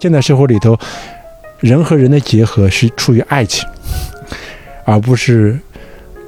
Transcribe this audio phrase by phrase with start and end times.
[0.00, 0.78] 现代社会里头，
[1.58, 3.68] 人和人的结合是出于爱情，
[4.84, 5.58] 而不是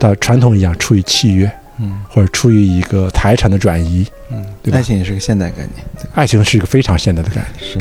[0.01, 4.05] 的传统一样出于契约，嗯或者出于一个财产的转移。
[4.31, 5.71] 嗯，对吧爱情也是个现代概念，
[6.15, 7.47] 爱情是一个非常现代的概念。
[7.61, 7.79] 是。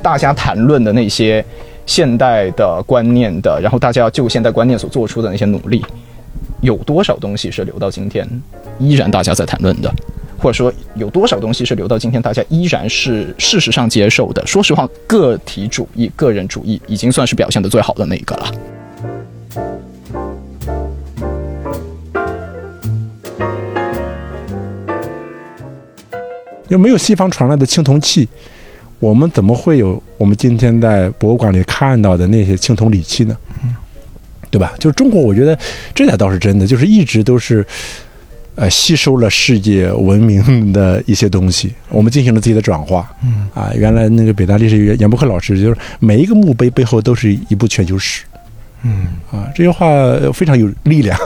[0.00, 1.44] 大家谈论的那些
[1.86, 5.84] 现代的观念的，然后大家要就现代观念所做出的那些努力，
[6.64, 8.26] 有多少东西是留到今天
[8.78, 9.94] 依然大家在谈论的？
[10.38, 14.44] 或者说有多少东西是留到今天大家依然是事实上接受的？
[14.46, 18.50] 说实话，个体主义、个人主义已经算是表现的最好的那一个了。
[26.68, 28.26] 又没有西方传来的青铜器，
[28.98, 33.36] 我们怎么会有我们今天在博物馆里看到的那些青铜礼器呢？
[34.54, 34.72] 对吧？
[34.78, 35.58] 就是中国，我觉得
[35.92, 37.66] 这点倒是真的，就是一直都是，
[38.54, 43.12] 呃，吸收了世界文明的一些东西，我们进行了自己的转化。
[43.24, 48.22] 嗯啊，原来那个北大历史系严伯克老师就是每一个墓碑背后都是一部全球史。
[48.84, 49.88] 嗯啊，这句话
[50.32, 51.18] 非常有力量，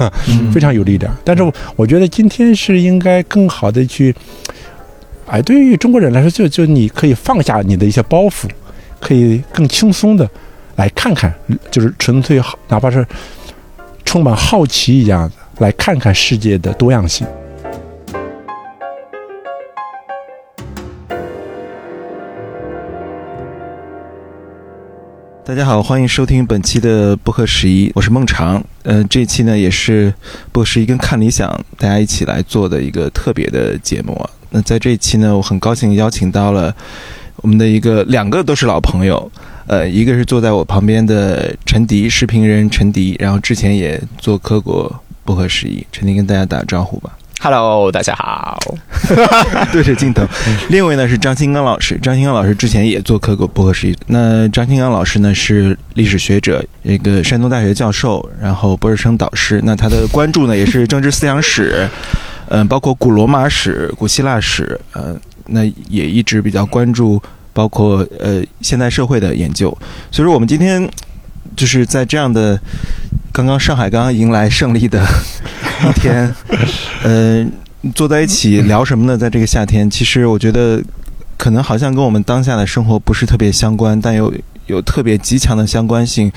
[0.51, 1.15] 非常有力量。
[1.23, 1.43] 但是
[1.77, 4.15] 我觉得今天是应该更好的去，
[5.27, 8.49] 哎，对于中国人来说，就就你可以放下你的一些包袱，
[8.99, 10.27] 可以更轻松的
[10.79, 11.35] 来看看，
[11.73, 13.05] 就是纯粹好，哪怕是
[14.05, 17.27] 充满好奇一样的来看看世界的多样性。
[25.45, 28.63] 大家好，欢迎收听本期的播客十一，我是孟尝。
[28.85, 30.15] 呃，这期呢也是
[30.53, 34.17] 播客十一跟看理想大家一起来做的一个特别的节目。
[34.51, 36.73] 那在这一期呢，我很高兴邀请到了
[37.43, 39.31] 我们的一个两个都是老朋友，
[39.67, 44.93] 呃，一个是坐在我旁边的陈迪，视频人陈迪，然后之前也做客过
[45.25, 45.87] 不合时宜。
[45.93, 47.11] 陈迪跟大家打个招呼吧。
[47.41, 48.59] Hello，大家好。
[49.71, 50.27] 对着镜头。
[50.71, 53.97] 另一位呢是张新刚老师，张新刚老师之前也做客过不合时宜。
[54.09, 59.61] 那张新刚老师呢是历史学者，一个山东大学教授，然后博士生导师。
[59.63, 61.89] 那他的关注呢也是政治思想史，
[62.49, 67.23] 嗯、包括古罗马史、古希腊史，呃，那也一直比较关注
[67.59, 69.77] 包括呃现代社会的研究。
[70.13, 70.89] 所以说我们今天
[71.57, 72.57] 就是在这样的
[73.33, 75.05] 刚刚上海刚刚迎来胜利的
[75.83, 76.33] 一天，
[77.03, 77.45] 呃，
[77.97, 79.19] 坐在一起聊什么呢？
[79.19, 80.81] 在这个夏天，其实我觉得
[81.37, 84.33] 可能好像跟我们当下的生活不是特别相关，但又
[84.67, 86.31] 有特别极强的相关性，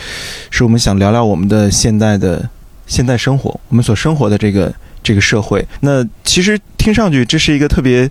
[0.49, 2.49] 是我们想聊聊我们的现代的
[2.87, 4.73] 现代生活，我们所生活的这个
[5.03, 5.63] 这个社会。
[5.81, 8.09] 那其实听上去这是一个特别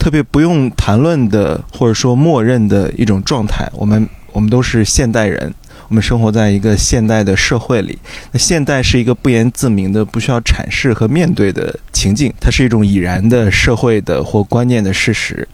[0.00, 3.70] 特别不用谈论的，或者说默认的一种状态。
[3.74, 5.54] 我们我们都是现代人。
[5.88, 7.98] 我们生活在一个现代的社会里，
[8.30, 15.46] 那现代是一个不言自明的、不需要阐释和面对的情境，它是一种已然的社会的或观念的事实。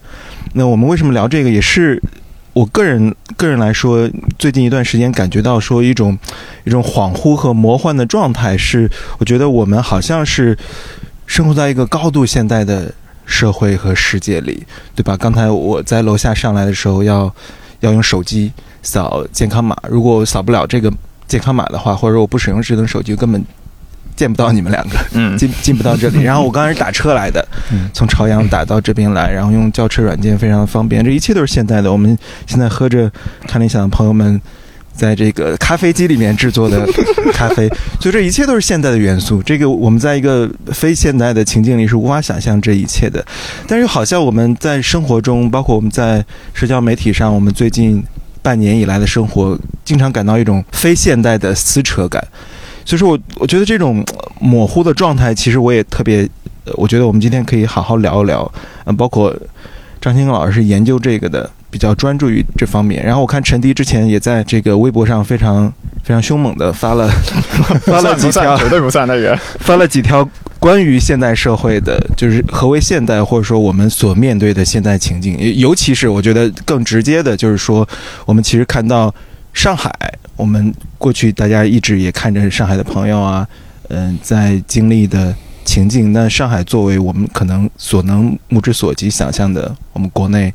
[0.53, 1.49] 那我们为什么聊这个？
[1.49, 1.99] 也是
[2.53, 6.15] 我个人个人来说，最近一段时间感觉到说一种
[6.65, 8.87] 一种恍惚和魔幻的状态，是
[9.17, 10.55] 我觉得我们好像是
[11.25, 12.93] 生活在一个高度现代的
[13.27, 14.65] 社会和世界里，
[14.95, 15.15] 对吧？
[15.15, 17.31] 刚才我在楼下上来的时候要
[17.81, 18.51] 要用手机。
[18.83, 20.89] 扫健康码，如果我扫不了这个
[21.27, 23.43] 健康码的话，或者我不使用智能手机，根本
[24.15, 26.21] 见不到你们两个，嗯进进不到这里。
[26.23, 31.91] 然后我刚才是打车来的，嗯从朝阳打到这边来，然后用叫车软件非常的方便，这一切都是现代的。
[31.91, 33.11] 我们现在喝着
[33.45, 34.39] 看理想的朋友们
[34.97, 36.85] 在这个咖啡机里面制作的
[37.31, 37.69] 咖啡，
[38.01, 39.41] 所以这一切都是现代的元素。
[39.43, 43.23] 这个我们在一个非现代的情境里是无法想象这一切的，
[43.67, 48.03] 但是好像我们在生活中，包括我们在社交媒体上，我们最近。
[48.39, 52.25] 半年以来的生活，经常感到一种非现代的撕扯感，
[52.85, 54.01] 所以说我我觉得这种
[54.39, 56.21] 模糊的状态，其实我也特别，
[56.63, 58.49] 呃我觉得我们今天可以好好聊一聊，
[58.85, 59.35] 嗯，包括
[59.99, 63.05] 张新刚老师是研究这个的，比较专注于这方面。
[63.05, 65.71] 然后我看陈迪之前也在这个微博上非常
[66.03, 67.07] 非常凶猛的发了
[67.85, 69.37] 发了几条，绝对不算那个。
[69.61, 70.27] 发了几条
[70.57, 77.87] 关于现代社会的，就是何为现代，或者说我们所面对的现代情境，尤其是我觉得更直接的，就是说
[78.25, 79.13] 我们其实看到
[79.53, 79.91] 上海，
[80.35, 83.47] 我们过去大家一直也看着上海的朋友啊，
[83.89, 86.11] 嗯、在经历的情境。
[86.11, 90.51] 那上海作为我们可能所能目之所及想象的，我们国内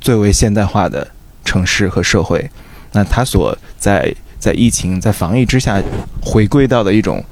[0.00, 1.06] 最为现代化的
[1.44, 2.50] 城市和社会，
[2.92, 5.82] 那它所在在疫情在防疫之下
[6.22, 7.24] 回归到的一种。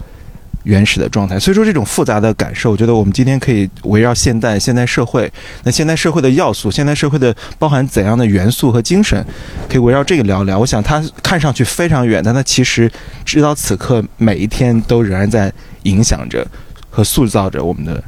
[0.65, 5.33] 原始的状态，所以说这种复杂的感受，我觉得我们今天可以围绕现代、现代社会，
[5.63, 9.25] 那现代社会的要素，现代社会的包含怎样的元素和精神，
[9.67, 10.59] 可以围绕这个聊聊。
[10.59, 12.91] 我想它看上去非常远，但它其实
[13.25, 15.51] 直到此刻每一天都仍然在
[15.85, 16.47] 影响着
[16.91, 18.03] 和塑造着我们的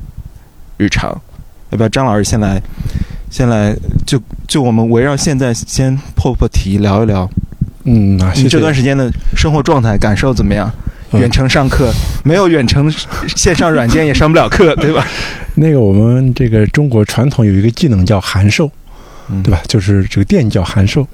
[0.76, 1.08] 日常。
[1.70, 2.60] 要不要张老师先来，
[3.30, 3.74] 先来
[4.06, 7.30] 就就我们围绕现在先破破题聊一聊，
[7.84, 8.18] 嗯
[8.48, 10.70] 这段时间的生活状态感受怎么样？
[11.12, 11.92] 嗯远程上课
[12.22, 12.88] 没有远程
[13.34, 15.04] 线上软件也上不了课， 对吧？
[15.56, 18.70] 那个我们这个中国传统有一个技能叫函授，
[19.28, 19.60] 嗯对吧？
[19.66, 21.04] 就是这个电叫函授，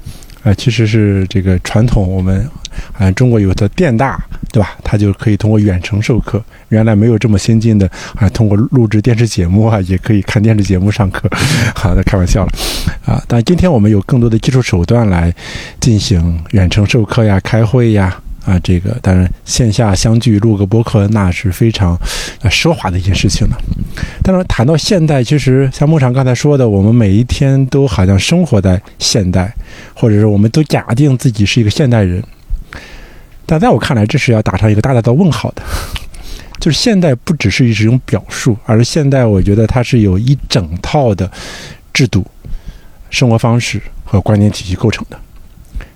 [0.43, 2.47] 啊、其实是这个传统我们
[2.99, 4.19] 啊、中国有的电大，
[4.53, 4.77] 对吧？
[4.83, 6.43] 他就可以通过远程授课。
[6.69, 11.29] 原来没有这么先进的啊，通过录制电视节目啊，也可以看电视节目上课。
[11.75, 12.53] 好的，开玩笑了
[13.05, 13.23] 啊。
[13.29, 15.33] 但今天我们有更多的技术手段来
[15.81, 18.17] 进行远程授课呀、开会呀。
[18.47, 21.99] 啊，这个当然线下相聚录个播客，那是非常
[22.43, 23.59] 呃奢华的一件事情了。
[24.23, 29.53] 但是谈到现代，其实像牧场刚才说的，我们每一天都好像生活在现代，
[29.95, 32.23] 或者是我们都假定自己是一个现代人。
[33.47, 35.63] 但在我看来，这是要打上一个大大的问号的。
[36.59, 41.31] 就是现代不只是一种表述，而是现代，我觉得它是有一整套的
[41.93, 42.27] 制度、
[43.11, 45.21] 生活方式和观念体系构成的。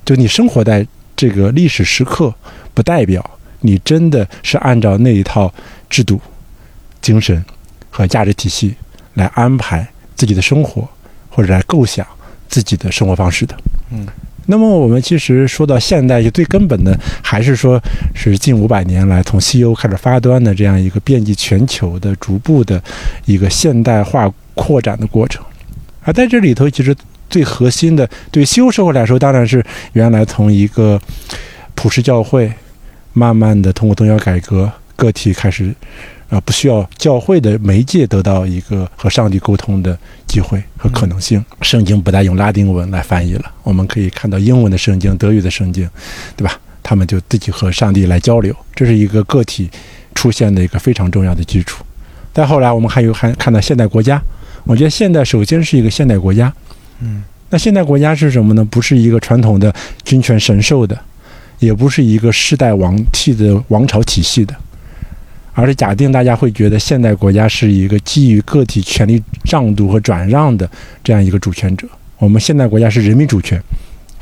[0.04, 0.86] 就你生活在
[1.16, 2.32] 这个历史时刻，
[2.74, 3.28] 不代表
[3.60, 5.52] 你真的是按照那一套
[5.88, 6.20] 制度、
[7.00, 7.42] 精神
[7.88, 8.74] 和价值体系
[9.14, 10.88] 来安排自己的生活，
[11.30, 12.06] 或者来构想
[12.48, 13.56] 自己的生活方式的。
[13.90, 14.06] 嗯，
[14.50, 17.80] 那么我们其实说到现代，就最根本的还是说
[18.12, 22.82] 是近五百年来从西欧开始发端的这样一个遍及全球的逐步的
[23.26, 25.40] 一个现代化扩展的过程。
[26.02, 26.92] 而在这里头，其实
[27.28, 31.00] 最核心的，对西欧社会来说，当然是原来从一个
[31.76, 32.52] 普世教会，
[33.12, 35.72] 慢慢的通过宗教改革，个体开始
[36.30, 41.44] 啊、不需要教会的媒介得到一个和上帝沟通的机会和可能性。
[41.60, 45.88] 圣经不再用拉丁文来翻译了，我们可以看到英文的圣经、德语的圣经，
[46.36, 46.58] 对吧？
[46.82, 49.68] 他们就自己和上帝来交流，这是一个个体
[50.14, 51.84] 出现的一个非常重要的基础。
[52.32, 54.20] 再后来，我们还有还看到现代国家，
[54.64, 56.52] 我觉得现代首先是一个现代国家，
[57.00, 58.64] 嗯，那现代国家是什么呢？
[58.64, 59.74] 不是一个传统的
[60.04, 60.98] 君权神授的，
[61.58, 64.54] 也不是一个世代王替的王朝体系的，
[65.52, 70.68] 而是假定大家会觉得现代国家是一个基于个体权利让渡和转让的
[71.02, 71.86] 这样一个主权者。
[72.18, 73.60] 我们现代国家是人民主权，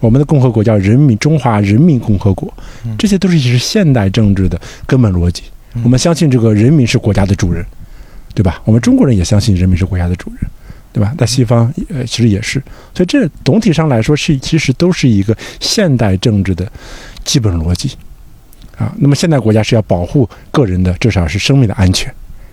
[0.00, 2.52] 我们的共和国叫人民中华人民共和国
[2.84, 5.42] 嗯，这些都是是现代政治的根本逻辑。
[5.74, 7.64] 嗯我们相信这个人民是国家的主人，
[8.34, 8.60] 对吧？
[8.64, 10.50] 我们中国人也相信人民是国家的主人，
[10.92, 11.14] 对吧？
[11.18, 12.60] 在西方呃其实也是，
[12.94, 16.70] 所以这总体上来说是其实都是一个现代政治的
[17.22, 17.90] 基本逻辑
[18.78, 18.94] 啊。
[18.98, 22.10] 那么现代国家是要保护个人的至少是生命的安全，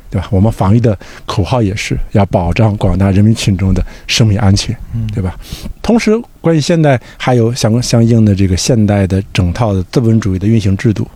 [0.09, 0.27] 对吧？
[0.31, 5.37] 我们防疫的口号也是要保障广大人民群众的生命安全，嗯对吧？
[5.81, 11.07] 同时，关于现代还有相相应的这个现代的整套的资本主义的运行制度、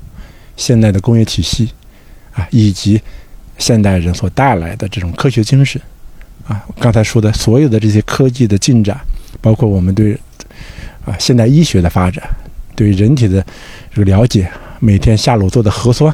[0.56, 1.70] 现代的工业体系
[2.34, 3.02] 啊，以及
[3.58, 5.82] 现代人所带来的这种科学精神
[6.48, 9.00] 啊，刚才说的所有的这些科技的进展，
[9.42, 10.14] 包括我们对
[11.06, 12.24] 啊现代医学的发展，
[12.76, 13.46] 对人体的
[13.94, 16.14] 这个了解，每天下楼做的核酸，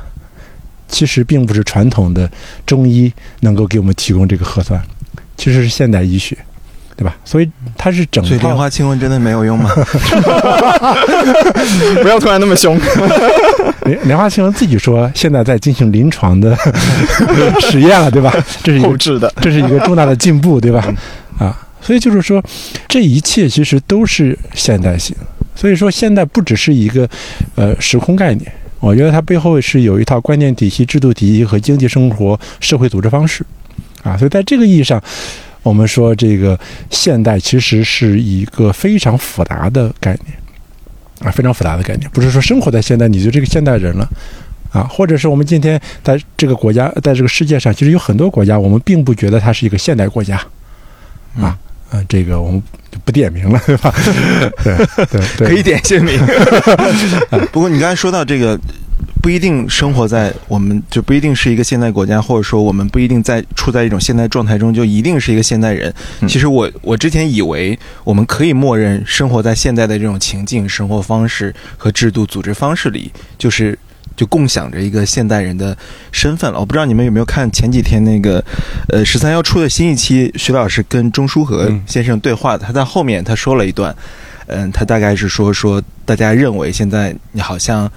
[0.88, 2.30] 其实并不是传统的
[2.66, 4.82] 中医能够给我们提供这个核酸，
[5.38, 6.38] 其实是现代医学，
[6.96, 7.16] 对吧？
[7.26, 9.70] 所以它是整所以莲花清瘟真的没有用吗？
[12.02, 12.80] 不要突然那么凶。
[13.86, 16.58] 莲莲花清瘟自己说，现在在进行临床的
[17.62, 18.34] 实验了，对吧？
[18.64, 20.84] 这是一个置的，这是一个重大的进步，对吧？
[21.38, 22.44] 啊，所以就是说，
[22.88, 25.16] 这一切其实都是现代性。
[25.56, 27.10] 所以说，现代不只是一个
[27.56, 33.46] 呃时空概念，我觉得它背后是有一套观念体系、制度体系和经济生活、社会组织方式
[34.04, 34.18] 啊。
[34.18, 35.02] 所以在这个意义上，
[35.64, 36.60] 我们说这个
[36.90, 40.38] 现代其实是一个非常复杂的概念
[41.22, 44.08] 啊，非常复杂的概念，不是说生活在现代你就这个现代人了。
[44.72, 50.36] 啊，或者是我们今天在这个国家，在这个世界上，其实有很多国家，我们并不觉得它是一个现代国家，
[51.40, 51.58] 啊，
[51.92, 52.62] 呃，这个我们
[52.92, 53.94] 就不点名了，对吧？
[54.64, 54.76] 对
[55.08, 56.20] 对对，可以点姓名。
[57.52, 58.60] 不过你刚才说到这个，
[59.22, 65.94] 不一定生活在我们就不一定是一个现代国家，或者说我们不一定在处在一种现代状态中就一定是一个现代人。
[66.22, 73.78] 嗯其实我我之前以为我们可以默认生活在现代的这种情境、生活方式和制度、组织方式里，就是。
[74.16, 75.78] 就共享着一个现代人的
[76.12, 76.60] 身份了。
[76.60, 78.44] 我不知道你们有没有看前几天那个，
[78.90, 83.96] 呃，十三幺出的新一期，徐老师跟钟书和嗯先生对话，他在后面他说了一段，
[84.48, 87.92] 嗯，他大概是说说大家认为现在你好像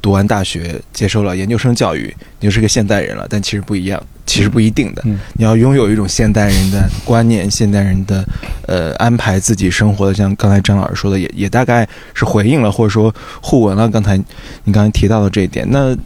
[0.00, 5.02] 读完大学，接受了研究生教育，你就是个现代人了，但其实不一样，其实不一定的。
[5.04, 8.24] 嗯你要拥有一种现代人的观念，现代人的
[8.66, 14.16] 呃安排自己生活的，像刚才张老师说的，也也大概是回应了或者说互文了刚才
[14.64, 15.66] 你刚才提到的这一点。
[15.70, 15.96] 那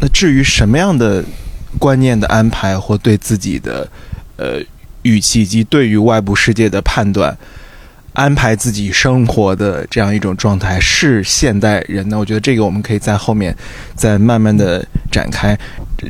[0.00, 1.24] 那至于什么样的
[1.78, 3.88] 观念的安排或对自己的
[4.36, 4.60] 呃
[5.02, 7.36] 语气以及对于外部世界的判断。
[8.14, 12.18] 安排自己生活的这样一种状态是现代人呢？
[12.18, 13.54] 我觉得这个我们可以在后面
[13.94, 15.56] 再慢慢的展开。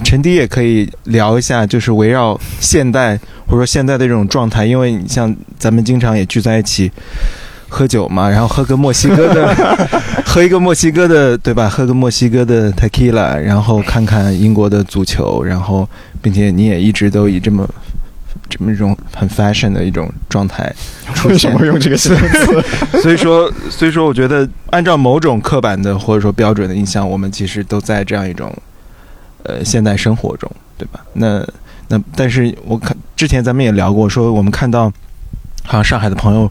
[0.05, 6.91] 陈迪也可以聊一下，就是围绕现代或者说现在的这种状态，因为你像咱们经常也聚在一起
[7.69, 9.55] 喝酒嘛，然后喝个墨西哥的，
[10.27, 11.69] 喝一个墨西哥的，对吧？
[11.71, 15.89] 喝个墨西哥的 tequila，然后看看英国的足球，然后
[16.21, 17.67] 并且你也一直都以这么。
[18.49, 20.73] 这么一种很 fashion 的一种状态，
[21.27, 22.17] 为什么用这个词？
[23.03, 28.57] 所以说，所以说，我觉得按照某种刻板的或者说标准的印象，我们其实都在这样一种
[29.43, 31.01] 呃现代生活中，对吧？
[31.15, 31.45] 那
[31.89, 34.93] 那，但是我看之前咱们也聊过，说我们看到
[35.65, 36.51] 好像上海的朋友，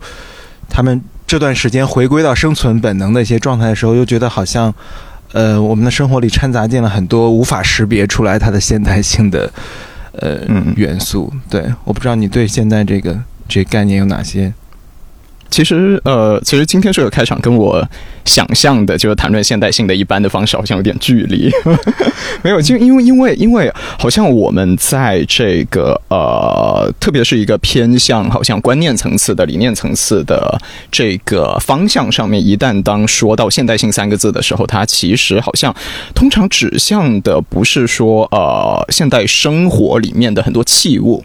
[0.69, 4.73] 他们这段时间回归到生存本能的一些状态的时候，又觉得好像
[5.31, 9.51] 呃我们的生活里掺杂进了很多无法识别出来它的现代性的。
[10.13, 10.39] 呃，
[10.75, 14.53] 元素对，我不知道你对现在这个这概念有哪些。
[15.53, 17.87] 其实，呃，其实今天这个开场跟我
[18.25, 21.47] 想象的，就是谈论现代性的一般的方式，好像有点距离。
[22.41, 30.59] 没有，就因为因为因为，好像我们在这个呃，特别是一个偏向好像观念层次的理念层次的
[30.91, 35.71] 这个方向上面，一旦当说到现代性三个字的时候，它其实好像
[36.15, 41.23] 通常指向的不是说呃现代生活里面的很多器物。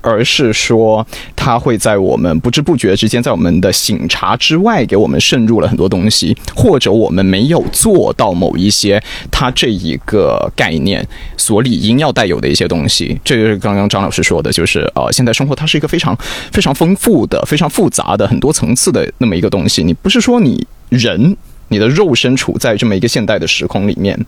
[0.00, 1.06] 而是说，
[1.36, 11.06] 它会在我们不知不觉之间，在我们的醒察之外，给我们渗入了很多东西，或者我们没有做到某一些它这一个概念
[11.36, 13.18] 所理应要带有的一些东西。
[13.24, 16.16] 这就是刚刚张老师说的，就是呃，现在生活它是一个非常
[16.52, 19.82] 非常丰富的、非常复杂的、很多层次的那么一个东西。
[19.82, 21.36] 你不是说你人。
[21.68, 24.18] 你的肉身处在这么一个现代的时空里面，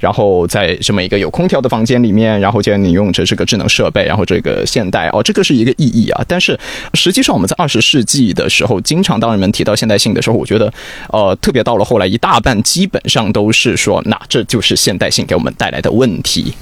[0.00, 6.24] 然后在这么一个有空调的房间里面，然后既然你用着这个智能设备，然后这个现代哦，这个是一个意义啊。
[6.26, 6.58] 但是
[6.94, 10.72] 实际上我们在二十世纪的时候，经常当人们提到现代性的时候，我觉得
[11.10, 16.54] 呃，特别到了后来，一大半基本上都是说，那这就是现代性给我们带来的问题。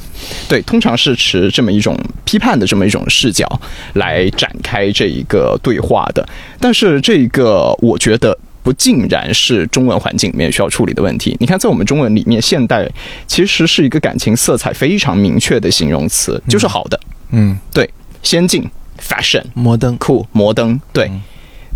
[0.48, 3.46] 对，通常是持这么一种批判的这么一种视角
[3.94, 6.26] 来展开这一个对话的。
[6.58, 8.36] 但是这个我觉得。
[8.64, 11.36] 不尽然是中文环境里面需要处理的问题。
[11.38, 12.90] 你看，在我们中文里面，现代
[13.26, 16.98] 其实是一个感情色彩非常明确的形容词，就是好的。
[17.30, 17.88] 嗯，对，
[18.22, 18.66] 先进、
[18.98, 20.80] fashion、摩登、酷、摩登。
[20.94, 21.10] 对，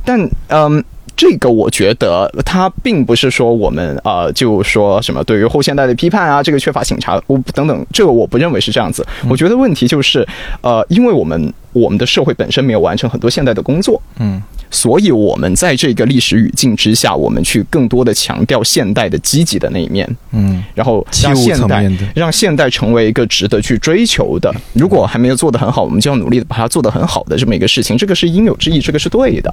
[0.02, 0.18] 但
[0.49, 0.83] 嗯，
[1.14, 9.07] 这个我觉得它并不是说我们呃，就说什么对于后现代的批判啊，这个缺乏醒察，我等等，这个我不认为是这样子。
[9.28, 10.26] 我觉得问题就是
[10.62, 14.00] 呃，因为我们我们的社会本身没有完成很多现代的工作。
[14.18, 14.42] 嗯。
[14.70, 24.54] 所以，我们在这个历史语境之下，我们去更多的强调现代的积极的那一面，嗯，然后让现代让现代成为一个值得去追求的。
[24.75, 29.50] 如果还没有做得很好，我们就要努力的把它做得很好的这么一个事情，这个是应有之义，这个是对的，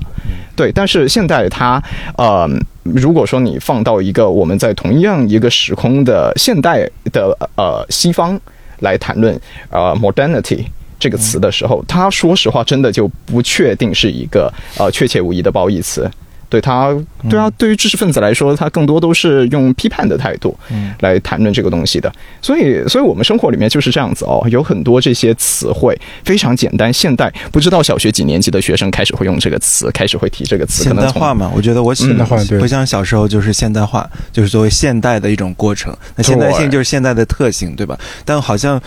[0.53, 0.69] 对。
[0.74, 1.81] 但是现代它，
[2.17, 2.45] 呃，
[2.84, 8.38] 如果说你放到一个我们在同样一个时空的现代的呃西方
[8.79, 10.65] 来谈论呃 modernity。
[10.99, 16.09] 这个词的时候，他说实话，真的就不确定是一个呃确切无疑的褒义词。
[16.47, 16.95] 对他，
[17.27, 20.55] 对啊，对于知识分子来说，他更多都是用批判的态度
[20.99, 22.09] 来谈论这个东西的。
[22.39, 30.83] 所以，所以我们生活里面就是这样子哦，有很多这些词汇非常简单，现代不知道小学几年级的学生开始会用这个词，开始会提这个词。
[30.83, 35.93] 现代化嘛，我觉得我现代化不像小时候就是现代化，就是作为现代的一种过程。
[36.15, 37.99] 那现代性就是现代的特性，对吧？
[38.23, 38.81] 但好像。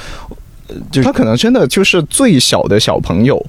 [0.90, 3.44] 就他可能真的就是最小的小朋友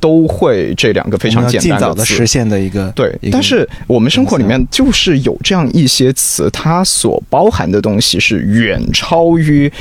[0.00, 9.72] 都会这两个非常简单的的实现的一个对，但是我们生活里面就是有这样一些词，它所包含的东西是远超于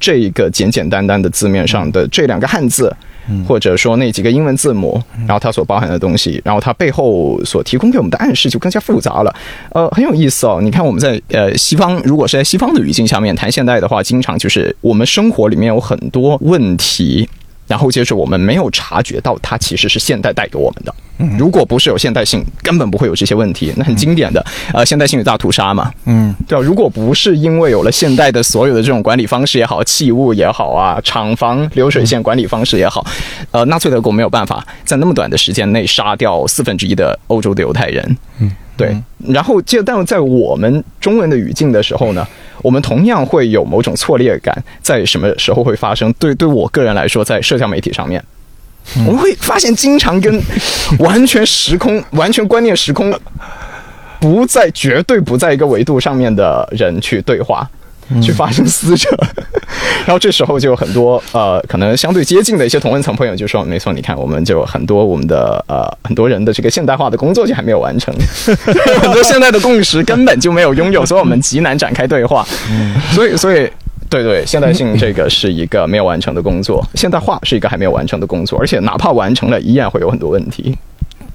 [0.00, 2.92] 这个简简单单的字面上的这两个汉字。
[3.46, 9.34] 或者说那几个英文字母，然后它所包含的东西，然后它背后所提供给我们的暗示就更加复杂了。
[9.72, 10.60] 呃，很有意思哦。
[10.62, 17.28] 你看我们在呃西方，如果是在西方的语境下面谈现代的话，经常就是我们生活里面有很多问题。
[17.66, 20.94] 然后接着，我们没有察觉到它其实是现代带给我们的。
[21.38, 23.72] 如果不是有现代性，根本不会有这些问题。
[23.76, 25.92] 那很经典的，呃，现代性与大屠杀嘛。
[26.04, 26.64] 嗯，对吧？
[26.64, 33.04] 如果不是因为有了现代的所有的这种管理方式也好，器物也好啊，厂房流水线管理方式也好，
[33.50, 38.16] 呃，纳粹德国没有办法在那么短的时间内杀掉四分之一的欧洲的犹太人。
[38.38, 38.50] 嗯。
[38.76, 38.96] 对，
[39.26, 42.24] 然后这，但在我们中文的语境的时候呢，
[42.62, 46.12] 我们同样会有某种错裂感，在什么时候会发生？
[46.12, 48.22] 对，对我个人来说，在社交媒体上面，
[49.06, 50.40] 我们会发现经常跟
[50.98, 53.12] 完全时空、 完全观念时空
[54.20, 57.68] 不在绝对不在一个维度上面的人去对话。
[58.22, 59.06] 去发生撕扯。
[60.06, 68.14] 然后这时候就有很多呃，可能相对接近的一些同温层朋友就说：“没错，你看，我们就很多我们的呃很多人的这个现代化的工作就还没有完成，
[69.02, 72.48] 很多现代的共识根本就没有拥有，所以我们极难展开对话。
[73.12, 73.70] 所以，所以。”
[74.08, 80.76] 对对，现代性这个是一个没有完成的工作， 现代化是一个还没有完成的工作，而且哪怕完成了，依然会有很多问题。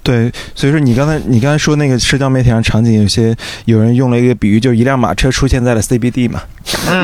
[0.02, 6.42] 对，所以说你刚才你刚才说那个社交媒体上场景，有些有人用了一个比喻，就是一辆马车出现在了 CBD 嘛，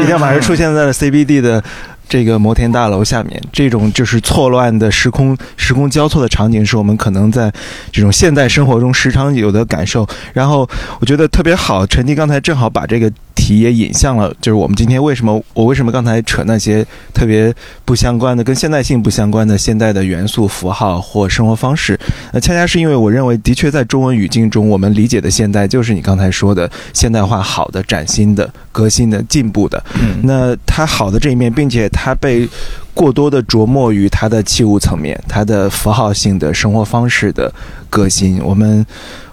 [0.03, 1.63] 一辆马车出现在了 CBD 的。
[2.09, 7.53] 这个摩天大楼下面，这种就是错乱的时空、时空交错的场景，是我们可能在
[7.91, 10.07] 这种现代生活中时常有的感受。
[10.33, 10.67] 然后
[10.99, 13.13] 我觉得特别好，陈迪刚才正好把这个
[13.49, 17.53] 题也引向了，就是我们今天为什么我为什么刚才扯那些特别
[17.83, 21.99] 不相关的、跟现代性不相关的现代的元素、符号或生活方式。
[22.31, 29.83] 那恰恰是因为我认为，的确在中文语境中，我们理解的现代就是你刚才说的现代化、好的、崭新的、革新的、进步的。
[30.21, 31.89] 那它好的这一面，并且。
[31.91, 32.47] 它被
[32.93, 37.51] 过多的琢磨于它的器物层面，它的符号性的生活方式的
[37.89, 38.39] 革新。
[38.43, 38.85] 我们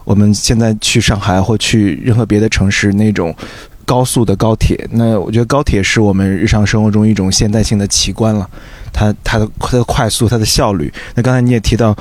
[0.05, 3.35] 我们现在去上海或去任何别的城市，那种
[3.87, 8.47] 高速的高铁，那我觉得高铁是我们日常生活中一种现代性的奇观了。
[8.93, 10.93] 它它的它的快速，它的效率。
[11.15, 11.97] 那刚才你也提到。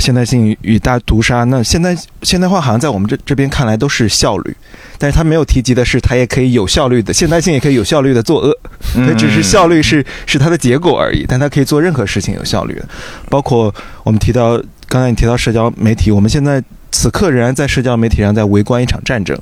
[0.00, 4.56] 现代性与大屠杀，那现在现代化好像在我们这这边看来都是效率，
[4.96, 8.56] 但是他没有提及的是，它也可以有效率的现代性也可以有效率的作恶，
[8.94, 12.88] 它只是效率是是它的结果而已，但它可以做任何事情有效率的，
[13.28, 14.56] 包括我们提到
[14.86, 19.36] 刚才你提到社交媒体，我们现在此刻仍然在社交媒体上在围观一场战争，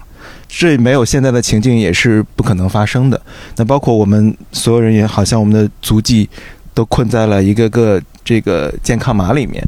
[0.48, 3.20] 这没有现在的情境也是不可能发生的。
[3.56, 6.28] 那包括我们所有人也好像我们的足迹
[6.74, 8.02] 都困在了一个个。
[8.26, 9.62] 这个健康码里面，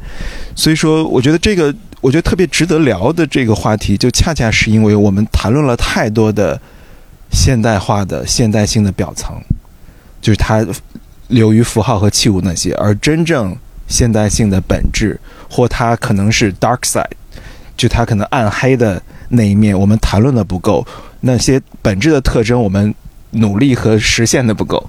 [0.57, 6.61] 所以说，我觉得这个，我觉得特别值得聊的这个话题，就恰恰是因为我们谈论了太多的
[7.31, 9.41] 现代化的现代性的表层，
[10.21, 10.67] 就是它
[11.29, 17.07] 流于符号和器物那些，而真正现代性的本质，或它可能是 dark side，
[17.77, 20.87] 就它可能暗黑的那一面，我们谈论的不够，
[21.21, 22.95] 那些本质的特征，我们
[23.31, 24.89] 努力和实现的不够。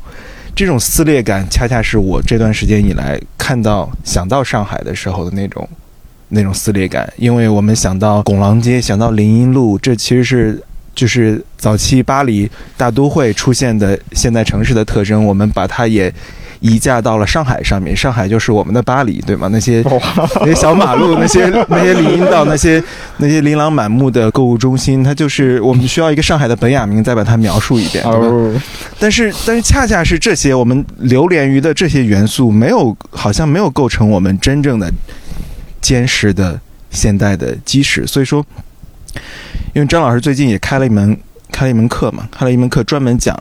[0.55, 5.67] 这种撕裂感，恰恰是我这段时间以来看到、想到上海的时候的那种、
[6.29, 7.11] 那种撕裂感。
[7.17, 15.25] 因为我们想到拱廊街，想到林荫路，这其实是就是早期巴黎大都会出现的现代城市的特征。
[15.25, 16.13] 我们把它也。
[16.61, 19.47] 移驾到了上海上面，上海就是我们的巴黎，对吗？
[19.51, 19.81] 那些
[20.41, 22.83] 那些小马路，那些 那些林荫道，那些
[23.17, 28.61] 那些琳琅满目的购物中心，它就是我们需要一个上海的本雅明再把它描述一遍，对吧？
[28.99, 34.91] 但是但是恰恰是这些我们流连于的这些元素，没有好像没有构成我们真正的
[35.79, 36.59] 坚实的
[36.91, 38.05] 现代的基石。
[38.05, 38.45] 所以说，
[39.73, 41.17] 因为张老师最近也开了一门
[41.51, 43.33] 开了一门课嘛，开了一门课专门讲。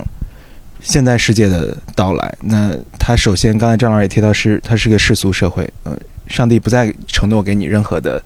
[0.80, 5.92] 现代世界的到来，那他首先，刚才张老师也提到，是它是个世俗社会，呃，
[6.28, 8.22] 上帝不再承诺给你任何的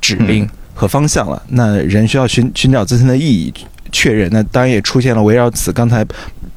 [0.00, 3.52] 指令和方向了，那人需要寻寻找自身的意义，
[3.92, 4.30] 确认。
[4.32, 6.04] 那当然也出现了围绕此，刚才，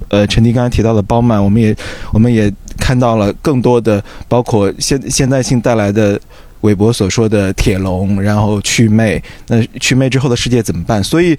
[0.08, 1.76] 呃，陈迪刚才提到的包曼，我们也
[2.14, 6.20] 我们也看到了更多的，包括现现代性带来的
[6.62, 11.04] 韦伯所说的铁笼，然后祛魅，那祛魅之后的世界怎么办？
[11.04, 11.38] 所以，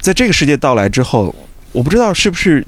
[0.00, 1.32] 在这个世界到来之后，
[1.70, 2.66] 我不知道是不是。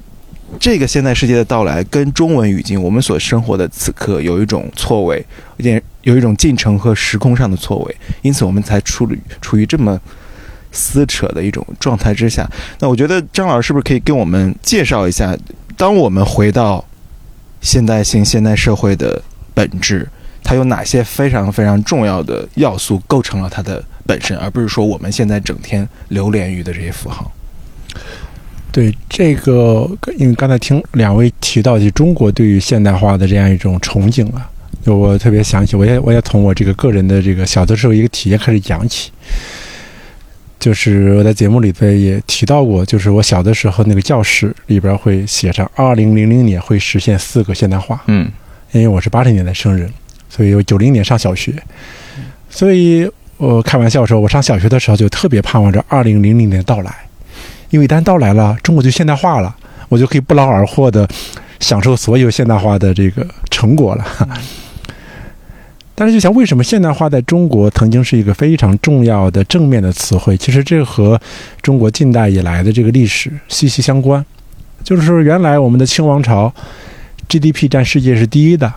[0.59, 5.25] 这个现代世界的到来跟中文语境，我们所生活的此刻有一种错位，
[5.59, 10.01] 有点有一种进程和时空上的错位，因此我们才处于处于这么
[10.73, 12.51] 撕扯的一种状态之下。
[12.79, 15.37] 那我觉得张老师是不是可以跟我们介绍一下，
[15.77, 16.85] 当我们回到
[17.61, 20.09] 现代性现代社会的本质，
[20.43, 27.31] 它有哪些非常非常重要的要素构成了它的本身，而不是说我们现在整天流连于的这些符号。
[28.75, 34.51] 对这个，因为刚才听两位提到，就中国对于现代化的这样一种憧憬啊，
[34.85, 39.13] 就我特别想起，我也我也从我这个个人的这个小的时候一个体验开始讲起，
[40.59, 48.29] 就是我在节目里边也提到过，就是我小的时候那个教室里边会写上二零零零年会实现四个现代化，嗯，
[48.73, 49.89] 因为我是八十年代生人，
[50.29, 51.55] 所以我九零年上小学，
[52.51, 56.93] 所以我开玩笑说，我上小学的时候就特别盼望着二零零零年到来。
[57.71, 59.55] 因为一旦到来了，中国就现代化了，
[59.89, 61.09] 我就可以不劳而获的
[61.61, 64.05] 享受所有现代化的这个成果了。
[65.97, 70.37] 但是，就想为什么现代化在中国曾经是一个非常重要的正面的词汇？
[70.37, 71.21] 其实这和
[71.63, 74.25] 中国近代以来的这个历史息息相关。
[74.83, 76.53] 就是说，原来我们的清王朝
[77.29, 78.73] GDP 占世界是第一的，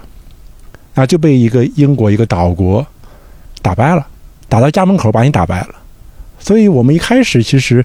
[0.93, 2.85] 啊，就被一个英国一个岛国
[3.61, 4.05] 打败了，
[4.47, 5.69] 打到家门口把你打败了。
[6.39, 7.83] 所以我们一开始其实。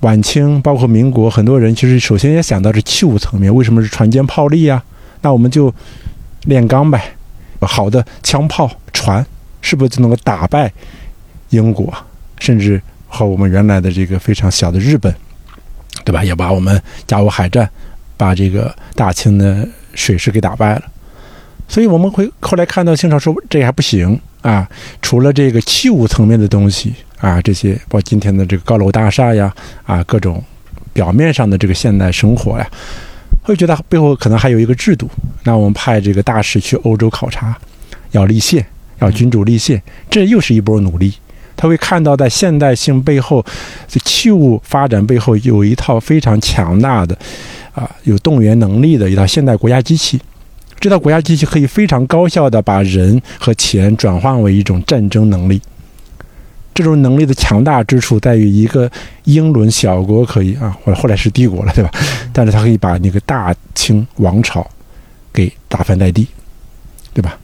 [0.00, 4.82] 晚清包括民国，很多人其实首先也想到是器物层面，为什么是船坚炮利啊？
[5.22, 5.72] 那我们就
[6.42, 7.14] 炼钢呗，
[7.60, 9.24] 好的枪炮船
[9.60, 10.70] 是不是就能够打败
[11.50, 11.92] 英国，
[12.38, 15.12] 甚至和我们原来的这个非常小的日本，
[16.04, 16.22] 对吧？
[16.22, 17.68] 也把我们甲午海战
[18.16, 20.82] 把这个大清的水师给打败了。
[21.68, 24.68] 所以我们会后来看到清朝说这还不行啊，
[25.02, 29.52] 除了这个器物层面的东西啊，这些包括今天的这个高楼大厦呀
[29.84, 30.42] 啊，各种
[30.92, 32.70] 表面上的这个现代生活呀，
[33.42, 35.08] 会觉得背后可能还有一个制度。
[35.44, 37.56] 那我们派这个大使去欧洲考察，
[38.10, 38.64] 要立宪，
[38.98, 41.14] 要君主立宪，这又是一波努力。
[41.56, 43.42] 他会看到在现代性背后，
[43.88, 47.16] 这器物发展背后有一套非常强大的
[47.72, 50.20] 啊，有动员能力的一套现代国家机器。
[50.78, 55.58] 这套国家机器可以非常高效地把人和钱转换为一种战争能力。
[56.76, 58.88] 这种能力的强大之处在于，一个
[59.24, 61.90] 英伦小国可以啊，或者后来是帝国了，对吧？
[62.34, 64.64] 但是它可以把那个大清王朝
[65.32, 66.28] 给打翻在地，
[67.14, 67.38] 对吧？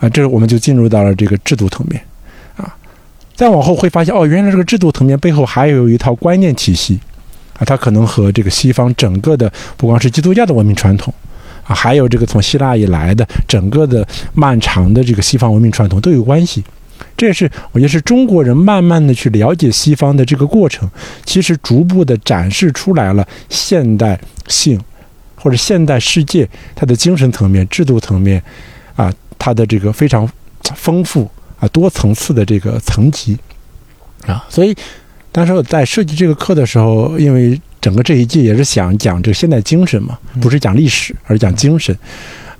[0.00, 2.00] 啊，这我们就进入到了这个制度层面
[2.58, 2.76] 啊。
[3.34, 7.00] 再往后会发现，哦，原来这个制度层面背后还有一套观念体系
[7.58, 11.12] 啊，它可能和这个西方整个的不光是基督教的文明传统。
[11.64, 16.64] 啊，还有这个从希腊以来的整个的漫长的这个西方文明传统都有关系，
[17.16, 20.88] 这也是我觉得是中国人慢慢的去了解西方的这个过程，
[21.24, 24.80] 其实逐步的展示出来了现代性
[25.34, 28.42] 或者现代世界它的精神层面、制度层面
[28.96, 30.28] 啊，它的这个非常
[30.74, 33.38] 丰富啊多层次的这个层级
[34.26, 34.76] 啊，所以
[35.30, 37.60] 当时我在设计这个课的时候，因为。
[37.80, 41.96] 整个这一季也是想讲这个现代精神嘛，不是讲历史，而是讲精神，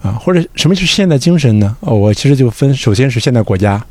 [0.01, 1.77] 啊，或者什么是现代精神呢？
[1.81, 3.85] 哦，我其实就分，首先是现代国家，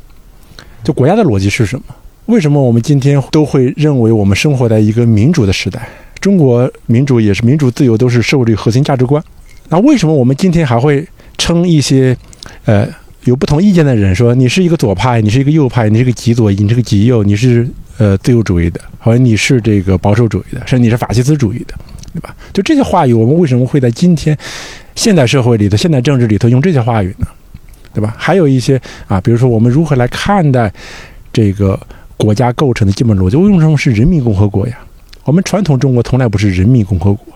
[0.84, 1.84] 就国家的逻辑是什么？
[2.26, 5.88] 为什么我们今天都会认为我们生活在一个民主的时代？
[6.20, 9.22] 中国民主也是民主自由都是社会主义核心价值观。
[9.68, 12.16] 那为什么我们今天还会称一些，
[12.64, 12.88] 呃，
[13.24, 17.68] 有不同意见的人说你是一个左派，你是一个右派，你是个极左，你是个极右，你是？
[17.98, 21.74] 呃，自由主义的，或者你是这个保守主义的，甚至你是法西斯主义的，
[22.14, 22.32] 对吧？
[22.52, 24.38] 就这些话语，我们为什么会在今天
[24.94, 27.26] 现代社会里头、现代政治里头用这些话语呢？
[27.92, 28.14] 对吧？
[28.18, 30.72] 还有一些啊，比如说我们如何来看待
[31.32, 31.78] 这个
[32.16, 33.36] 国家构成的基本逻辑？
[33.36, 34.78] 为什么是人民共和国呀？
[35.24, 37.26] 我们传统中国从来不是人民共和国，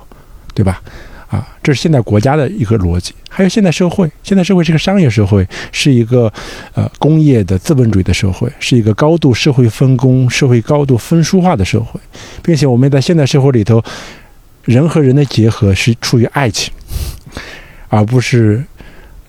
[0.54, 0.80] 对吧？
[1.28, 3.14] 啊，这是现代国家的一个逻辑。
[3.30, 6.30] 还有现代社会，现代社会是个商业社会，是一个
[6.74, 11.98] 呃工业的资本主义的社会，是一个高度社会分工、社会高度分殊化的社会，
[12.42, 13.82] 并且我们在现代社会里头，
[14.64, 16.70] 人和人的结合是出于爱情，
[17.88, 18.62] 而不是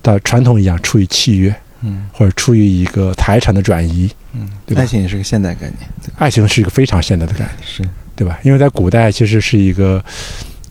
[0.04, 4.82] 的传统一样出于契约，嗯，或者出于一个财产的转移，嗯，对吧？
[4.82, 5.78] 爱情也是个现代概念，
[6.18, 7.50] 爱情是一个非常现代的概念。
[7.66, 7.84] 是。
[8.16, 8.38] 对吧？
[8.44, 10.04] 因为在古代其实是一个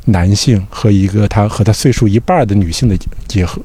[0.04, 3.60] 男性和一个他和他岁数一半的女性的结合，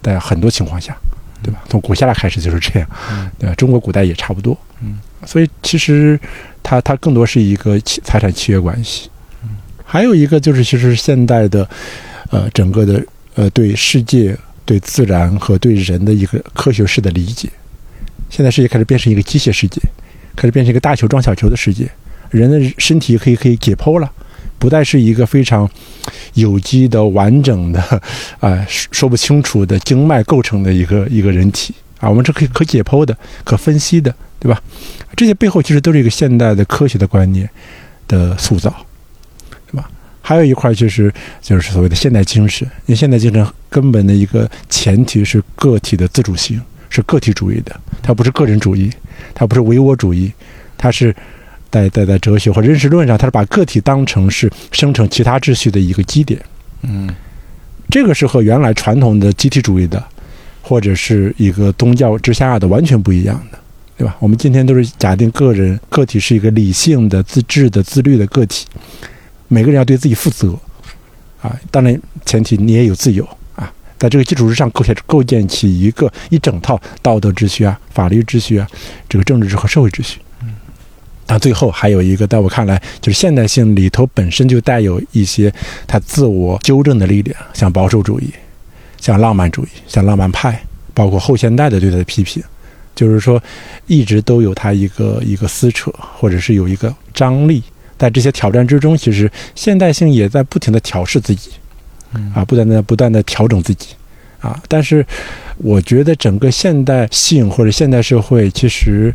[0.00, 0.96] 在很多情况下，
[1.42, 1.60] 对吧？
[1.68, 3.28] 从古希腊开始就是这样，嗯。
[3.36, 3.54] 对吧？
[3.56, 6.18] 中国古代也差不多，嗯，所以其实
[6.62, 9.10] 它它更多是一个契财产契约关系，
[9.42, 9.48] 嗯，
[9.84, 11.68] 还有一个就是其实现代的，
[12.30, 17.48] 呃，整个的呃对世界、对自然和对人的一个科学式的理解，
[18.28, 19.80] 现在世界开始变成一个机械世界，
[20.36, 21.90] 开始变成一个大球撞小球的世界，
[22.28, 24.12] 人的身体可以可以解剖了。
[24.58, 25.66] 不再是一个非常
[26.34, 27.80] 有机的、完整的，
[28.40, 34.60] 啊、说说不清楚的经脉构成的一个一个人体啊，我们是可以可解剖的、可分析的，对吧？
[35.16, 37.48] 这些背后其实都是一个现代的科学的观念
[38.06, 38.84] 的塑造，
[40.28, 41.10] 还有一块就是
[41.40, 46.60] 就是所谓的现代精神，因为现代精神根本的一个前提是个体的自主性，
[46.90, 48.90] 是个体主义的，它不是个人主义，
[49.34, 50.30] 它不是唯我主义，
[50.76, 51.14] 它是。
[51.70, 56.40] 在在在哲学或者认识论上，它是把个体当成是生成其他秩序的一个基点。
[56.80, 57.06] 嗯
[57.90, 60.02] 这个是和原来传统的集体主义的，
[60.62, 63.58] 或者是一个宗教之下的完全不一样的，
[63.98, 64.16] 对吧？
[64.18, 68.66] 我们今天都是假定个人个体是一个理性的、自治的、自律的个体，
[69.48, 70.56] 每个人要对自己负责
[71.42, 71.58] 啊。
[71.70, 73.72] 当然，前提你也有自由啊。
[73.98, 78.68] 在这个基础之上构建构建起一个一整套道德秩序啊、法律秩序啊、
[79.08, 80.20] 这个政治和社会秩序。
[80.42, 80.54] 嗯
[81.30, 85.52] 那最后还有一个，在我看来，就是现代性里头本身就带有一些
[85.86, 88.30] 它自我纠正的力量，像保守主义，
[88.98, 90.58] 像浪漫主义，像浪漫派，
[90.94, 92.42] 包括后现代的对它的批评，
[92.94, 93.42] 就是说，
[93.86, 97.62] 一直都有它一个一个撕扯，或者是有一个张力。
[97.98, 101.50] 在这些挑战之中，其实现代性也在不停的调试自己，
[102.34, 103.88] 啊，不断的不断的调整自己，
[104.40, 104.58] 啊。
[104.68, 105.04] 但是，
[105.58, 109.14] 我觉得整个现代性或者现代社会，其实。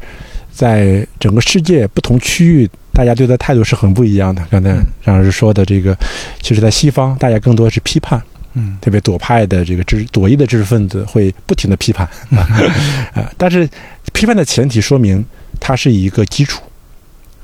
[0.56, 4.46] 在整个世界不同区域大家对待态度是很不一样的。
[4.52, 4.70] 刚才
[5.04, 5.98] 张老师说的这个，
[6.44, 8.22] 其实在西方，大家更多是批判，
[8.54, 12.46] 嗯特别左派的这个知左翼的知识分子会不停的批判啊，
[13.18, 13.68] 啊，但是
[14.14, 15.26] 批判的前提说明
[15.60, 16.62] 它是一个基础，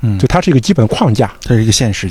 [0.02, 2.10] 嗯，就它是一个基本框架，它是一个现实，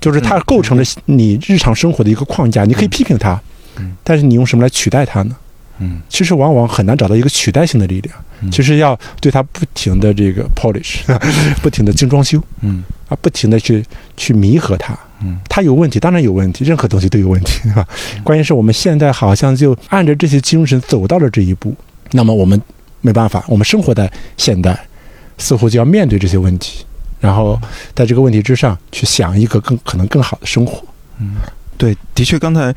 [0.00, 2.64] 就是它构成了你日常生活的一个框架。
[2.64, 3.40] 你可以批评它
[3.76, 5.36] 嗯，但是你用什么来取代它呢？
[5.80, 8.16] 嗯其实往往很难找到一个取代性的力量。
[8.40, 10.98] 嗯其实要对它不停的这个 polish，
[11.62, 13.84] 不停的精装修嗯啊，不停的去
[14.16, 14.96] 去弥合它。
[15.20, 17.88] 嗯它有问题，当然有问题，任何东西都有问题，对 吧？
[18.22, 21.74] 关键是我们现在好像就按着这些精神走到了这一步，
[22.12, 22.60] 那么我们
[23.00, 24.78] 没办法，我们生活在现代，
[25.38, 26.84] 似乎就要面对这些问题，
[27.24, 27.58] 然后
[27.94, 30.84] 在这个问题之上去想一个更可能更好的生活。
[31.18, 31.36] 嗯
[31.78, 32.74] 对，的确，刚才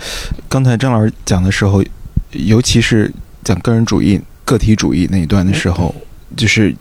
[0.47, 1.83] 刚才张老师讲的时候，
[2.31, 3.11] 尤其是
[3.43, 5.93] 讲个人主义、个体主义那一段的时候，
[6.37, 6.73] 就是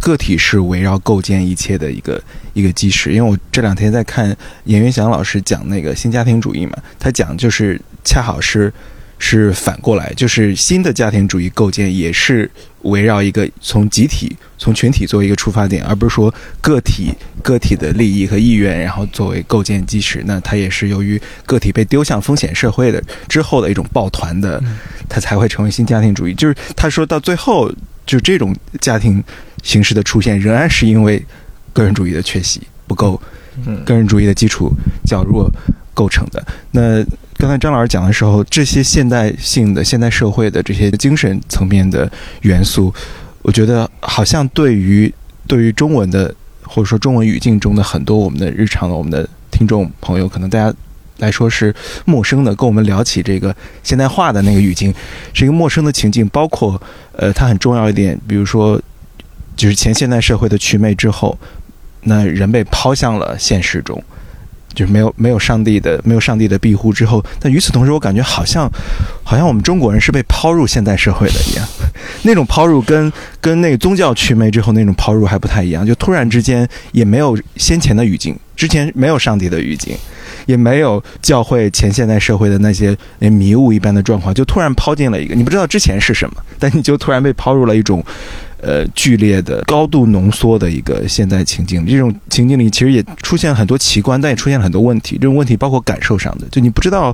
[0.00, 2.20] 个体是围绕构建一切的一个
[2.54, 3.12] 一个基石。
[3.12, 8.72] 因为我这两天在看严云祥老师讲那个新家庭主义嘛，他讲就是恰好是
[9.18, 12.50] 是反过来，就是新的家庭主义构建也是
[12.82, 20.22] 围绕一个从集体、从群体作为一个出发点，而不是说个体个体的利益和意愿，然后作为构建基石。
[20.26, 24.62] 那它也是由于个体被丢向风险社会的之后的一种抱团的，
[25.08, 26.34] 它才会成为新家庭主义。
[26.34, 27.70] 就是他说到最后，
[28.04, 29.22] 就这种家庭
[29.62, 31.24] 形式的出现，仍然是因为
[31.72, 33.20] 个人主义的缺席不够，
[33.66, 34.72] 嗯个人主义的基础
[35.06, 35.50] 较弱
[35.94, 36.44] 构成的。
[36.70, 37.04] 那
[37.42, 42.08] 刚才张老师讲的时候，这些现代性的现代社会的这些精神层面的
[42.42, 42.94] 元素，
[43.42, 45.12] 我觉得好像对于
[45.48, 50.72] 对于中文的或者说中文语境中的很多我们的日常的我们的听众朋友，可能大家
[51.16, 51.74] 来说是
[52.04, 53.52] 陌生的，跟我们聊起这个
[53.82, 54.94] 现代化的那个语境，
[55.34, 56.24] 是一个陌生的情境。
[56.28, 56.80] 包括
[57.16, 58.80] 呃，它很重要一点，比如说
[59.56, 61.36] 就是前现代社会的祛魅之后，
[62.02, 64.00] 那人被抛向了现实中。
[64.74, 68.70] 就是没有没有上帝的没有上帝的庇护之后，但与此同时，我感觉好像
[69.22, 71.66] 好像我们中国人是被抛入现代社会的一样，
[72.22, 79.96] 那种抛入跟跟那个宗教祛魅之后那种抛入还不太一样，就突然之间也没有先前的语境，之前没有上帝的语境，
[80.46, 88.04] 也没有教会前现代社会的那些那迷雾一般的状况，就突然抛进了一个你不知道之前是什么，但你就突然被抛入了一种。
[88.62, 95.16] 呃，剧烈的、高度浓缩的一个现代情境，这种情境里其实也出现很多奇观，但也出现了很多问题。
[95.16, 97.12] 这种问题包括感受上的，就你不知道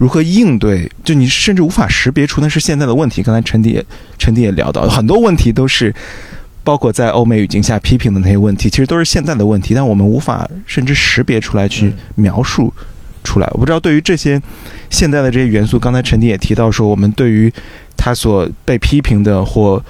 [0.00, 3.22] 如何应对，就你甚至无法识别出那是现在的问题。
[3.22, 3.84] 刚才陈迪也
[4.18, 5.94] 陈迪也聊到，很多问题都是
[6.62, 12.72] 包括在欧美语境下批评的那些问题，其实都是现在的问题，但我们无法甚至识别出来去描述
[13.22, 13.46] 出来。
[13.52, 14.40] 我不知道对于这些
[14.88, 17.52] 现在的这些元素，刚才陈迪也提到说，我们对于
[17.98, 19.84] 他所被批评的或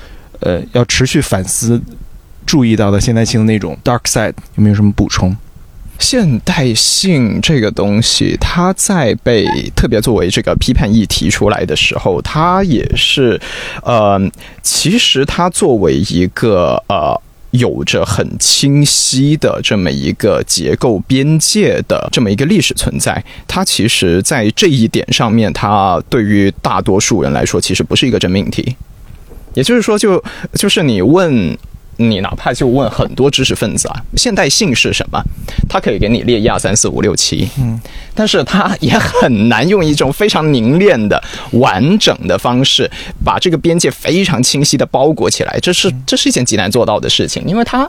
[0.45, 1.81] 呃，要持续反思、
[2.47, 5.35] 注意到的现代性的那种 dark side，有没有什么补充？
[5.99, 13.41] 现代性这个东西，它在被特别作为这个批判议题出来的时候，它也是，
[13.83, 14.21] 呃，
[14.63, 17.21] 其实它作为一个呃。
[17.55, 28.75] 有着很清晰的这么一个结构边界的这么一个历史存在，它其实，在这一点上面，它对于大多数人来说，其实不是一个真命题。
[29.55, 30.23] 也就是说就，
[30.55, 31.57] 就是你问
[31.97, 35.23] 你，哪怕就问很多知识分子啊，现代性是什么？
[35.69, 37.81] 他可以给你列一二三四五六七，嗯，
[38.15, 42.91] 但是他也很难用一种非常凝练的、完整的方式，
[43.25, 45.59] 把这个边界非常清晰的包裹起来。
[45.61, 47.89] 这是这是一件极难做到的事情，因为它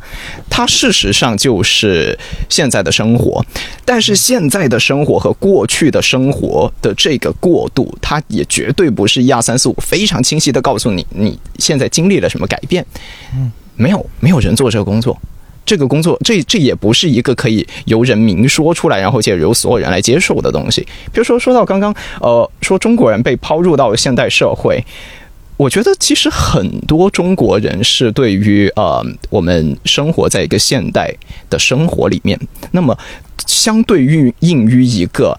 [0.49, 2.17] 它事实上就是
[2.49, 3.43] 现在的生活，
[3.83, 12.85] 但是现在的生活和过去的生活的这个过渡，它也绝对不是一二三四五非常清晰的告诉你你现在经历了什么改变。
[13.35, 15.17] 嗯，没有没有人做这个工作。
[15.65, 20.81] 这个工作，这这也不是一个可以由人明说出来，然后且由所有人来接受的东西。
[21.11, 24.85] 比如说，说到刚刚，呃，说中国人被抛入到现代社会，
[25.57, 31.11] 我觉得其实很多中国人是对于呃我们生活在一个现代
[31.49, 32.95] 的生活里面，那么
[33.47, 35.35] 相对于应于一个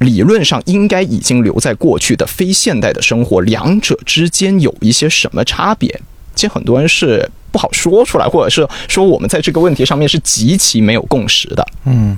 [0.00, 5.98] 理论上应该已经留在过去的非现代的生活，两者之间有一些什么差别？
[6.36, 11.66] 其实很多人是不好说出来，或者是说我们在这个问题上面是极其没有共识的。
[11.86, 12.16] 嗯。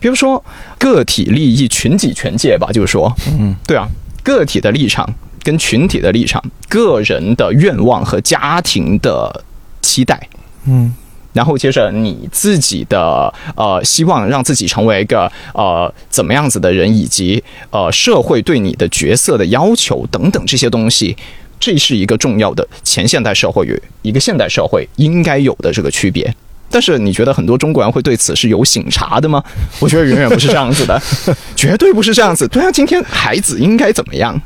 [0.00, 0.42] 比如说
[0.78, 3.88] 个体利益、群体权界吧，就是说，嗯，对啊，
[4.22, 9.44] 个体的立场跟群体的立场，个人的愿望和家庭的
[9.82, 10.28] 期待，
[10.66, 10.94] 嗯。
[11.32, 21.16] 然后接着你自己的呃希望让自己成为一个呃怎么样子的人，以及呃社会对你的角色的要求等等这些东西，
[21.60, 26.34] 这是一个重要的前现代社会与一个现代社会应该有的这个区别。
[26.70, 29.42] 但是你觉得很多中国人会对此是有醒察的吗？
[29.80, 31.00] 我觉得远远不是这样子的，
[31.56, 32.46] 绝对不是这样子。
[32.48, 34.38] 对啊，今天孩子应该怎么样？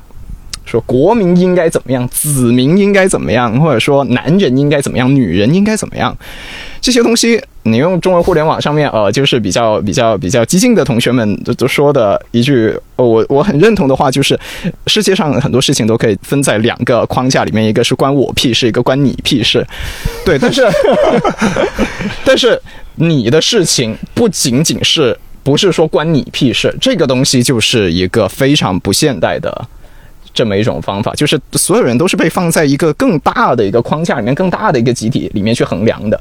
[0.64, 6.16] 说国民应该怎么样，子民应该怎么样，或者说男人应该怎么样，女人应该怎么样，
[6.80, 14.38] 这些东西，你用中文互联网上面，呃，就是比较比较比较激进的同学们都都说的一句，我我很认同的话，就是
[14.86, 19.66] 世界上很多事情都可以分在两个框架里面，一个是关我屁事，一个关你屁事。
[20.24, 20.62] 对，但是
[22.24, 22.60] 但是
[22.96, 29.68] 你的事情不仅仅是不是说关你屁事，这个东西就是一个非常不现代的。
[30.34, 36.20] 这么一种方法，就是所有人都是被放在一个更大的一个框架里面、更大的一个集体里面去衡量的。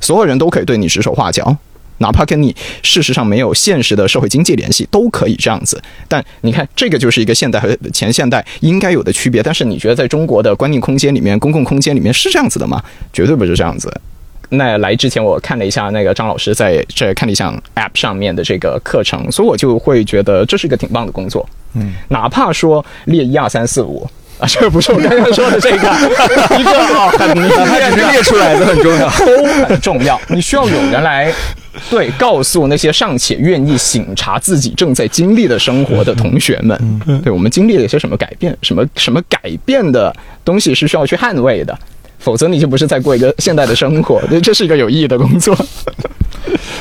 [0.00, 1.56] 所有人都可以对你指手画脚，
[1.98, 5.82] 哪怕跟你事实上没有现实的社会经济联系，都可以这样子。
[6.06, 9.42] 但你看，这个就是一个现代和前现代应该有的区别。
[9.42, 12.82] 但是你觉得在中国的观念空间里面、公共空间里面是这样子的吗？
[13.12, 13.92] 绝对不是这样子。
[14.50, 21.46] 那来之前，我看了一下那个张老师在这看理想 App 上面的这个课程，所以我就会觉得这是一个挺棒的工作。
[21.74, 24.08] 嗯，哪怕说列一二三四五
[24.38, 25.76] 啊，这不是我刚刚说的这个
[26.58, 29.10] 一个啊，很明显的列出来的很重要。
[29.10, 30.18] 都很重要。
[30.28, 31.30] 你需要有人来
[31.90, 41.78] 对告诉那些尚且愿意醒察自己正在经历的生活的同学们，对我们经历了一些什么改变，什么什么改变的东西是需要去捍卫的。
[42.18, 45.56] 否则你就不是在过一个现代的生活，对，这是一个有意义的工作。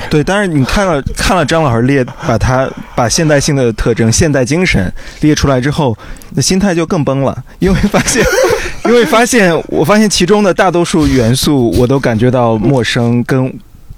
[0.10, 5.98] 对，但是你看了看了张老师列，把他把现代性的特征、现代精神列出来之后，
[6.34, 8.24] 那心态就更崩了，因为发现，
[8.86, 13.54] 因为发现，我发现其中的大多数元素我都感觉到陌生，跟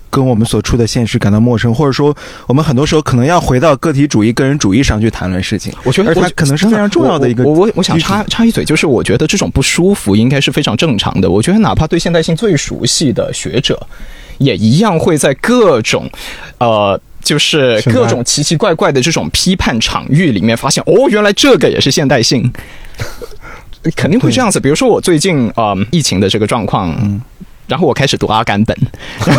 [0.09, 2.15] 跟我们所处的现实感到陌生，或者说，
[2.47, 5.73] 我们很多时候可能要回到个体主义、个人主义上去谈论事情。
[5.83, 11.29] 我觉得而它可能是非常重要的一个我我我想插插一嘴，就是我觉得这种不舒服应该是非常正常的。
[11.29, 13.79] 我觉得哪怕对现代性最熟悉的学者，
[14.37, 16.09] 也一样会在各种，
[16.57, 16.99] 呃。
[17.21, 22.49] 就是各种奇奇怪怪的这种批判场域里面，发现哦，原来这个也是现代性，
[23.93, 24.57] 肯定会这样子。
[24.57, 26.89] 比如说我最近啊、呃疫情的这个状况，
[27.69, 28.75] 然后我开始读阿甘本，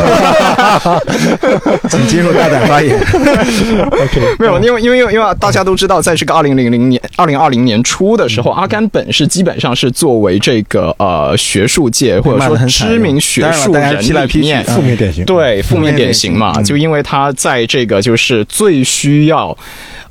[1.91, 2.97] 请接受大胆发言。
[4.39, 15.25] 没有，因为因为因为因为大家都知道，在这个二零零零年、二零二零年初的时候，阿甘本是基本上是作为这个呃学术界或者说知名学术人批来批去里面负面典型。
[15.25, 19.57] 对负面典型嘛，就因为他在这个就是最需要。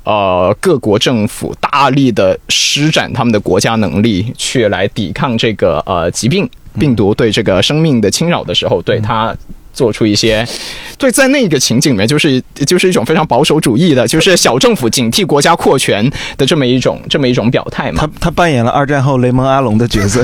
[0.02, 9.34] 呃，各国政府大力的施展他们的国家能力，去来抵抗这个呃疾病病毒对这个生命的侵扰的时候，对它
[9.80, 10.46] 做出一些，
[10.98, 18.10] 对，在那个情景里面，就是就是一种非常保守主义的，就是小政府警惕国家扩权的这么一种这么一种表态嘛他。
[18.20, 20.22] 他扮演了二战后雷蒙阿隆的角色。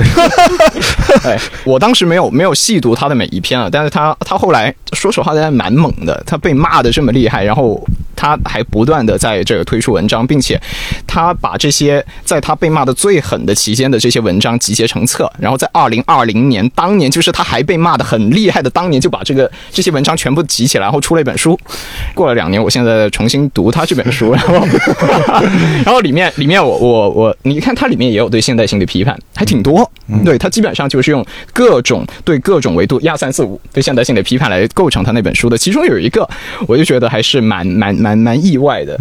[1.25, 7.83] 哎，我当时没有没有细读他的每一篇啊，但是他他后来说实话，他还蛮猛的，他被骂的这么厉害，然后
[8.15, 10.61] 他还不断的在这个推出文章，并且
[11.07, 21.59] 他把这些在他被骂的最狠的期间的这些文章集结成册，然后在二零二零年当年，就是他还被骂的很厉害的当年，就把这个这些文章全部集起来，然后出了一本书。
[22.13, 24.67] 过了两年，我现在重新读他这本书， 然后
[25.85, 29.89] 然后里面里面我我我，你看它里面也有对现代性的批判，还挺多。
[30.23, 35.57] 对，它基本上就是用各种对各种维度一二三四五对现代性的批判来构成他那本书的。
[35.57, 36.27] 其中有一个，
[36.67, 38.99] 我就觉得还是蛮蛮蛮蛮意外的，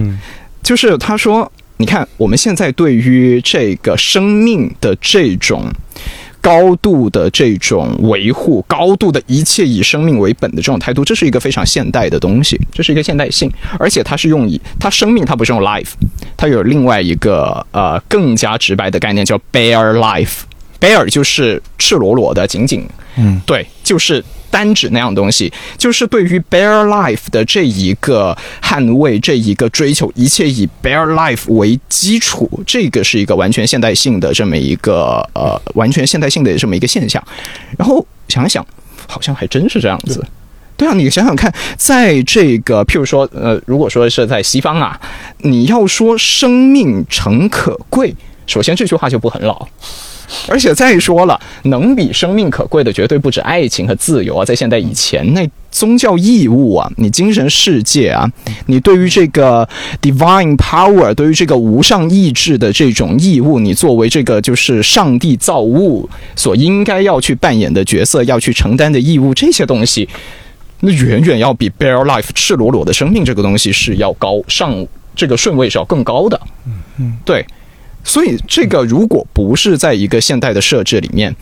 [0.63, 5.65] 就是他说，你看我们现在对于这个生命的这种。
[6.47, 15.89] 高度的这种维护，高度的一切以生命为本的这种态度，这是一个非常现代的东西，这是一个现代性，而且它是用以它生命，它不是用 life，
[16.37, 20.43] 它有另外一个呃更加直白的概念叫 bare life。
[20.79, 37.23] bare 就是赤裸裸的，仅仅，嗯，对，就是单指那样东西，就是对于 bare life 的这一个捍卫，这一个追求，一切以 bare life 为基础，这个是一个完全现代性的这么一个呃，完全现代性的这么一个现象。
[37.79, 38.65] 然后想想，
[39.07, 40.25] 好像还真是这样子。
[40.77, 45.01] 对啊，你想想看，在这个譬如说，呃，如果说是在西方啊，
[45.39, 48.15] 你要说生命诚可贵，
[48.47, 49.67] 首先这句话就不很老。
[50.49, 54.45] 而且再说了，能比生命可贵的绝对不止爱情和自由啊！
[54.45, 58.31] 在现代以前，那宗教义务啊，你精神世界啊，
[58.67, 59.69] 你对于这个
[60.03, 70.09] divine power，对于这个无上意志的这种义务，你作为这个就是上帝造物所应该要去扮演的角色，要去承担的义务，这些东西，
[70.81, 76.41] 那远远要比 bare life 赤裸裸的生命这个东西是要高上这个顺位是要更高的。
[76.67, 77.47] 嗯嗯，对。
[78.07, 81.35] 所以，这个如果不是在一个现代的设置里面，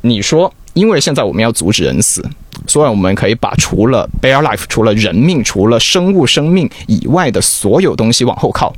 [0.00, 2.24] 你说因为现在我们要阻止人死，
[2.66, 8.74] 所以我们可以把除了 bare life、除了人命、除了生物生命以外的所有东西往后靠。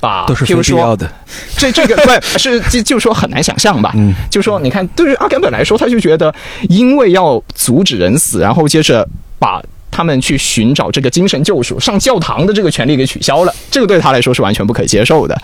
[0.00, 1.10] 把都是说，必要的。
[1.56, 3.92] 这这个不是就就说很难想象吧？
[3.96, 6.32] 嗯，就说你看，对于阿甘本来说，他就觉得
[6.68, 9.04] 因为要阻止人死，然后接着
[9.40, 9.60] 把
[9.98, 15.36] 他们去寻找这个精神救赎、上教堂的这个权利给取消了，这个对他来说是完全不可以接受的。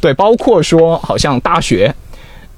[0.00, 1.92] 对，包括说好像大学。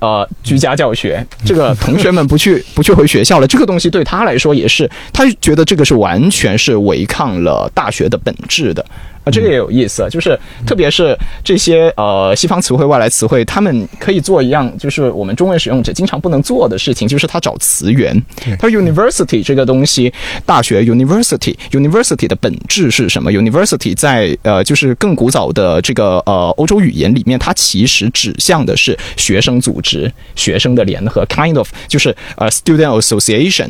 [0.01, 8.83] 呃，居家教学， 这个同学们不去不去回学校了，这个东西对他来说也是，他觉得这个是完全是违抗了大学的本质的。
[9.25, 18.19] 啊，这个也有意思，就是特别是这些呃西方词汇、外来词汇，他们可以做一样，就是我们中文使用者经常不能做的事情，就是他找词源。
[18.59, 20.13] 他说 university 这个东西，
[20.47, 33.69] 大学 university university 的本质是什么？university 在呃就是更古早的这个呃欧洲语言里面，它其实指向的是学生组织、学生的联合，kind of 就是呃 student association。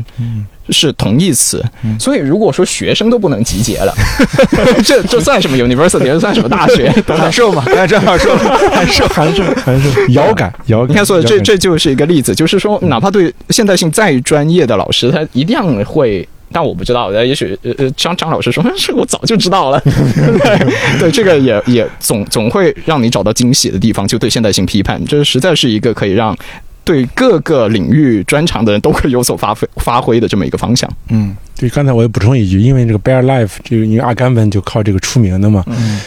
[0.70, 1.64] 是同义词，
[1.98, 3.94] 所以如果说学生都不能集结了，
[4.84, 6.04] 这这算什么 university？
[6.04, 6.90] 这算什么大学？
[7.06, 10.90] 函授嘛，刚才正好说了，函授，函授， 函授，遥感，遥感。
[10.90, 19.80] 你看，所以这这就是一个例子，就是说，哪怕对现代性再专业的老师，他一定会，但我不知道，也许呃呃，张张老师说，这我早就知道了。
[19.80, 26.36] 对对，这个也也总总会让你找到惊喜的地方，就对现代性批判，这实在是一个可以让。
[26.90, 30.90] 对各个领域专长的人都会有所发挥发挥的这么一个方向。
[31.08, 35.62] 嗯，对，刚才我也补充一句，因为这个 Bear Life，这个因为阿甘文就靠这个出名的嘛。
[35.68, 36.00] 嗯。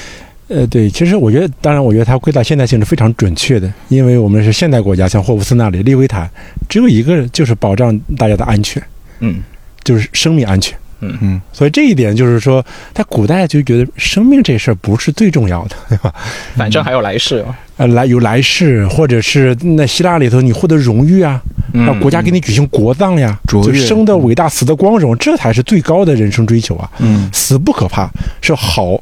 [0.50, 6.30] 呃，对，其实我觉得，当然，我觉得它归到现代性是非常准确的，因为我们是现代国家，像霍布斯那里、利维坦，
[6.68, 8.84] 只有一个就是保障大家的安全，
[9.22, 9.42] 嗯，
[9.86, 10.78] 就是生命安全。
[11.04, 16.14] 嗯嗯，所以这一点就是说，在古代就觉得生命这事儿不是最重要的，对吧？
[16.56, 17.58] 反正还有来世啊。
[17.78, 21.42] 呃，来有来世，或者是那希腊里头你获得荣誉啊，
[21.74, 26.90] 让国家给你举行国葬呀，就生的伟大，死的光荣，这才是最高的人生追求啊。
[27.00, 28.10] 嗯，死不可怕，
[28.42, 29.02] 是好，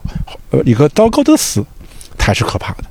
[0.51, 1.61] 呃，一个糟糕的死
[2.17, 2.83] 才是可怕的。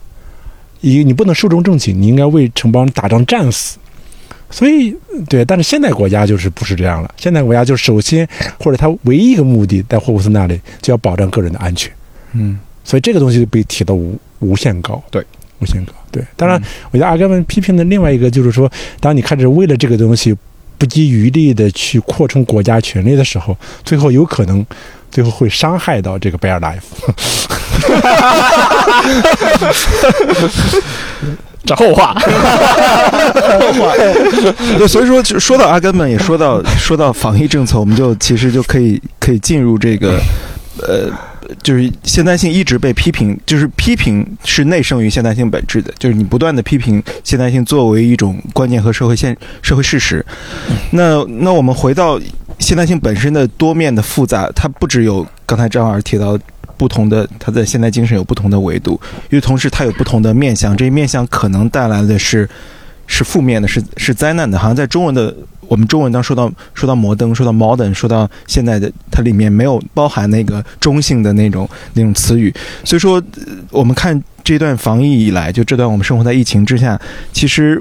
[0.82, 3.78] 一，你不能寿终正寝，你应该为城邦打仗战死。
[4.50, 4.94] 所以，
[5.28, 7.14] 对，但是现代国家就是不是这样了。
[7.16, 8.28] 现代国家就是首先
[8.58, 11.90] 或者他唯一一个目的，在霍布斯那里就要保障个人的安全。
[12.32, 15.02] 嗯，所以这个东西被提到无无限高。
[15.10, 15.24] 对。
[15.62, 16.24] 无限高，对。
[16.36, 16.58] 当然，
[16.90, 20.34] 我觉得阿甘们批评的另外一个就是说，当你开始为了这个东西
[20.78, 24.64] 不遗余力的去扩充国家权力的时候，最后有可能
[25.10, 26.80] 最后会伤害到这个 Bear Life。
[31.64, 33.94] 这后话，后话。
[34.78, 40.20] 对，所以说说到阿根们，也说到说到防疫政策，我们就其实就可以可以进入这个
[40.78, 41.10] 呃。
[41.64, 50.24] 就是现代性一直被批评，就是批评是内生于现代性本质的，就是你不断的批评现代性作为一种观念和社会现社会事实。
[50.92, 52.20] 那那我们回到
[52.60, 56.38] 现代性本身的多面的复杂，它不只有刚才张老师提到
[56.80, 62.48] 不同的，它在现代精神有不同的维度，因为同时它有不同的面向，这些面向可能带来的是
[63.06, 65.36] 是负面的，是是灾难的，好像在中文的。
[65.68, 72.52] 我们中文当说到说到摩登，说到 modern，说到现在的，它里面没有包含那个中性的那种那种词语，
[72.82, 73.22] 所以说
[73.70, 77.00] 我们看这段防疫以来，就这段我们生活在疫情之下，
[77.32, 77.80] 其实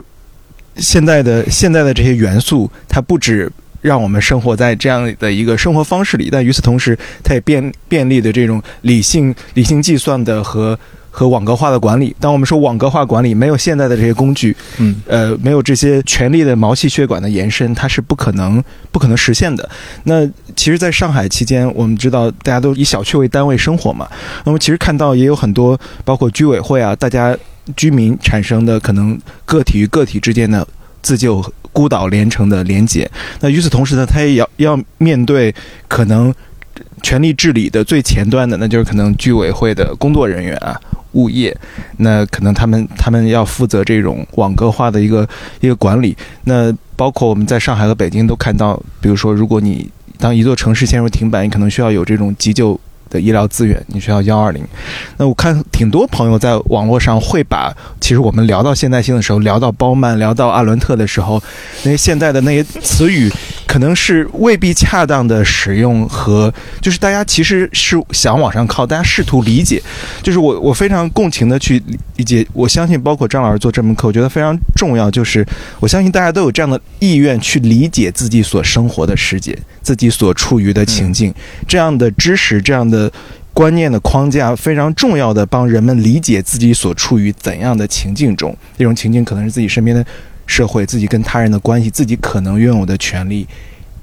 [0.76, 3.52] 现在的现在的这些元素，它不止
[3.82, 10.78] 让我们生活在这样的一个生活方式里，但与此同时，它也便便利的这种理性理性计算的和。
[11.12, 19.68] 和网格化的管理，当我们说网格化管理没有现在的这些工具，嗯，呃，没有这些权力的毛细血管的延伸，它是不可能不可能实现的。
[20.04, 20.26] 那
[20.56, 24.08] 其实，在上海期间，我们知道大家都以小区为单位生活嘛，
[24.46, 27.36] 那么其实看到也有很多，包括居委会啊，大家
[27.76, 30.66] 居民产生的可能个体与个体之间的
[31.02, 33.10] 自救孤岛连城的连结。
[33.40, 35.54] 那与此同时呢，他也要要面对
[35.88, 36.34] 可能
[37.04, 40.80] 权力治理的最前端的，那就是可能居委会的工作人员啊。
[41.14, 41.58] 物业，
[41.98, 45.28] 那可能他们他们要负责这种网格化的一个
[45.60, 46.16] 一个管理。
[46.44, 49.90] 那包括我们在上海和北京都看到，比如说，如果你
[50.20, 52.80] 当一座城市陷入停摆，你可能需要有这种急救
[53.10, 54.64] 的医疗资源，你需要幺二零。
[55.18, 61.42] 那我看挺多朋友在网络上会把，其实我们聊到现代性的时候，聊到包曼，聊到阿伦特的时候，
[61.84, 63.32] 那些现代的那些词语。
[63.70, 66.52] 可能是未必恰当的使用和，
[66.82, 69.80] 就是大家其实是想往上靠，大家试图理解，
[70.24, 71.80] 就是我我非常共情的去
[72.16, 75.46] 理解，我相信包括张老师做这门课，我觉得非常重要，就是
[75.80, 81.32] 我相信大家都有这样的意愿去理解自己所生活的世界，自己所处于的情境，
[81.68, 82.99] 这样的知识，这样的
[83.54, 90.04] 观念的框架非常重要的帮人们理解自己所处于怎样的情境中，那种情境可能是自己身边的。
[90.50, 93.48] 社会、自己跟他人的关系、自己可能拥有的权利，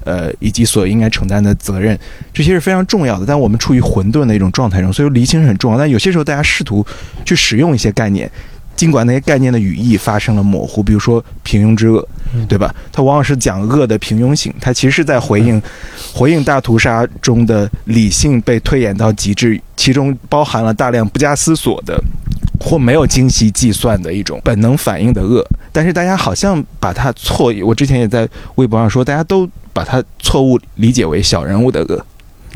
[0.05, 1.99] 呃，以及所应该承担的责任，
[2.33, 3.27] 这些是非常重要的。
[3.27, 5.79] 但我们处于混沌的一种状态中，所以说厘清是很重要。
[5.79, 6.87] 但有些时候，大家试图
[7.25, 8.31] 去使用一些概念，
[8.77, 12.07] 尽管那些概念的语义发生了模糊，比如说平庸之恶，
[12.49, 12.75] 对吧？
[12.93, 15.61] 它往往是讲恶的平庸性，它其实是在回应
[16.15, 22.01] 回应大屠杀中的理性被推演到极致，其中包含了大量不加思索的。
[22.59, 32.07] 或没有精细计算的一种本能反应的恶，但是大家好像把它错，我之前也在微博上说，大家都把它错误理解为小人物的恶，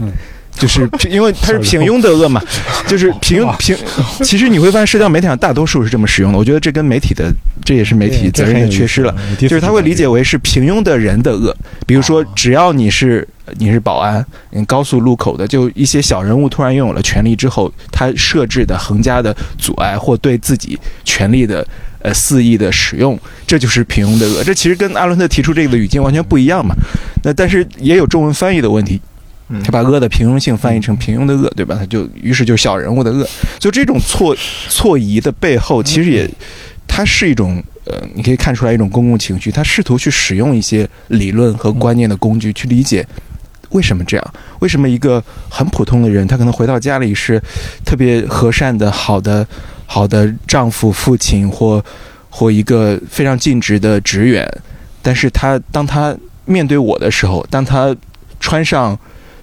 [0.01, 0.11] 嗯，
[0.55, 2.43] 就是 因为它是平庸的恶嘛，
[2.87, 3.77] 就是平平。
[4.23, 6.39] 其实你会发现，社交媒体上大多数是这么使用的。
[6.39, 7.33] 我觉得这跟媒体的，
[7.65, 9.15] 这也是媒体责任的缺失了。
[9.39, 13.27] 就是他会理解为是平庸的人的恶，比如说，只要你是。
[13.59, 21.67] 你是保安，嗯，高速路口的，就一些小人物突然拥有了权力之后，他设置的横加的阻碍或对自己权力的
[22.01, 24.45] 呃肆意的使用，这就是平庸的恶。
[24.45, 26.73] 这其实跟阿伦特提出这个的语境完全不一样嘛。
[27.25, 29.01] 那但是也有中文翻译的问题，
[29.65, 31.77] 他把恶的平庸性翻译成平庸的恶，对吧？
[31.79, 33.27] 他就于是就小人物的恶。
[33.59, 34.37] 就这种错
[34.69, 36.29] 错疑的背后，其实也
[36.87, 43.07] 它是一种呃，你可以看出来一种公共情绪，他试图去使用一些理论和观念的工具去理解。
[43.71, 44.35] 为什么这样？
[44.59, 47.41] 为什么一个很普通的人，他可能回到家里是
[47.85, 49.47] 特别和善的、好的、
[49.87, 51.85] 好的丈夫、父亲，或
[52.29, 54.49] 或一个非常尽职的职员，
[55.01, 57.95] 但是他当他面对我的时候，当他
[58.41, 58.99] 穿上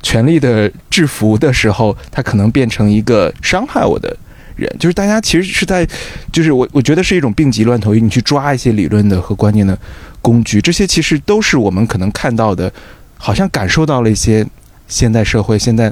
[0.08, 4.16] 权力的制服的时候，他可能变成一个伤害我的
[4.55, 4.74] 人。
[4.80, 5.86] 就是大家其实是在，
[6.32, 9.78] 就是我我觉得是一种病急乱投医，你去抓一些理论的和观念的
[10.22, 12.72] 工具，这些其实都是我们可能看到的。
[13.20, 14.45] 好像感受到了一些
[14.88, 15.91] 现代社会现在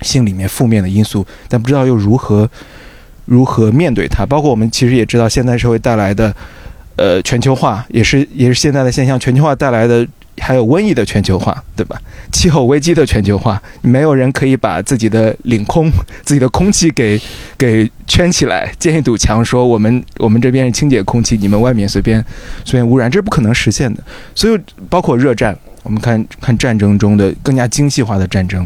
[0.00, 2.50] 心里面负面的因素，但不知道又如何
[3.26, 4.24] 如何面对它。
[4.24, 6.34] 包括我们其实也知道，现代社会带来的
[6.96, 9.20] 呃全球化，也是也是现在的现象。
[9.20, 10.08] 全球化带来的
[10.38, 12.00] 还有瘟疫的全球化，对吧？
[12.32, 15.90] 气候危机的全球化，没有人可以把自己的领空、
[16.24, 17.20] 自己的空气给
[17.56, 22.24] 给圈起来，建一堵墙，说我们我们这边是清洁空气，你们外面随便
[22.64, 24.02] 随便污染，这是不可能实现的。
[24.34, 24.58] 所以
[24.88, 25.56] 包括热战。
[25.84, 28.64] 我们看看战争中的更加精细化的战争，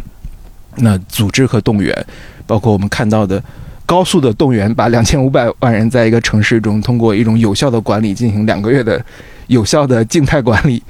[0.74, 2.06] 那组织和动员，
[2.46, 3.42] 包括我们看到的
[3.86, 9.02] 高速的动员，把两千五百万人在一个城市中通过一种有效的管理进行两个月的
[9.48, 10.82] 有效的静态管理，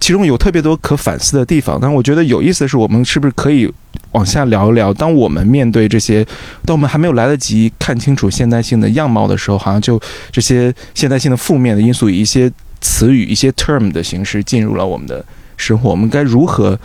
[0.00, 1.78] 其中有特别多可反思的地方。
[1.80, 3.72] 但我觉得有意思的是，我们是不是可以
[4.12, 4.92] 往下聊一聊？
[4.94, 6.24] 当我们面对这些，
[6.64, 10.00] 当我们还没有来得及看清楚现代性的样貌的时候，好像就
[10.30, 12.50] 这些现代性的负面的因素以一些
[12.80, 15.24] 词语、一些 term 的形式进入了我们的。
[15.56, 16.76] 生活，我们该如何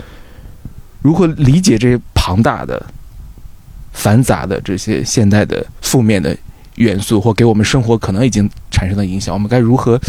[1.01, 2.79] 如何理解这些庞大的、
[3.93, 6.37] 繁杂的这些现代的负面的
[6.75, 9.33] 元素，或给我们生活可能已经产生的影响？
[9.33, 9.99] 我们该如何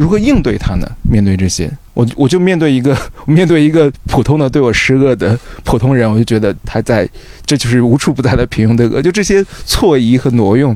[0.00, 0.90] 如何应对它呢？
[1.02, 2.96] 面对这些，我我就面对一个
[3.28, 7.06] 面对一个普通的对我施恶的普通人，我就觉得他在
[7.44, 9.02] 这就是无处不在的平庸的恶。
[9.02, 10.74] 就这些错移和挪用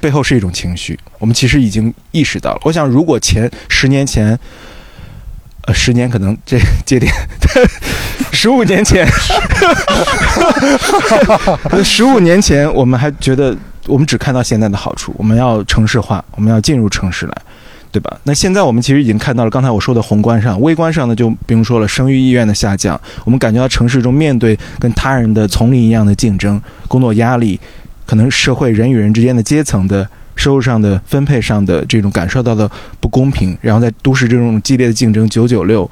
[0.00, 2.60] 背后是一种情绪，我们其实已经意识到了。
[2.64, 4.38] 我想，如果前十年前。
[5.66, 7.12] 呃，十年可能这节点，
[8.32, 9.06] 十五年前，
[11.84, 13.54] 十五年前我们还觉得
[13.86, 17.36] 我们只看到现在的好处，我们要城市化，我们要进入城市来，
[17.92, 18.20] 对吧？
[18.24, 27.58] 那现在我们其实已经看到了刚才我说的宏观上、微观上呢，就不用说了，生育意愿的下降，我们感觉到城市中面对跟他人的丛林一样的竞争、工作压力，
[28.06, 30.08] 可能社会人与人之间的阶层的。
[30.36, 35.90] 收入上的分配上的这种感受到的不公平，然后在都市这种激烈的竞争，九九六，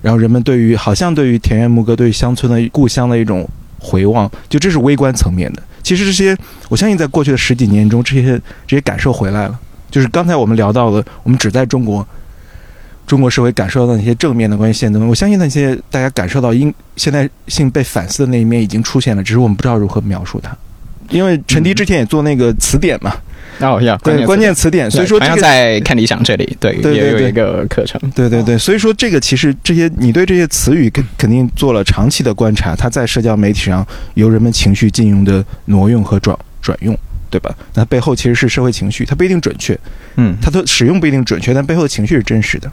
[0.00, 3.48] 然后人们对于好像对于田园牧歌、对于乡村的故乡的一种
[3.80, 5.62] 回望，就这是微观层面的。
[5.82, 6.36] 其实这些，
[6.68, 9.58] 我相信在过去的十几年中，这些这些感受回来了。
[9.90, 12.06] 就是刚才我们聊到的，我们只在中国
[13.06, 20.56] 中国社会感受到那些正面的关于现在，我相信那些大家感受到因现代性被反思的那一面已经出现了，只是我们不知道如何描述它。
[21.08, 23.12] 因为陈迪之前也做那个词典嘛。
[23.58, 36.96] 哦要，对关键词典，所以说好像在看理想这里，对，也有一个课程，对对对，所以说这个其实这些你对这些词语肯肯定做了长期的观察，它在社交媒体上由人们情绪禁用的挪用和转转用，
[37.30, 37.54] 对吧？
[37.74, 39.78] 那背后其实是社会情绪，它不一定准确，
[40.16, 42.70] 嗯，它的使用不一定准确，但背后的情绪是真实的，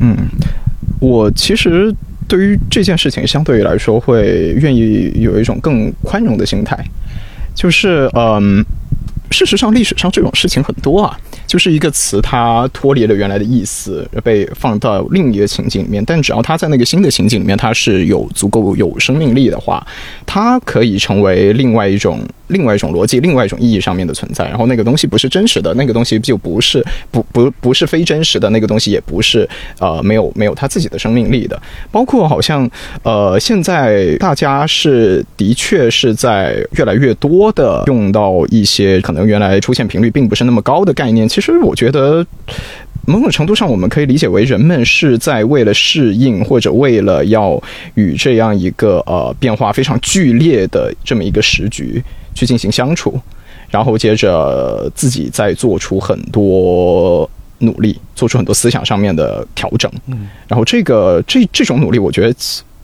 [0.00, 0.16] 嗯，
[1.00, 1.94] 我其实
[2.28, 6.78] 对于这件事情相对于来说会愿意有一种更宽容的心态，
[7.54, 8.64] 就是嗯。
[9.28, 11.18] 事实上，历史上这种事情很多啊。
[11.48, 16.02] 就是一个词，它脱离了原来的意思，被放到另一个情景里面。
[16.06, 19.84] 但只要它在那个新的情景里面，它是有足够有生命力的话，
[20.24, 24.44] 它可以成为另外一种、另外一种逻辑、另外一种意义上面的存在。
[24.44, 31.60] 然后那个东西不是真实的，那个东西就不是不不不是非真实的，那个东西也不是呃没有没有它自己的生命力的。
[31.90, 32.68] 包括好像
[33.02, 41.28] 呃现在大家是的确是在越来越多的用到一些可能原来出现频率并不是那么高的概念。
[41.28, 42.26] 其实我觉得。
[43.08, 47.62] 某种程度上，我们可以理解为人们是在为了适应，或者为了要
[47.94, 52.02] 与这样一个呃变化非常剧烈的这么一个时局
[52.36, 53.18] 去进行相处，
[53.70, 57.28] 然后接着自己再做出很多
[57.58, 59.90] 努力，做出很多思想上面的调整。
[60.06, 62.36] 嗯，然后这个这这种努力，我觉得。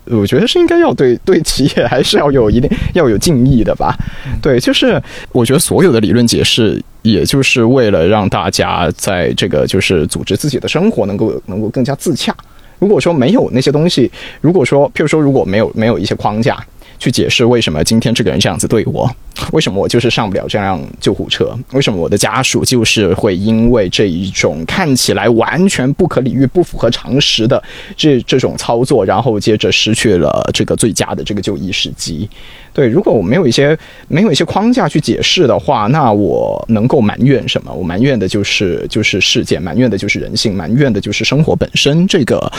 [0.06, 3.96] 我觉得是应该要对对企业还是要有一定 要有敬意的吧，
[4.42, 5.00] 对，就是
[5.30, 12.36] 我觉得所有的理论解释，也就是为了让大家在这个就是组织自己的生活能够能够更加自洽。
[12.80, 16.58] 如果说没有那些东西，如果说譬如说如果没有没有一些框架。
[17.02, 19.10] 去解释为什么今天这个人这样子对我，
[19.50, 27.60] 为什么我就是上不了这辆救护车，为什么我的家属就是会因为这一种看起来完全不可理喻、不符合常识的
[27.96, 32.30] 这这种操作，然后接着失去了这个最佳的这个就医时机。
[32.74, 37.72] 对，如果我没有一些没有一些框架去解释的话，那我能够埋怨什么？
[37.72, 42.06] 我埋怨的就是就是事件，埋怨的就是人性，埋怨的就是生活本身。
[42.08, 42.50] 这个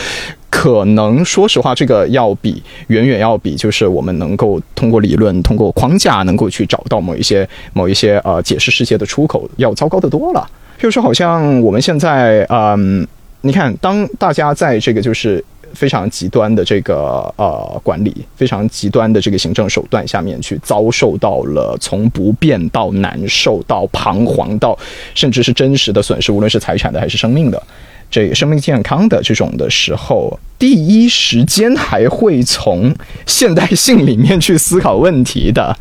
[0.51, 10.47] 可能说实话，这个要比远远要比就是我们能够通过理论、通过框架能够去找到某一些某一些呃解释世界的出口要糟糕的多了。
[10.79, 13.07] 譬如说，好像我们现在嗯，
[13.41, 15.43] 你看，当大家在这个就是。
[15.73, 24.77] 非常极端的这个呃管理，非常极端的这个行政手段下面去遭受到了从不便到难受到彷徨到
[25.13, 27.61] 甚至是真实的损失，无论是财产的还是生命的，
[28.09, 32.95] 这生命健康的这种的时候，第一时间还会从
[33.25, 35.75] 现代性里面去思考问题的。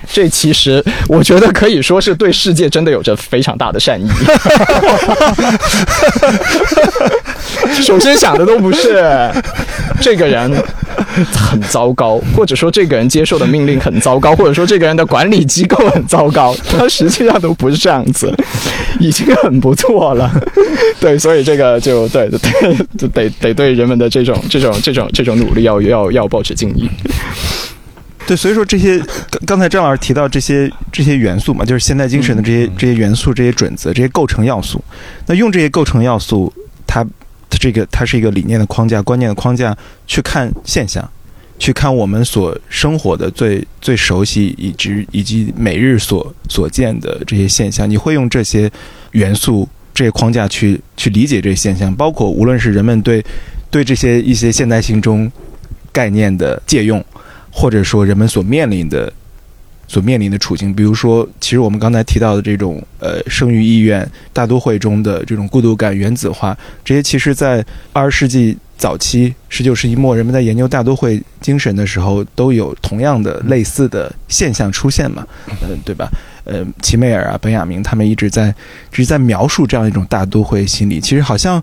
[0.12, 4.08] 这其实我觉得可以说是对世界真的有着非常大的善意。
[7.82, 9.30] 首先想的都不是
[10.00, 10.50] 这个人
[11.32, 18.32] 很糟糕，或者说这个人接受的命令很糟糕，或者说这个人的管理机构很糟糕，他实际上都不是这样子，
[18.98, 20.30] 已经很不错了。
[21.00, 26.88] 对，所以这个就对对得得对人们的这种这种这种这种努力要要要保持敬意。
[28.28, 28.98] 对，所以说这些
[29.30, 34.84] 刚刚才张老师提到这些这些元素嘛，就是现代精神的这些这些元素、这些准则、这些构成要素。
[35.24, 36.52] 那用这些构成要素，
[36.86, 37.02] 它
[37.48, 39.74] 它这个它是一个理念的框架、观念的框架
[40.06, 41.10] 去看现象，
[41.58, 47.88] 去看我们所生活的最最熟悉以及以及每日所所见的这些现象。
[47.88, 48.70] 你会用这些
[49.12, 53.24] 元素、这些框架去去理解这些现象，包括无论是人们对
[53.70, 55.32] 对这些一些现代性中
[55.90, 57.02] 概念的借用。
[57.58, 59.12] 或者说人们所面临的、
[59.88, 75.26] 所面临的处境，比如说，其实我们刚才提到的这种呃生育意愿、大都会中的这种孤独感、原子化，这些其实在二十世纪早期、十九世纪末，人们在研究大都会精神的时候，都有同样的类似的现象出现嘛？
[75.62, 76.08] 嗯，对吧？
[76.44, 78.54] 呃，齐美尔啊、本雅明他们一直在
[78.92, 81.60] 只是在描述这样一种大都会心理，其实好像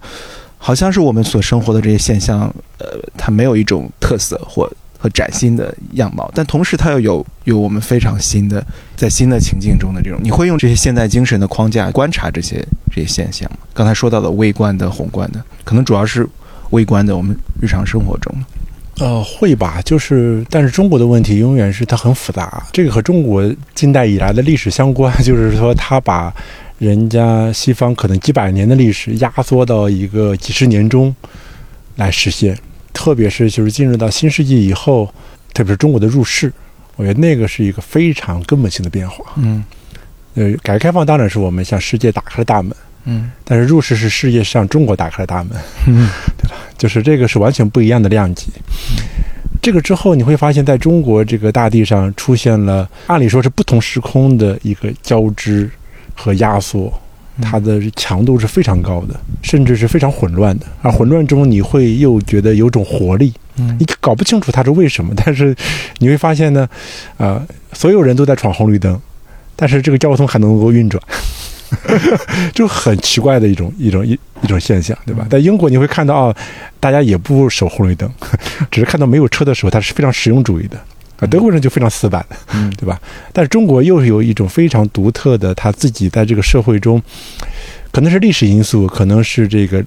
[0.58, 4.70] 好像是我们所生活的这些现象，呃，它没有一种特色或。
[5.06, 12.58] 和崭新的样貌，但同时它又有有我们非常新的在新的情境中的这种，你会用这些现代精神的框架观察这些
[12.92, 13.58] 这些现象吗？
[13.72, 16.28] 刚才说到的微观的、宏观的，可能主要是
[16.72, 18.34] 微观的，我们日常生活中。
[18.98, 26.34] 呃，会吧，就是，但是中国的问题永远是它很复杂，这个和中国近代以来的历史相关， 就是说它把
[26.80, 31.16] 人家西方可能几百年的历史压缩到一个几十年中
[31.98, 32.58] 来实现。
[32.96, 35.14] 特别是就是进入到新世纪以后，
[35.54, 36.52] 特别是中国的入世，
[36.96, 39.34] 我觉得那个是一个非常根本性的变化。
[39.36, 39.64] 嗯，
[40.34, 42.76] 呃，改革开放当然是我们向世界打开了大门。
[43.04, 45.52] 嗯，但是入世是世界向中国打开了大门。
[45.86, 46.56] 嗯，对吧？
[46.78, 48.48] 就是这个是完全不一样的量级。
[49.62, 55.70] 这个之后你会发现在中国这个大地上出现了，按理说是不同时空的一个交织
[56.16, 56.92] 和压缩。
[57.42, 60.66] 它的强度是非常高的，甚至是非常混乱的。
[60.82, 63.34] 而混乱中，你会又觉得有种活力。
[63.58, 65.56] 嗯，你搞不清楚它是为什么，但是
[66.00, 66.68] 你会发现呢，
[67.18, 67.42] 啊，
[67.74, 69.00] 所有人都在闯红绿灯，
[69.56, 71.02] 但是这个交通还能够运转，
[72.54, 74.12] 就很奇怪的一种一种一
[74.42, 75.26] 一种现象，对吧？
[75.30, 76.36] 在英国你会看到啊，
[76.80, 78.12] 大家也不守红绿灯，
[78.70, 80.78] 只是看到没有车的时候，它是非常实用主义的。
[81.20, 83.00] 啊，德国人就非常死板，嗯 对吧？
[83.32, 87.02] 但是中国又是有一种非常独特的，他自己在这个社会中，
[87.92, 89.84] 可能是历史因素，可能是这个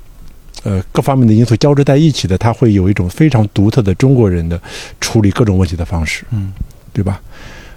[0.63, 4.61] 呃各方面的因素交织在一起的，他会有一种非常独特的中国人的
[5.01, 6.53] 处理各种问题的方式，嗯，
[6.93, 7.21] 对吧？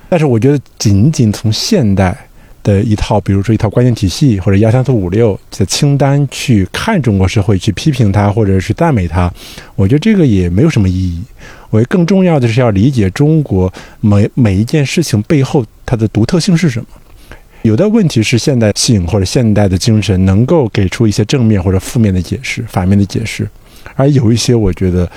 [0.07, 2.17] 但是我觉得，仅仅从现代
[2.63, 9.31] 的一套，比如说一套观念体系或者幺三四五六的清单去看中国社会，去批评它或者是赞美它，
[9.75, 11.21] 我觉得这个也没有什么意义。
[11.69, 16.85] 我觉得更重要的是要理解中国每每一件事情背后它的独特性是什么。
[17.61, 23.47] 有的问题是现代性或者现代的精神能够给出一些正面或者负面的解释、反面的解释，
[23.95, 25.09] 而有一些我觉得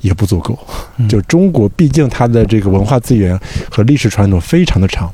[0.00, 0.58] 也不足够。
[0.96, 3.38] 嗯就中国毕竟它的这个文化资源
[3.70, 5.12] 和历史传统非常的长，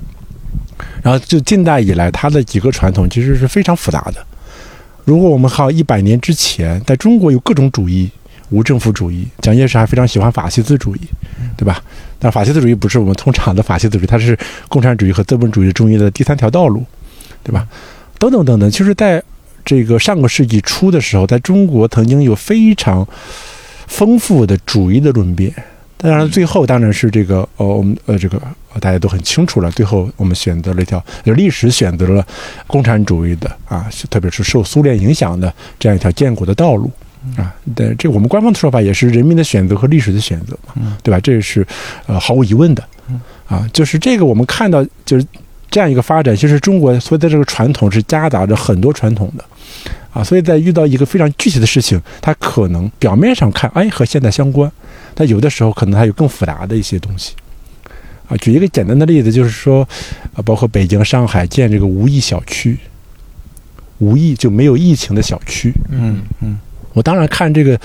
[1.03, 4.25] 然后就近代以来它的几个传统其实是非常复杂的。
[5.05, 8.09] 如果我们靠一百年之前，在中国有各种主义，
[8.51, 11.01] 无政府主义，蒋介石还非常喜欢法西斯主义，
[11.57, 11.83] 对吧？
[12.19, 14.39] 但法西斯主义不是我们通常的法西斯主义，它是
[14.69, 16.85] 共产主义和资本主义中间的第三条道路，
[17.43, 17.67] 对吧？
[18.19, 19.23] 等等等等，其实在
[19.65, 23.07] 这个上个世纪初的时候，在中国曾经有非常
[23.87, 25.53] 丰富的主义的论辩。
[26.03, 28.41] 当然，最后当然是这个呃，我们呃，这个
[28.73, 29.71] 呃大家都很清楚了。
[29.73, 32.27] 最后我们选择了一条，就历史选择了
[32.67, 36.91] 共产主义的啊，特别是受苏联影响的这样一条建国的道路
[37.37, 37.55] 啊。
[37.75, 41.21] 但，这我们官方的说法也是人民的选择和历史的选择嘛，对吧？
[41.21, 41.67] 这是
[42.07, 42.83] 呃毫无疑问的
[43.47, 43.69] 啊。
[43.73, 45.27] 就是这个我们看到就是
[45.71, 49.45] 这样一个发展，其实中国所有的这个传统是夹杂着很多传统的
[50.15, 54.73] 啊，所以在遇到一个非常具体的事情，它可能表面上看哎和现在相关。
[55.15, 57.35] 但有的时候可能还有更复杂的一些东西，
[58.29, 59.87] 啊，举一个简单的例子，就是说，
[60.35, 62.79] 啊，包括北京、上海建这个无疫小区，
[63.99, 66.59] 无疫就没有疫情的小区，嗯嗯。
[66.93, 67.79] 我当然看这个，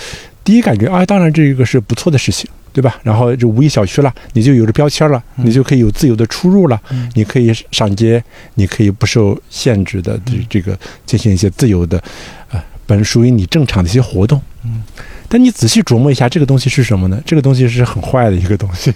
[0.43, 2.99] 第一感觉啊，当然这个是不错的事情，对吧？
[3.03, 6.81] 然后这无疫小区了，你就有着标签了，你就可以有自由的出入了，
[7.13, 8.23] 你可以上街，
[8.55, 12.03] 你可以不受限制的这这个进行一些自由的，
[12.49, 14.81] 呃，本属于你正常的一些活动，嗯。
[15.27, 17.21] 但你仔细琢磨一下，这个东西是什么呢？
[17.25, 18.93] 这个东西是很坏的一个东西，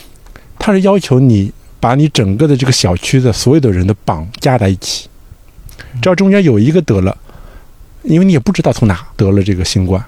[0.58, 1.50] 它是要求你
[1.80, 5.08] 把你整个的这个小区的所有的人的绑架在一起，
[6.00, 7.16] 只要中间有一个得了，
[8.02, 10.04] 因为你也不知道从哪得了这个新冠，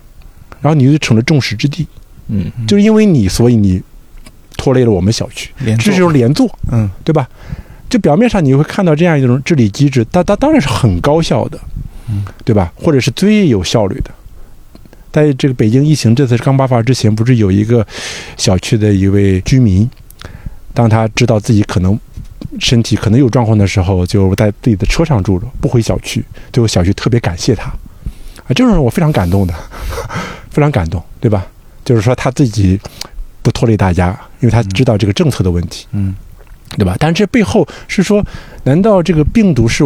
[0.60, 1.86] 然后你就成了众矢之的，
[2.28, 3.82] 嗯，就是因为你，所以你
[4.56, 7.28] 拖累了我们小区，这是连坐，嗯对吧？
[7.88, 11.58] 就表面上你会看到这样一种治理机制，它它当然是很高效的，
[12.08, 12.72] 嗯，对吧？
[12.76, 14.10] 或者是最有效率的。
[15.14, 17.86] 在这个北京疫情这次刚爆发之前，不是有一个
[18.36, 19.88] 小区的一位居民，
[20.72, 21.96] 当他知道自己可能
[22.58, 26.24] 身体可能有状况的时候，就在自己的车上住着，不回小区。
[26.52, 29.54] 最后小区特别感谢他，啊，这种人我非常感动的，
[30.50, 31.46] 非常感动，对吧？
[31.84, 32.80] 就是说他自己
[33.40, 34.10] 不拖累大家，
[34.40, 35.86] 因为他知道这个政策的问题。
[35.92, 36.12] 嗯
[36.76, 36.96] 对吧？
[36.98, 38.20] 但是这背后是说，
[38.64, 39.84] 难道这个病毒是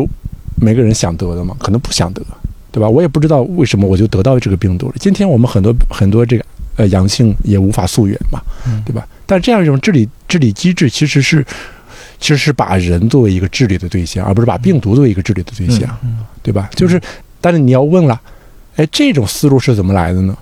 [0.56, 1.54] 每个人想得的吗？
[1.60, 2.22] 可能不想得，
[2.70, 2.88] 对吧？
[2.88, 4.94] 我也不知道为什么我就得到这个病毒了。
[4.98, 6.44] 今天我们很多很多这个
[6.76, 9.06] 呃阳性也无法溯源嘛，嗯对吧？
[9.26, 11.44] 但这样一种治理治理机制，其实是
[12.20, 16.68] 其实是把人作为一个治理的对象，而不是把病毒作为一个治理的对象，嗯对吧？
[16.74, 17.00] 就是，
[17.40, 18.20] 但是你要问了，
[18.76, 20.36] 哎，这种思路是怎么来的呢？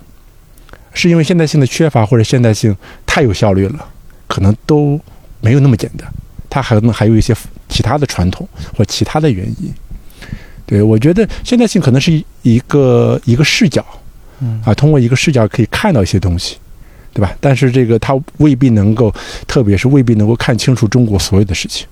[0.92, 2.74] 是因为现代性的缺乏，或者现代性
[3.04, 3.84] 太有效率了？
[4.26, 4.98] 可能都
[5.40, 6.10] 没有那么简单。
[6.48, 7.34] 它还可能还有一些
[7.68, 9.70] 其他的传统或其他的原因。
[10.66, 13.86] 对我觉得现代性可能是一个一个视角，
[14.40, 16.56] 嗯啊，通过一个视角可以看到一些东西，
[17.14, 17.32] 对吧？
[17.40, 19.14] 但是这个它未必能够，
[19.46, 21.86] 特别是未必能够看清楚中国所有的事情，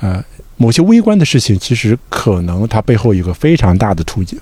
[0.00, 0.24] 啊，
[0.56, 4.38] 某些微观的事情，其实可能它背后有个非常大的图景，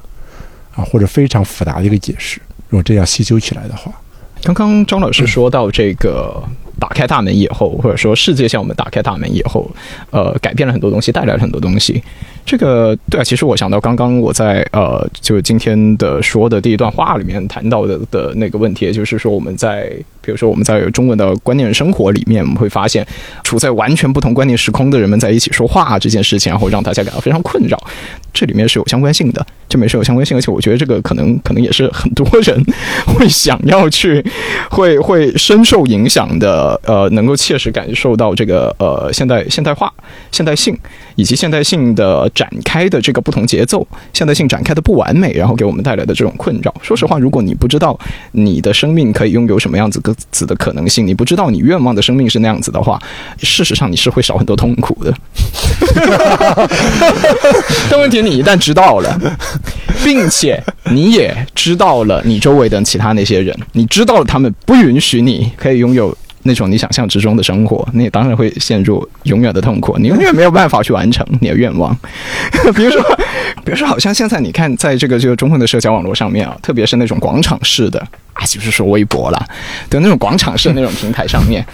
[0.74, 2.38] 啊，或者非常复杂的一个解释。
[2.68, 3.90] 如果这样细究起来的话，
[4.42, 6.42] 刚刚张老师说到这个
[6.79, 9.70] 打开大门以后，或者说世界向我们打开大门以后，
[10.11, 12.03] 呃，改变了很多东西，带来了很多东西。
[12.45, 19.91] 这个对啊，其实我想到刚刚我在呃，就今天的说的第一段话里面谈到的的那个问题，就是说我们在
[20.22, 23.05] 比如说我们在中文的观念生活里面，我们会发现
[23.43, 27.77] 处在完全不同观念时空的人们在一起说话这件事情，然后让大家感到非常困扰。
[28.33, 32.64] 这里面是有相关性的，这面是有相关性，而且我觉得这个可能可能也是很多人
[33.07, 34.24] 会想要去，
[34.70, 39.92] 会会深受影响的，呃呃，能够切实感受到这个呃现代现代化、
[40.32, 40.76] 现代性
[41.14, 46.74] 以及现代性的展开的这个不同节奏，现代性展开的不完美，然后给我们带来的这种困扰。
[46.82, 47.98] 说实话，如果你不知道
[48.32, 53.00] 你的生命可以拥有什么样子个子的可能性，你不知道你愿望的生命是那样子的话，
[53.38, 55.14] 事实上你是会少很多痛苦的。
[57.90, 59.18] 但问题你一旦知道了，
[60.04, 66.16] 并且你也知道了你周围的其他那些人，你知道了他们不允许你可以拥有
[66.47, 71.94] 那种你想象之中的生活，你当然会陷入永远的痛苦，你永远没有办法去完成你的愿望。
[72.74, 73.03] 比如说，
[73.64, 78.01] 比如说，好像现在你看，在这个这个中文的社交网络上面啊，特别是那种广场式的
[78.32, 79.47] 啊，就是说微博啦，
[79.90, 81.64] 的那种广场式的那种平台上面，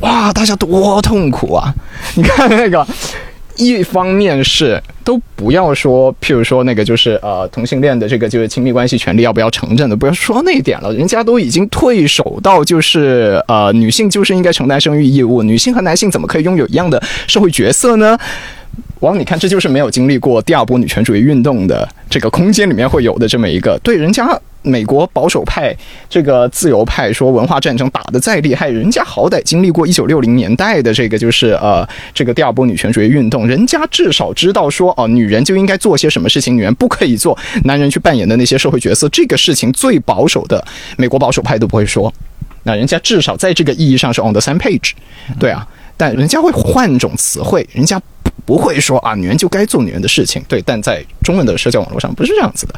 [0.00, 1.74] 哇，大家多痛苦啊！
[2.14, 2.86] 你看那个。
[3.60, 18.18] 一方面是都不要说，譬如说那个就是呃同性恋的这个就是亲密关系权利要不要承认的，不要说那一点了，人家都已经退守到就是呃女性就是应该承担生育义务，女性和男性怎么可以拥有一样的社会角色呢？
[19.00, 24.38] 王，你看这就是没有经历过第二波女权主义运动的这个空间里面会有的这么一个对人家。
[24.62, 25.74] 美国保守派
[26.10, 40.62] 这个自由派说文化战争打得再厉害，人家好歹经历过一九六零年代的这个就是呃这个第二波女权主义运动，人家至少知道说哦女人就应该做些什么事情，女人不可以做男人去扮演的那些社会角色，这个事情最保守的
[40.98, 42.12] 美国保守派都不会说，
[42.64, 44.90] 那人家至少在这个意义上是 on the same page，
[45.38, 45.66] 对啊，
[45.96, 47.98] 但人家会换种词汇，人家
[48.44, 52.74] 不会说啊女人就该做女人的事情，对，但在中文的社交网络上不是这样子的。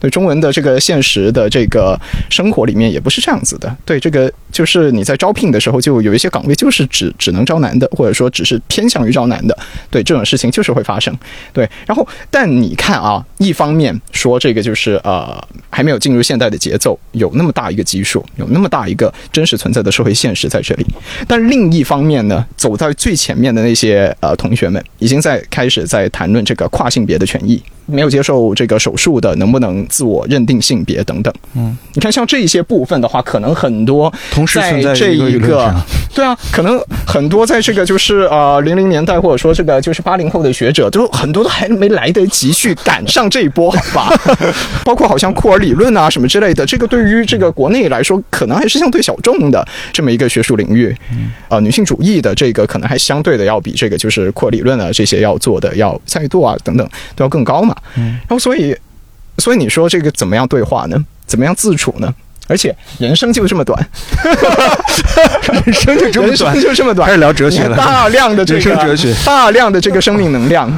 [0.00, 1.96] 对中文的这个现实的这个
[2.28, 3.76] 生活里面也不是这样子的。
[3.84, 9.58] 对这个就是你在招聘的时候就有一些岗位就是只只能招男的，或者说只是偏向于招男的。
[9.90, 11.12] 对这种事情就是会发生。
[11.52, 20.86] 对，然后但你看啊，一方面说这个就是呃还没有进入现代的节奏，有那么大一个基数，有那么大一个真实存在的社会现实在这里。
[21.26, 27.62] 但另一方面呢，走在最前面的那些呃同学们已经在开始在谈论这个跨性别的权益。
[27.84, 31.34] 没有接受这个手术的，能不能自我认定性别等等？
[31.54, 35.74] 嗯，你看像这些部分的话，可能很多同时存在这一个，
[36.14, 44.12] 对啊，可能很多在这个就是呃零零年代或者说这个就是八零后的学者，都很多都还没来得及去赶上这一波，好吧？
[44.84, 50.94] 包括好像库尔理论啊什么之类的，这个对于这个国内来说，可能还是相对小众的这么一个学术领域。
[51.48, 57.74] 呃，女性主义的这个可能还相对的要比这个就是库尔理论啊这些要做的要参与度啊等等都要更高嘛。
[57.96, 58.76] 嗯，然后所以，
[59.38, 60.96] 所以你说这个怎么样对话呢？
[61.26, 62.12] 怎么样自处呢？
[62.48, 63.88] 而且人生就这么短，
[65.64, 67.76] 人生就这么短，就这么短，开始聊哲学了。
[67.76, 70.68] 大量的这个哲学，大量的这个生命能量，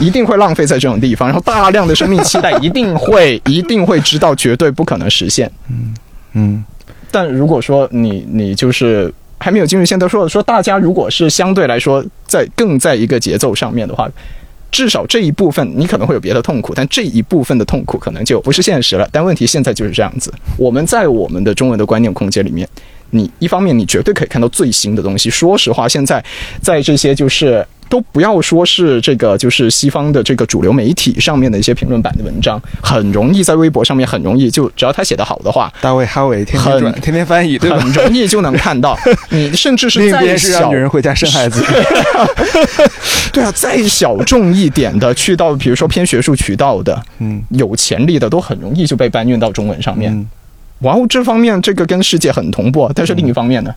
[0.00, 1.28] 一定会浪费在这种地方。
[1.28, 5.50] 然后大量的生命期待，一定会， 一定会知道绝对不可能实现。
[5.70, 5.94] 嗯
[6.34, 6.64] 嗯。
[7.10, 14.08] 但如果说你你就是还没有进入现代，说说大家如果是相对来说在更在一个节奏上面的话。
[14.70, 19.08] 至少这一部分你可能会有别的痛苦，但这一部分的痛苦可能就不是现实了。
[19.10, 22.68] 但问题现在就是这样子，我们在我们的中文的观念空间里面，
[23.10, 25.30] 你一方面你绝对可以看到最新的东西。
[25.30, 26.24] 说实话，现在
[26.62, 27.66] 在这些就是。
[27.88, 37.78] 都不要说是这个，就是西方的这个主流媒体上面的一些评论版的文章，很容易在微博上面很容易就只要他写的好的话，大卫哈维天天转，天天翻译，对吧？
[37.78, 38.98] 很容易就能看到。
[39.30, 41.64] 你甚至是再小女人回家生孩子，
[43.32, 50.28] 对啊，再小众一点的，去到比如说偏学术渠道的，嗯，有潜力的，都很容易就被搬运到中文上面。
[50.80, 53.74] 哇哦，这方面这个跟世界很同步，但是另一方面呢？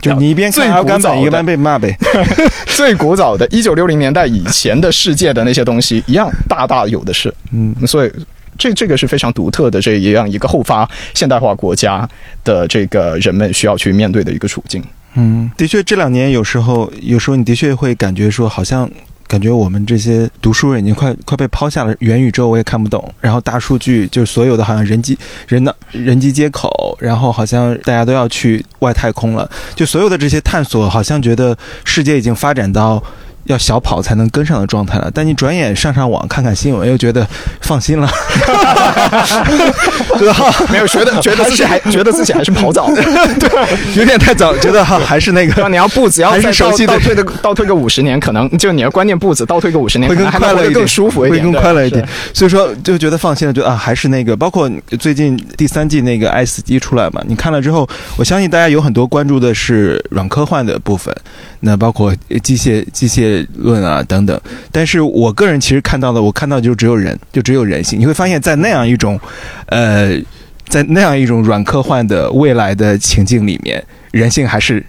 [0.00, 1.96] 就你一边看阿甘本，一边被骂呗。
[2.66, 7.32] 最古早的，一九六零年代以前的世界的那些东西，一样大大有的是。
[7.52, 8.12] 嗯，所以
[8.58, 12.08] 这这个是非常独特的这一样一个后发现代化国家
[12.44, 14.82] 的这个人们需要去面对的一个处境。
[15.14, 18.90] 嗯，的确，这两年有时候，有时候你的确会感觉说，好像。
[19.30, 21.94] 感觉我们这些读书人已经快快被抛下了。
[22.00, 25.16] 元宇宙我也看不懂，然后大数据就是所有的好像人机
[25.46, 33.00] 人的人机接口，然后好像大家都要去外太空了，就所有的这些探索，好像觉得世界已经发展到。
[33.44, 37.26] 要小跑才能跟上的状态了，但你转眼上上网看看新闻，又觉得
[37.60, 38.08] 放心了，
[40.18, 40.52] 对吧？
[40.70, 45.68] 没有觉得觉得自己还觉得自己还是跑早， 对，有点太早，觉得哈还是那个。
[45.68, 52.06] 你要步子要还是熟悉的，倒退的倒退个五十年，可能就你的观念步子倒退个五十年，会更快乐一点，更舒服一点，会更快乐一点。
[52.34, 54.36] 所以说就觉得放心了，就啊还是那个。
[54.36, 61.14] 包括最近第三季那个《爱死机》出来嘛，你看了之后，我相信大家有很多关注的是软科幻的部分，
[61.60, 63.46] 那包括机械机械。
[63.56, 64.40] 论啊等等，
[64.72, 68.00] 但是我个人其实看到的，我看到就只有人，就只有人性。
[68.00, 69.20] 你会发现在那样一种，
[69.66, 70.18] 呃，
[70.66, 74.82] 在那样一种软科幻的未来的情境里面，人性还是，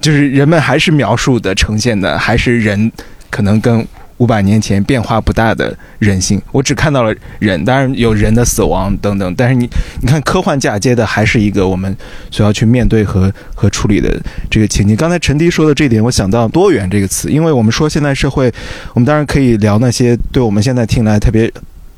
[0.00, 2.90] 就是人们还是描述的呈现的，还是人
[3.30, 3.86] 可能跟。
[4.18, 9.34] 五百年前变化不大的人性，我只看到了人，当然有人的死亡等等。
[9.36, 9.68] 但是你
[10.00, 11.96] 你看，科幻嫁接的还是一个我们
[12.30, 14.94] 所要去面对和和处理的这个情景。
[14.94, 18.52] 刚才陈迪说的这一点，我想到多元这个词，因为我们说现在社会，
[18.92, 21.50] 我们当然可以聊那些对我们现在听来特别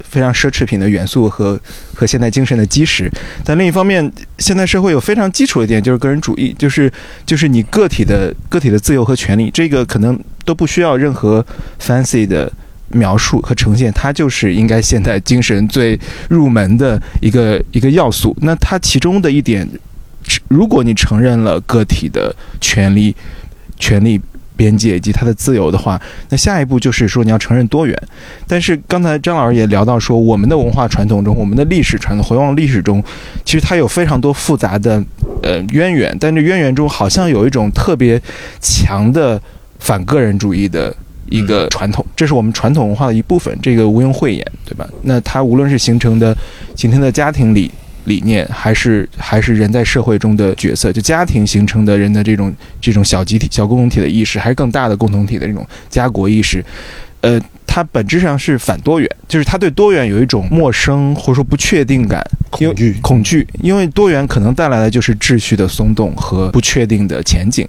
[0.09, 1.59] 非常奢侈品的元素和
[1.95, 3.11] 和现代精神的基石。
[3.45, 6.93] 但另一方面，现代社会有非常基础的一点就是个人主义，就是
[7.25, 11.45] 就是你个体的个体的自由和权利，这个可能都不需要任何
[11.81, 12.53] fancy 的
[12.89, 15.99] 描述和呈现，它就是应该现代精神最
[16.29, 18.37] 入门的一个一个要素。
[18.41, 19.69] 那它其中的一点，
[20.49, 23.15] 如果你承认了个体的权利、
[23.79, 24.21] 权利
[24.61, 25.99] 边界以及它的自由的话，
[26.29, 27.97] 那下一步就是说你要承认多元。
[28.47, 33.03] 但是刚才张老师也聊到说，我们的文化传统中，我们的历史传统回望历史中，
[33.43, 35.03] 其实它有非常多复杂的
[35.43, 38.21] 呃渊源，但这渊源中好像有一种特别
[38.61, 39.41] 强的
[39.79, 40.95] 反个人主义的。
[41.31, 44.85] 一个传统，这是我们传统文化的一部分，这个毋庸讳言，对吧？
[45.03, 46.37] 那它无论是形成的
[46.75, 47.71] 今天的家庭里
[48.05, 56.65] 理念，还是还是人在社会中的角色，就家庭形成的人的这种这种小集体、小共同体的意识，还是更大的共同体的这种家国意识，
[57.21, 67.69] 呃，它本质上是反多元，就是它对多元有一种陌生或者说不确定感、恐惧、恐惧，因为多元可能带来的就是秩序的松动和不确定的前景。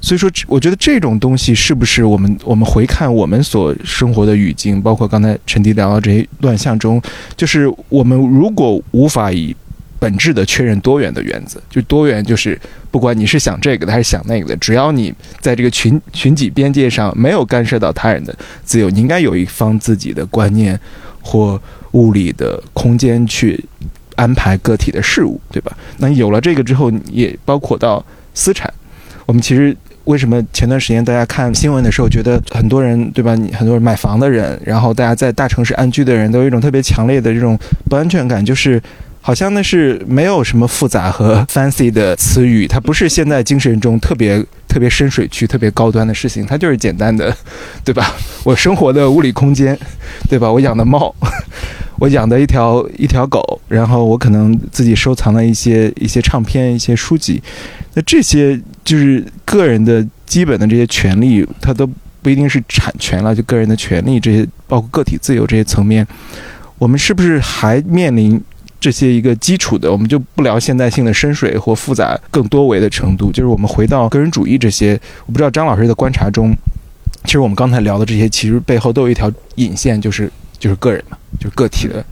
[0.00, 7.00] 所以说，我觉得这种东西是不是我们我们回看我们所生活的语境，包括刚才陈迪聊到这些乱象中，
[7.36, 9.56] 就是我们如果无法以
[9.98, 12.58] 本质的确认多元的原则，就多元就是
[12.90, 18.34] 不管你是想这个的还是想那个的，只要你在这个群群体边界上没有干涉到他人的
[18.64, 20.78] 自由，你应该有一方自己的观念
[21.20, 21.60] 或
[21.92, 23.62] 物理的空间去
[24.14, 25.76] 安排个体的事物，对吧？
[25.98, 28.72] 那有了这个之后，也包括到私产，
[29.26, 29.76] 我们其实。
[30.06, 33.34] 为什么前段时间大家看新闻的时候，觉得很多人对吧？
[33.34, 37.58] 你很多人买房的人，然后大家在大城市安居的人都有一种特别强烈的这种
[37.90, 38.80] 不安全感，就是
[39.26, 47.36] 好像那是没有什么复杂和 fancy 的词语，它不是现在精神中特别特别深水区、特别高端的事情，它就是简单的，
[47.84, 48.14] 对吧？
[48.44, 49.76] 我生活的物理空间，
[50.30, 50.48] 对吧？
[50.48, 51.12] 我养的猫，
[51.98, 57.42] 我养的一条一条狗，然后我可能自己收藏了一些一些唱片、一些书籍，
[57.94, 58.60] 那这些。
[58.84, 61.84] 就是个人的基本的这些权利，它都
[62.22, 63.34] 不一定是产权了。
[63.34, 66.06] 就个人的权利这些，包括个体自由这些层面，
[66.78, 68.40] 我们是不是还面临
[68.86, 69.90] 这些一个基础的？
[69.90, 73.32] 我们就不聊现代性的深水或复杂更多维的程度。
[73.32, 74.92] 就是我们回到个人主义这些，
[75.26, 76.56] 我不知道张老师的观察中，
[77.24, 82.04] 其实我们刚才聊的这些，其实背后都有一条引线，就是就是个人嘛，就是个体的。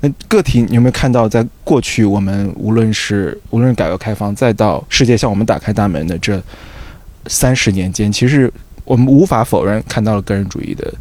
[0.00, 6.40] 那个体，你有没有看到，在过去我们无论是无论是改革开放，再到世界向我们打开大门的这
[7.26, 8.48] 三十年间，其实
[8.84, 10.94] 我们无法否认看到了个人主义的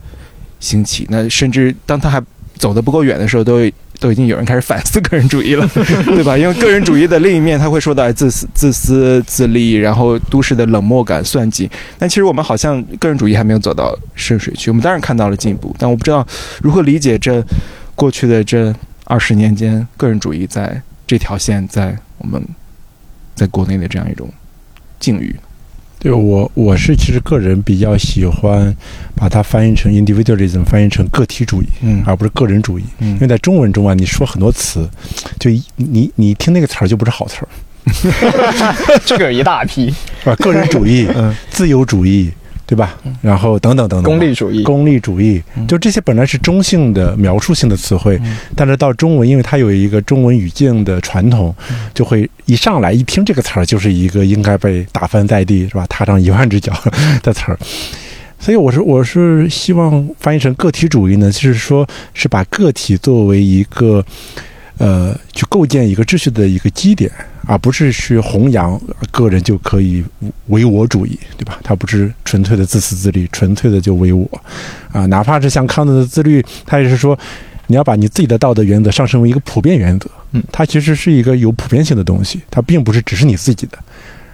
[0.60, 1.06] 兴起。
[1.08, 2.20] 那甚至当他还
[2.56, 3.60] 走得不够远的时候，都
[4.00, 5.68] 都已经有人开始反思个人主义了，
[6.08, 6.38] 对吧？
[6.38, 11.70] 因为个人主义的另一面，他会说到自私、自私自利，然后都市的冷漠感、算计。
[11.98, 14.72] 但其实我们好像个人主义还没有走到深水区。
[14.72, 16.26] 我们当然看到了进步，但我不知道
[16.62, 17.44] 如何理解这
[17.96, 18.74] 过去的这。
[19.06, 22.40] 二十年间，个人主义在这条线，在我们
[23.34, 24.32] 在国内的这样一种
[25.00, 25.36] 境遇。
[26.00, 28.74] 对我，我是其实个人比较喜欢
[29.16, 32.84] 把它翻译成 individualism，翻译成个体主义，嗯，而不是个人主义。
[33.00, 34.90] 嗯，因为在中文中啊，你说很多词，
[35.38, 37.48] 就你你听那个词儿就不是好词儿。
[39.06, 39.90] 这个一大批，
[40.24, 40.36] 是吧？
[40.36, 42.32] 个人主义，嗯，自由主义。
[42.70, 42.96] 对吧？
[43.20, 48.22] 然后等等等等，功利主义，功利主义，就这些本来是中性的描述性的词汇，
[48.56, 51.56] 但是到中文，因为它有一个中文语境的传统，
[51.96, 55.84] 就会一上来一听这个词儿，就是一个应该被打翻在地，是吧？
[55.88, 56.72] 踏上一万只脚
[57.24, 57.58] 的词儿。
[58.38, 64.06] 所以我是我是希望翻译成个体主义呢，就是说是把个体作为一个
[64.80, 67.12] 呃，去构建一个秩序的一个基点。
[67.48, 70.04] 而不是去弘扬个人就可以
[70.50, 71.60] 唯我主义，对吧？
[71.64, 74.30] 他不是纯粹的自私自利，纯粹的就唯我，
[74.92, 77.18] 啊，哪怕是像康德的自律，他也是说，
[77.66, 83.80] 你要把你自己的道德原则上升为一个普遍原则，嗯，它其实是一个有普遍性的东西，它并不是只是你自己的，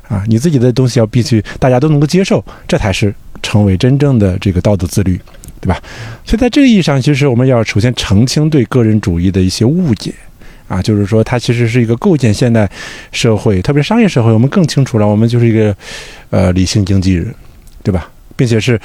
[0.10, 5.18] 啊，你自己的东西要必须大家都能够接受，这才是成为真正的这个道德自律，
[5.62, 5.82] 对吧？
[6.26, 10.14] 所以在这个意义上，其实我们要首先澄清对个人主义的一些误解。
[10.68, 12.70] 啊，就是说，它其实是一个构建现代
[13.12, 14.32] 社会，特别商业社会。
[14.32, 15.76] 我们更清楚了，我们就是一个
[16.30, 17.34] 呃理性经纪人，
[17.84, 18.10] 对吧？
[18.36, 18.80] 并且是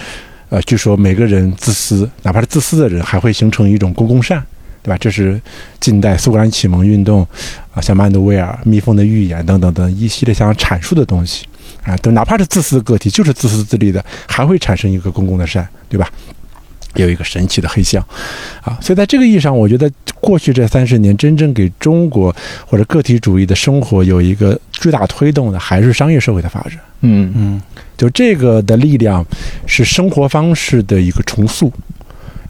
[0.50, 4.42] 呃，据说每个人自私，哪怕是自私的人，还会形成一种公共善，
[4.82, 4.98] 对吧？
[4.98, 5.40] 这是
[5.80, 7.26] 近代苏格兰启蒙运动
[7.72, 11.46] 啊，像曼德威尔、蜜蜂的预言等等等一系列想阐述的东西
[11.84, 16.10] 啊，都哪怕是自私的个体，就是自私自利的，还会产生一个公共的善，对吧？
[16.94, 18.04] 有一个神奇的黑箱，
[18.62, 22.34] 啊，所以在这个意义上，我觉得过去这三十年真正给中国
[22.66, 26.72] 或者个体主义的生活有一个巨大推动的，还是商业社会的发展。
[27.02, 27.32] 嗯。
[27.36, 27.62] 嗯，
[27.96, 29.24] 就这个的力量
[29.66, 31.72] 是生活方式的一个重塑，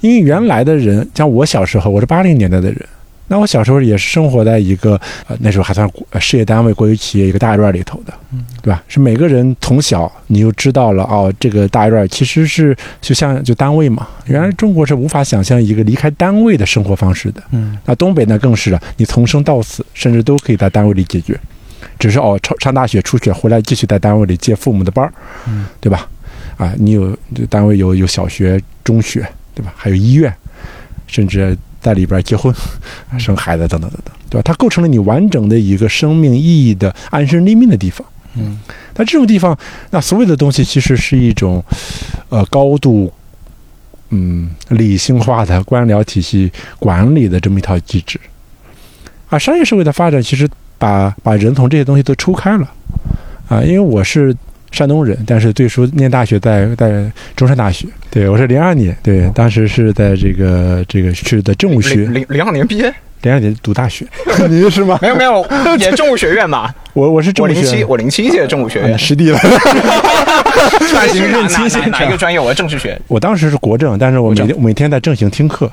[0.01, 2.87] 因为原来的人，像我小时候，我是八零年代的人，
[3.33, 8.13] 那我小时候也是生活在一个呃那时候还算事业单位、国有企业一个大院里头的，
[8.61, 8.83] 对吧？
[8.89, 14.09] 是每个人从小你就知道了哦，这个大院其实是就像就单位嘛。
[14.27, 17.41] 原来中国是无法想象一个离开单位的生活方式的。
[17.53, 21.39] 嗯那东北呢更是了，你从生到死，甚至都可以在单位里解决，
[22.01, 25.13] 只是哦上上大学出去回来继续在单位里接父母的班儿，
[25.47, 26.09] 嗯，对吧？
[26.57, 27.17] 啊，你有
[27.49, 29.25] 单位有有小学、中学，
[29.55, 29.73] 对吧？
[29.77, 30.35] 还有医院，
[31.07, 32.55] 甚至在里边结婚、
[33.19, 34.43] 生孩子等等等等，对吧？
[34.45, 38.07] 它构成了你完整的一个生命意义的安身立命的地方。
[38.37, 38.61] 嗯，
[38.95, 39.59] 那这种地方，
[39.91, 41.65] 那所有的东西其实是一种，
[42.29, 43.13] 呃，高度，
[44.11, 48.21] 嗯，理性化的官僚体系管理的这么一套机制。
[49.29, 52.71] 啊，商业社会的发展其实把把人从这些东西都抽开了。
[53.49, 54.37] 啊，因为我是
[54.71, 57.89] 山东人，但是最初念大学在在中山大学。
[58.11, 62.93] 对我是零二年，对，当时是在这个这个是的政务学零零零二年毕业，
[63.23, 64.05] 零二年读大学。
[64.51, 64.99] 你是吗？
[65.01, 65.47] 没有没有，
[65.79, 66.75] 也政务学院吧。
[66.93, 69.39] 我我是政我零七务学，我零七届政务学院，师弟了。
[70.91, 72.41] 转型认清哪哪哪一个专业？
[72.41, 73.01] 我政治学。
[73.07, 75.71] 我当时是国政，但是我每国天每天在政行听课。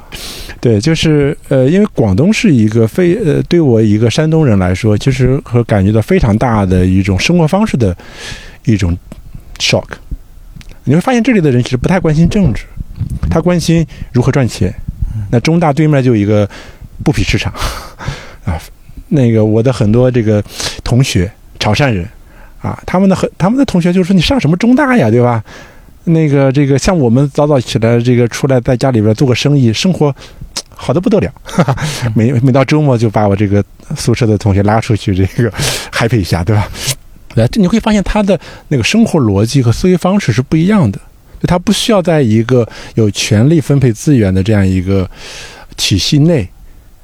[0.61, 7.95] 对，就是呃，因为广东是一个非呃，对我一个山东人来说，其实和感觉到非常大的一种生活方式的
[8.65, 8.95] 一种
[9.57, 9.85] shock。
[10.87, 12.63] 你会发现这里的人其实不太关心政治，
[13.29, 14.73] 他关心如何赚钱。
[15.29, 16.49] 那中大对面就有一个
[17.03, 17.51] 布匹市场
[18.45, 18.57] 啊，
[19.09, 20.41] 那个我的很多这个
[20.85, 21.29] 同学
[21.59, 22.07] 潮汕人
[22.61, 25.43] 啊，他们的很他们的同学就说你上什么中大呀，对吧？
[26.05, 30.15] 那个这个像我们早早起来，这个出来在家里边做个生意，生活
[30.73, 31.29] 好的不得了。
[32.15, 33.61] 每每到周末就把我这个
[33.97, 35.51] 宿舍的同学拉出去，这个
[35.91, 36.65] happy 一下，对吧？
[37.37, 40.99] 对，这你会发现他的那个生活逻辑和思维方式是不一样的。
[41.39, 45.07] 就他不需要在一个有权力分配资源的这样一个
[45.75, 46.49] 体系内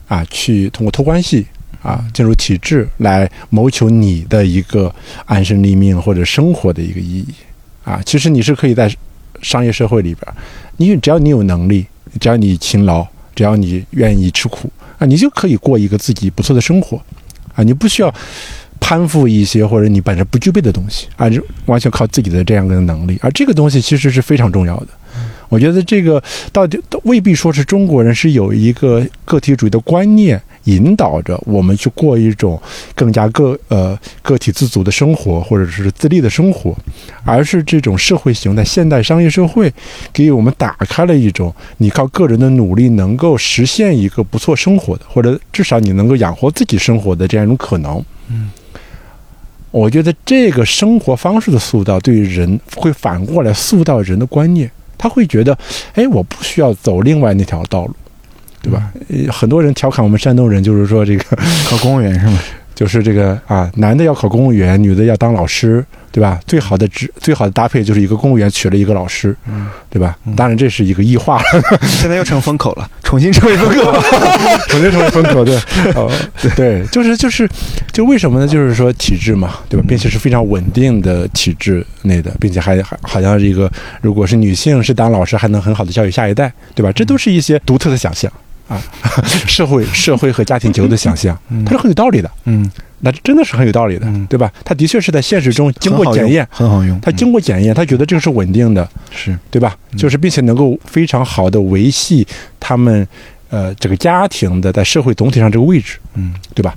[0.07, 1.45] 啊，去通过托关系
[1.84, 4.91] 啊进入体制来谋求你的一个
[5.25, 7.27] 安身立命或者生活的一个意义
[7.84, 8.01] 啊。
[8.03, 8.91] 其实你是可以在
[9.43, 10.34] 商业社会里边，
[10.77, 11.86] 你只要你有能力，
[12.19, 13.05] 只要你勤劳，
[13.36, 14.67] 只要你愿意吃苦
[14.97, 16.99] 啊，你就可以过一个自己不错的生活
[17.53, 17.61] 啊。
[17.61, 18.11] 你不需要
[18.86, 24.88] 攀附一些或者你本身不具备的东西啊，就完全靠自己的这样的能力，而这个东西其实是非常重要的。
[25.47, 26.21] 我觉得这个
[26.51, 32.59] 到底未必说是中国人是有一个个体主义的观念引导着我们去过一种
[32.95, 36.75] 更加个呃个体自主的生活，或者是自立的生活，
[37.23, 39.71] 而是这种社会型的现代商业社会
[40.11, 48.03] 给我们打开了一种你靠个人的努力能够实现一个不错生活的，或者至少你能够养活自己生活的这样一种可能。
[48.29, 48.49] 嗯，
[49.74, 54.69] 我觉得这个生活方式的塑造对于人会反过来塑造人的观念。
[54.95, 55.57] 他会觉得，
[55.95, 57.93] 哎，我不需要走另外那条道路，
[58.61, 58.89] 对吧？
[59.09, 61.36] 呃很多人调侃我们山东人，就是说这个，
[61.67, 62.39] 考公务员是吗？
[62.84, 65.81] 就是这个啊，男的要考公务员，女的要当老师，
[66.11, 66.38] 对吧？
[66.45, 70.17] 最好的职，最好的搭配就是一个公务员娶了一个老师，嗯，对吧？
[70.36, 71.43] 当然这是一个异化了，
[71.88, 73.93] 现在又成风口了，重新成为风口。
[74.67, 75.55] 重新成为风口，对，
[75.95, 76.11] 哦，
[76.57, 77.49] 对，就是就是，
[77.93, 78.45] 就为什么呢？
[78.45, 79.86] 就是说体制嘛，对吧？
[79.88, 83.71] 并且是非常稳定的体制内的，并且还还好像是一个，
[84.01, 86.91] 如果是女性是当老师，还能很好的教育下一代，对吧？
[86.91, 88.29] 这都是一些独特的想象
[88.68, 88.82] 啊，
[89.47, 92.70] 社会社会和家庭结构的想象，它是很有道理的，嗯，
[93.01, 94.51] 那真的是很有道理的嗯，对吧？
[94.64, 96.99] 它的确是在现实中经过检验，很好用。
[97.01, 99.76] 他经过检验，他觉得这个是稳定的，是对吧？
[99.97, 102.26] 就是并且能够非常好的维系
[102.59, 103.07] 他们
[103.49, 106.74] 呃这个家庭的在社会总体上这个位置，嗯对吧？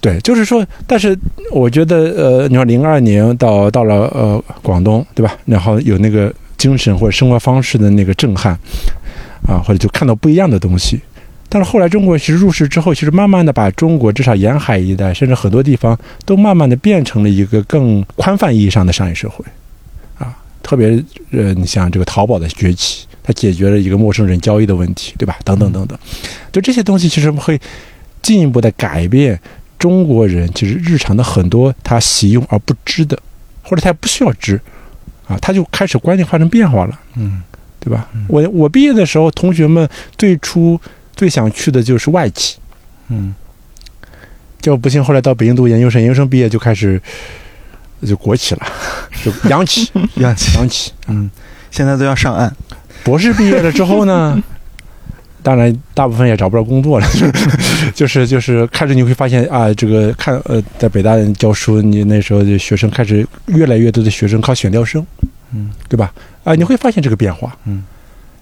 [0.00, 1.16] 对，就是说，但是
[1.50, 5.36] 我觉得呃，你说零二年到到了呃广东，对吧？
[5.44, 8.56] 然后有那个精神或者生活方式的那个震撼
[9.48, 11.00] 啊，或者就看到不一样的东西。
[11.48, 19.42] 但是后来中国其实入世之后，其实慢慢的把中国至少沿海一带，甚至很多地方都慢慢的变成了一个更宽泛意义上的商业社会，
[20.18, 25.38] 啊，特别呃，你像这个淘宝的崛起，它解决了一个陌生人交易的问题，对吧？
[25.42, 25.98] 等等等等，
[26.52, 27.58] 就这些东西其实会
[28.20, 29.40] 进一步的改变
[29.78, 33.18] 中国人其实日常的很多他习用而不知的，
[33.62, 34.60] 或者他也不需要知，
[35.26, 37.00] 啊，他就开始观念发生变化了。
[37.14, 37.40] 嗯
[37.80, 38.08] 对吧？
[38.28, 40.80] 我我毕业的时候，同学们最初
[41.14, 42.56] 最想去的就是外企，
[43.08, 43.34] 嗯
[44.60, 47.00] 结果不幸后来到北京读研究生，研究生毕业就开始
[48.04, 48.66] 就国企了，
[49.24, 50.56] 就央企，央企。
[50.56, 50.92] 央企。
[51.06, 51.30] 嗯，
[51.70, 52.52] 现在都要上岸。
[53.04, 54.36] 博士毕业了之后呢，
[55.42, 57.46] 当然大部分也找不着工作了， 就是
[57.94, 65.06] 就是就是开始你会发现啊，这个看呃，在北大教书，你那时候的学生开始越来越多的学生考选调生，
[65.52, 66.12] 嗯对吧？
[66.44, 67.84] 啊，你会发现这个变化，嗯。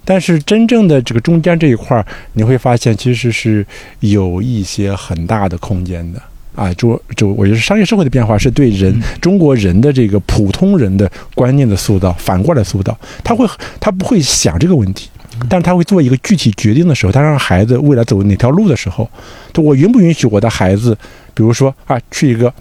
[0.08, 3.66] 但是真正的这个中间这一块儿，你会发现其实是
[3.98, 6.22] 有一些很大的空间的
[6.54, 6.72] 啊。
[6.74, 12.96] 就就我觉得商业社会的变化是对人、中国人的这个普通人的观念的塑造，反过来塑造。
[13.24, 13.44] 他会
[13.80, 15.10] 他不会想这个问题，
[15.48, 19.10] 但是他会做一个具体决定的时候，他让孩子未来走哪条路的时候，
[19.52, 20.96] 就我允不允许我的孩子，
[21.34, 22.54] 比如说啊，去一个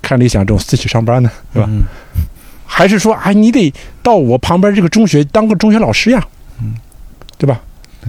[0.00, 1.68] 看理想这种私企上班呢，对吧？
[1.68, 1.82] 嗯
[2.66, 3.72] 还是说啊，你得
[4.02, 6.26] 到我旁边这个中学当个中学老师呀，
[6.60, 6.74] 嗯，
[7.38, 7.62] 对吧？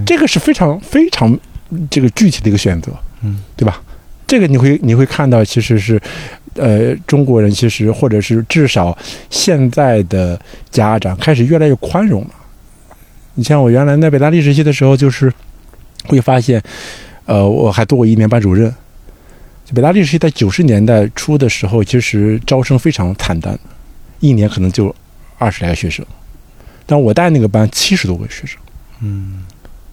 [0.06, 1.38] 这个是非常非常
[1.90, 3.82] 这个具体的一个选择，嗯，对吧？
[4.28, 6.00] 这个你会你会看到，其实是，
[6.56, 8.98] 呃，中国人其实或者是至少
[9.30, 10.40] 现在的
[10.70, 12.30] 家长开始越来越宽容了。
[13.36, 15.32] 你像我原来在北大历史系的时候，就是
[16.08, 16.62] 会发现，
[17.26, 18.74] 呃，我还做过一年班主任。
[19.64, 23.58] 就北大历史系在九十年代初的时候，其实招生非常惨淡，
[24.20, 24.94] 一年可能就
[25.38, 26.06] 二十来个学生，
[26.86, 28.60] 但我带那个班七十多个学生。
[29.02, 29.46] 嗯，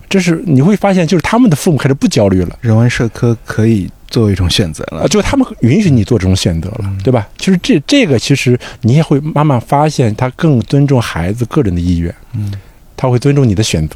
[0.09, 2.59] 这是你会发现，就是他们的父母开始不焦虑了。
[2.61, 5.09] 人文社科可以作为一种选择啊，了。
[5.09, 7.29] 就他们允许你做这种选择了，对吧？
[7.37, 12.53] 其实这这个其实你也会慢慢发现，他更尊重孩子个人的意愿，嗯，
[12.97, 13.95] 他会尊重你的选择，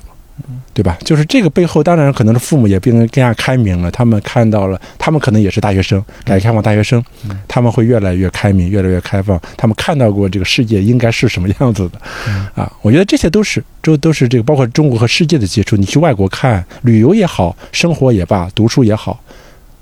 [0.73, 0.97] 对吧？
[1.05, 7.02] 就是这个背后，当然可能是父母也变得更加开明了，他们看到了，他们可能也是大学生，改革开放大学生，
[7.48, 12.01] 他们会越来越开明，越来越开放，他们看到过这个世界应该是什么样子的，
[12.55, 19.20] 啊，我觉得这些都是都都是这个，包括中国和世界的接触，你去外国看旅游也好，生活也罢，读书也好。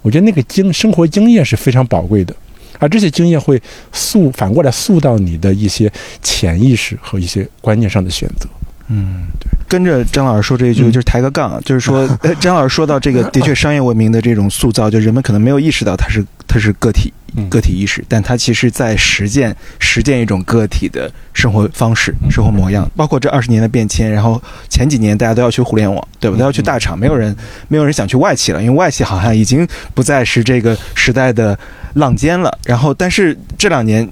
[0.02, 2.34] 我觉得那个经生活经验是非常宝贵的，
[2.78, 3.60] 而这些经验会
[3.92, 5.92] 塑反过来塑到你的一些
[6.22, 8.48] 潜意识和一些观念上的选择。
[8.88, 24.10] 嗯，对，跟着张老师说这一句，嗯就是抬个杠， 就是说，呃 张老师说到这个， 的确商业文明的这种塑造，就人们可能没有意识到它是它是个体嗯个体意识，但它其实在实践实践一种个体的生活方式、生活模样，包括这二十年的变迁。
[24.10, 26.38] 然后前几年大家都要去互联网，对吧？
[26.38, 27.36] 都要去大厂，没有人
[27.68, 31.58] 没有人想去外企了，因为外企好像已经不再是这个时代的
[31.94, 32.56] 浪尖了。
[32.64, 34.08] 然后，但是这两年。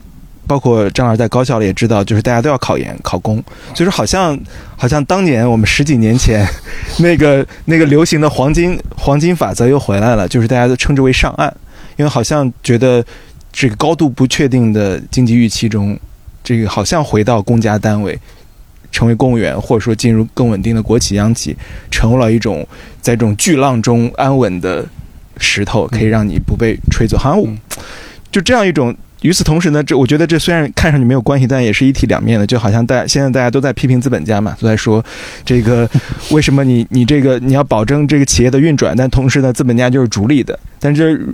[0.46, 3.42] 包括张老师在高校里也知道，就是大家都要考研考公，
[3.74, 4.38] 所以说好像
[4.76, 6.46] 好像当年我们十几年前
[7.00, 11.52] 那个那个流行的黄金黄金法则又回来了，就是大家都称之为上岸，
[11.96, 13.04] 因为好像觉得
[13.52, 15.98] 这个高度不确定的经济预期中，
[16.42, 18.18] 这个好像回到公家单位，
[18.92, 21.56] 成为公务员，或者说进入更稳定的国企央企，
[21.90, 22.66] 成为了一种
[23.00, 24.84] 在这种巨浪中安稳的
[25.38, 27.16] 石头，可以让你不被吹走。
[27.16, 27.58] 好像
[28.30, 28.94] 就这样一种。
[29.24, 32.46] 与此同时呢，这我觉得这虽然看上去没有关系，但也是一体两面的。
[32.46, 35.02] 就好像大现在大家都在批评资本家嘛，都在说
[35.46, 35.88] 这个
[36.30, 40.59] 为什么你你这个你要保证这个企业的运转，但同时呢，资本家就是逐利的。
[40.78, 41.26] 但是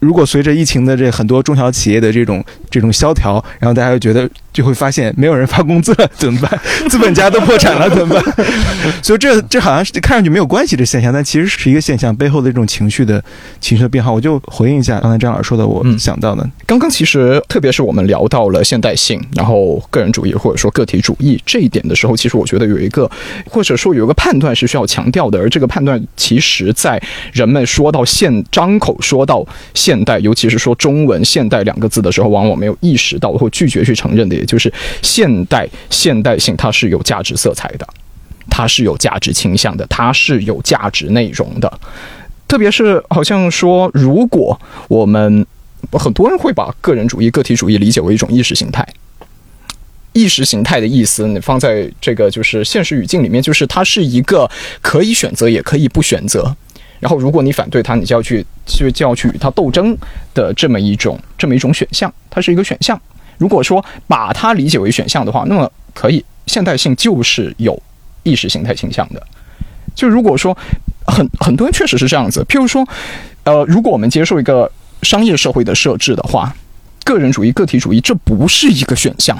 [0.00, 6.58] 如果随着疫情的这很多中小企业的这种这种萧条，然后大家又觉得就会发现没有人发工资了，怎么办？
[6.88, 8.46] 资本家都破产了，怎么办？
[9.02, 13.22] 所以这这好像是看上去没有关系的现象，但其实是一个现象背后的这种情绪的
[13.60, 14.12] 情绪的变化。
[14.12, 23.10] 我就回应一下刚才张老师说的，我嗯想到的，刚刚其实，特别是我们聊到了现代性，然后个人主义或者说个体主义这一点的时候，其实我觉得有一个，
[23.50, 27.02] 或者说有一个判断是需要强调的，而这个判断其实在
[27.32, 29.44] 人们说到现张口说到
[29.74, 34.72] 现代，尤其是说中文现代两个字的时候，往往没有意识到或拒绝去承认的，就是
[35.02, 37.86] 现代现代性它是有价值色彩的，
[38.50, 41.80] 它是有价值倾向的，它是有价值内容的。
[42.46, 44.58] 特别是好像说，如果
[44.88, 45.46] 我们
[45.92, 48.86] 很多人会把个人主义、个体主义理解为一种意识形态。
[50.12, 54.48] 意识形态的意思，你放在这个就是现实语境里面，就是它是一个
[54.80, 56.54] 可以选择，也可以不选择。
[57.00, 59.96] 然后，如果你反对它，你就要去就就要去与它斗争
[60.32, 62.98] 的这么一种这么一种选项，它是一个选项。
[63.38, 67.80] 如果说把它理解为选项的话，那么可以，现代性就是有
[68.22, 69.22] 意识形态倾向的。
[69.94, 70.56] 就如果说
[71.06, 72.86] 很很多人确实是这样子，譬如说，
[73.44, 74.70] 呃，如果我们接受一个
[75.02, 76.54] 商业社会的设置的话，
[77.04, 79.38] 个人主义、个体主义这不是一个选项。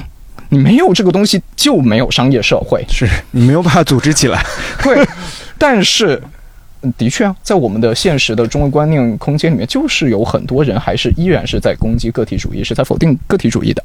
[0.51, 2.85] 你没有这个东西，就没有商业社会。
[2.89, 4.45] 是你没有办法组织起来。
[4.83, 5.05] 对，
[5.59, 6.31] 但是嗯
[6.97, 13.83] 的确啊，在我们的现实的中文观念空间里面，就是有很多人还是依然是在攻击个体主义，是在否定个体主义的，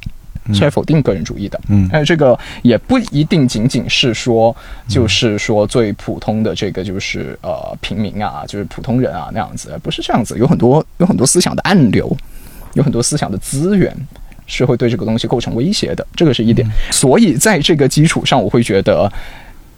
[0.53, 1.59] 是在否定个人主义的。
[1.69, 4.55] 嗯哎，这个也不一定仅仅是说，
[4.87, 12.15] 就是说最普通的这个就是呃平民啊，就是普通人啊那样子，不是这样子，有很多有很多思想的暗流，
[12.73, 13.95] 有很多思想的资源。
[14.51, 16.67] 是会对这个东西构成威胁的，这个是一点。
[16.89, 19.07] 所以在这个基础上，我会觉得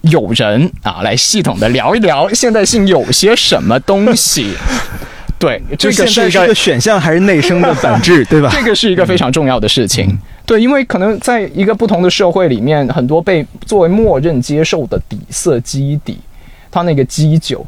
[0.02, 4.54] 有人啊来系统的聊一聊现代性有些什么东西。
[5.38, 8.50] 对，这个是一个选项还是内生的本质，对吧？
[8.54, 10.16] 这个是一个非常重要的事情。
[10.46, 16.20] 对，因为可能在一个不同的社会里面，很多被作为默认接受的底色基底，
[16.70, 17.66] 它那个基酒，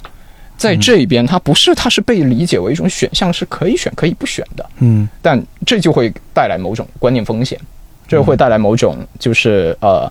[0.55, 4.63] 在这边它不是，它是被理解为一种选项，是可以选可以不选的。
[4.77, 7.59] 嗯但这就会带来某种观念风险，
[8.07, 10.07] 这会带来某种就是呃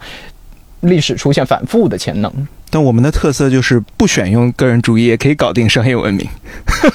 [0.83, 2.33] 历史出现反复的潜能。
[2.71, 6.27] 但我们的特色就是不选用个人主义也可以搞定商业文明。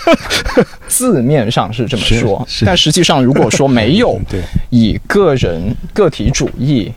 [0.87, 4.19] 字面上是这么说，但实际上如果说没有，
[4.71, 6.91] 以个人个体主义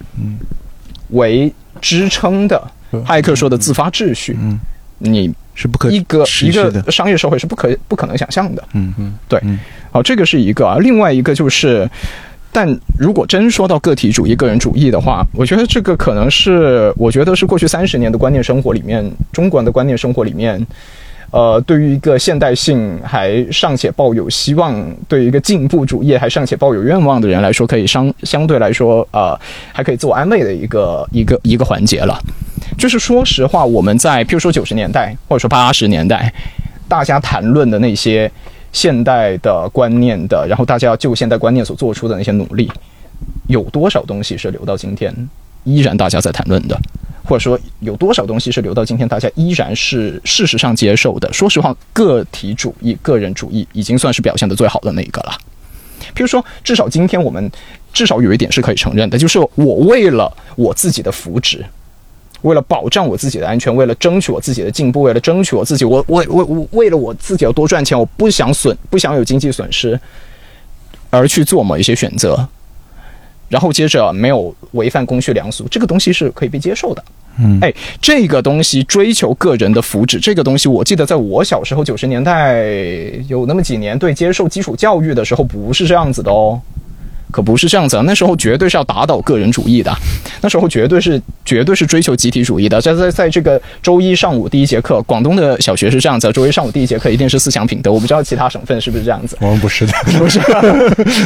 [1.11, 4.59] 为支撑的嗯哈耶克说的自发秩序，嗯，
[4.99, 6.91] 你是不可一个一个。
[6.91, 8.67] 商业社会是不可不可能想象的。
[8.73, 9.59] 嗯嗯对嗯，
[9.93, 11.89] 好，这个是一个啊，另外一个就是，
[12.53, 12.69] 但
[12.99, 20.67] 如果真说到个体主义、个人主义的话，我觉得这个可能是，我觉得是过去三十年的观念生活里面，中国人的观念生活里面。
[21.33, 29.39] 呃，对于一个现代性还尚且抱有希望，对于一个进步主义还尚且抱有愿望的人来说，可以相相对来说，呃，
[29.73, 32.19] 还可以自我安慰的一个一个一个环节了。
[32.77, 36.35] 就是说实话，我们在譬如说九十年代或者说八十年代，
[36.89, 38.29] 大家谈论的那些
[38.73, 42.71] 现代的观念的，然后大家要就现代观念所做出的那些努力，
[43.49, 45.15] 有多少东西是留到今天
[45.65, 46.79] 依然大家在谈论的？
[47.23, 51.33] 或者说有多少东西是留到今天大家依然是事实上接受的？
[51.33, 55.33] 说实话，个体主义、个人主义已经算是表现的最好的那一个了。
[56.15, 57.49] 譬如说，至少今天我们
[57.93, 61.61] 至少有一点是可以承认的，就是我为了我自己的福祉，
[62.43, 69.99] 为了保障我自己的安全，为了争取我自己的进步，为了争取我自己，我我我我为了我自己要多赚钱，我不想损，不想有经济损失，
[71.11, 72.49] 而去做某一些选择，
[73.49, 77.05] 然后接着没有违反公序良俗，这个东西是可以被接受的。
[77.39, 82.65] 嗯哎，这个东西追求个人的福祉，这个东西我记得在我小时候九十年代
[83.29, 86.61] 有那么几年，对接受基础教育的时候不是这样子的哦。
[87.31, 88.03] 可不是这样子啊！
[88.07, 89.93] 那时候绝对是要打倒个人主义的，
[90.41, 92.81] 那时候绝对是绝对是追求集体主义的。
[92.81, 97.93] 在在在这个周一上午第一节课，广东的小学是这样子啊，周一上午第一节课一定是思想品德。
[97.93, 99.37] 我不知道其他省份是不是这样子。
[99.41, 100.41] 我们不是的，不是。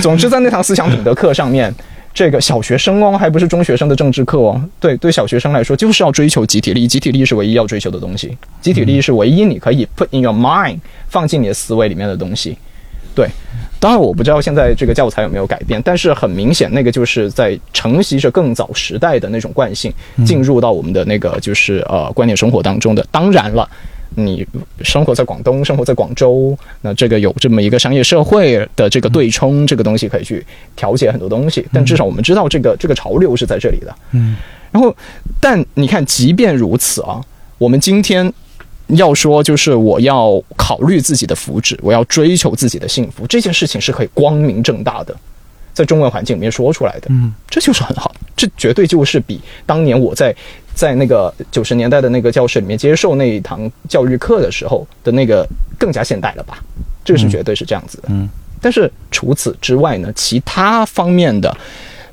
[0.01, 1.75] 总之，在那堂思想品德课上面，
[2.13, 4.61] 这个小学生哦，还不是中学生的政治课哦。
[4.79, 10.79] 对，对小学生来说，就是要追求集体利益，集体利益是唯一要追求的东西，集体利益是唯一你可以 put in your mind
[11.09, 12.57] 放进你的思维里面的东西。
[13.15, 13.29] 对，
[13.85, 19.93] 当然我不知道现在这个教材有没有改变，但是很明显，那个就是在承袭着更早时代的那种惯性，
[20.25, 23.07] 进入到我们的那个就是呃观念生活当中的。
[23.11, 23.69] 当然了。
[24.17, 24.47] 你
[24.81, 30.47] 生活在广东，生活在广州，那这个有这么一个商业社会的这个对冲，这个东西可以去
[30.77, 31.67] 调节很多东西。
[31.73, 33.93] 但至少我们知道这个这个潮流是在这里的。
[34.13, 34.37] 嗯，
[34.71, 34.95] 然后，
[35.41, 37.21] 但你看，即便如此啊，
[37.59, 38.33] 我们今天
[38.89, 45.17] 要说，就是我要考虑自己的福祉，我要追求自己的幸福，这件事情是可以光明正大的，
[45.73, 47.09] 在中文环境里面说出来的。
[47.11, 50.35] 嗯，这就是很好，这绝对就是比当年我在
[50.75, 55.47] 在那个九十年代的那个教室里面接受那一堂教育课的时候的那个
[55.79, 56.63] 更加现代了吧？
[57.05, 58.09] 这个是绝对是这样子的。
[58.09, 58.29] 嗯，
[58.61, 61.57] 但是除此之外呢，其他方面的。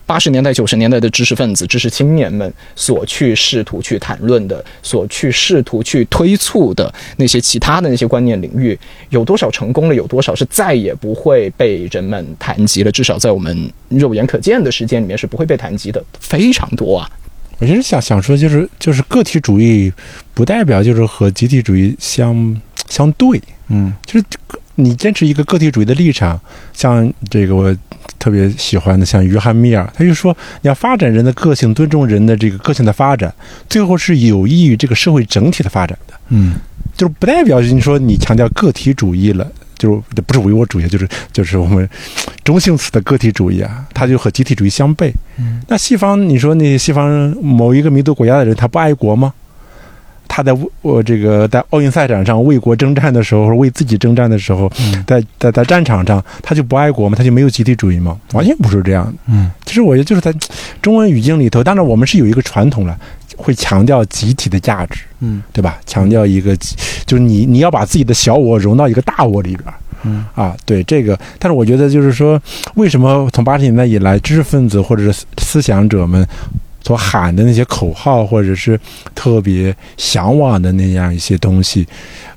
[0.06, 8.78] 八十年代、九十年代的知识分子、知识青年们所去试图去谈论的、所去试图去推促的那些其他的那些观念领域，
[9.10, 9.96] 有多少成功了？
[9.96, 12.92] 有多少是再也不会被人们谈及了？
[12.92, 17.10] 至少在我们肉眼可见的时间里面是不会被谈及的，非常多啊！
[17.60, 19.94] 我其实想想说，就是就是个体主义
[20.34, 22.60] 不代表就是和集体主义相
[22.90, 24.26] 相对，嗯就是
[24.84, 26.40] 你坚持一个个体主义的立场，
[26.74, 27.76] 像这个我
[28.18, 33.34] 特别喜欢的，像约翰密尔，他就说你要发展人的个性，尊重人的这个个性的发展，
[33.70, 36.56] 最后是有益于这个社会整体的发展的，嗯
[36.98, 39.48] 就是不代表你说你强调个体主义了。
[39.82, 41.90] 就是不是唯我主义，就是就是我们
[42.44, 45.12] 中性词的个体主义啊，它就和集体主义相悖。
[45.40, 47.10] 嗯那西方，你说那西方
[47.42, 49.34] 某一个民族国家的人，他不爱国吗？
[50.34, 57.18] 他在我这个在奥运赛场上为国征战的时候，为自己征战的时候，嗯在在在战场上，他就不爱国吗？
[57.18, 58.18] 他就没有集体主义吗？
[58.32, 59.14] 完全不是这样的。
[59.28, 60.34] 嗯其实我觉得就是在
[60.82, 62.98] 中文语境里头，当然我们是有一个传统了，
[63.36, 65.78] 会强调集体的价值，嗯对吧？
[65.86, 66.56] 强调一个，
[67.06, 69.74] 就是你你要把自己的小我融到一个大我里边儿。
[70.04, 72.42] 嗯啊，对这个，但是我觉得就是说，
[72.74, 76.28] 为什么从八十年代以来，知识分子或者是思思想者们
[76.82, 78.80] 所喊的那些口号，或者是
[79.16, 81.88] 特别向往的那样一些东西，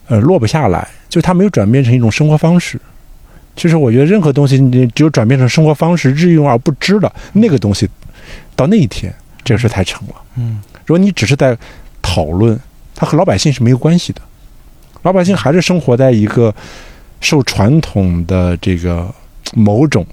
[0.07, 2.81] 呃，落不下来，就是它没有转变成一种生活方式。
[3.57, 7.89] 其实我觉得任何东西，你只有转变成生活方式，日用而不知了，那个东西
[8.57, 9.15] 到那一天，
[9.45, 10.15] 这个事才成了。
[10.37, 11.57] 嗯如果你只是在
[12.03, 12.59] 讨论，
[12.95, 14.21] 它和老百姓是没有关系的。
[15.03, 16.55] 老百姓还是生活在一个
[17.21, 19.09] 受传统的这个
[19.55, 20.07] 某种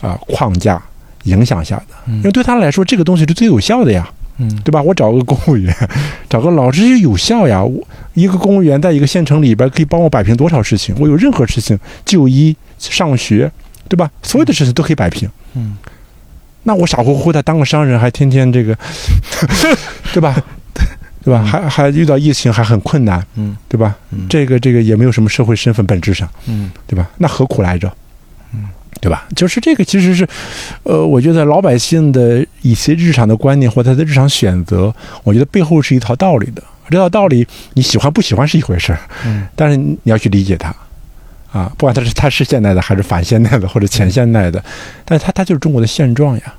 [0.00, 0.82] 啊、框架
[1.28, 4.08] 影响下的，嗯因为对他来说，这个东西是最有效的呀。
[4.40, 4.80] 嗯对吧？
[4.80, 5.74] 我找个公务员，
[6.30, 7.60] 找个老师也有效呀。
[7.60, 7.84] 我
[8.14, 10.94] 一个公务员在一个县城里边可以帮我摆平多少事情？
[11.00, 13.50] 我有任何事情，就医、上学，
[13.88, 14.08] 对吧？
[14.22, 15.28] 所有的事情都可以摆平。
[15.54, 15.76] 嗯，
[16.62, 18.78] 那我傻乎乎的当个商人，还天天这个，
[20.14, 20.40] 对吧？
[21.24, 21.42] 对吧？
[21.42, 23.96] 还还遇到疫情还很困难，嗯对吧？
[24.12, 27.10] 嗯这个这个也没有什么社会身份，本质上，嗯对吧？
[27.18, 27.92] 那何苦来着？
[28.92, 29.26] 嗯，对吧？
[29.36, 30.26] 就是这个，其实是，
[30.82, 36.62] 呃，我觉得老百姓的一些日常的观念或他的日常选择，我觉得背后是一套道理的。
[36.90, 40.74] 这套道理你喜欢不喜欢是一回事儿，嗯但是你要去理解它，
[41.52, 44.64] 啊，不管它是它是现代的还是反现代的或者前现代的，
[45.04, 46.54] 但是它它就是中国的现状呀，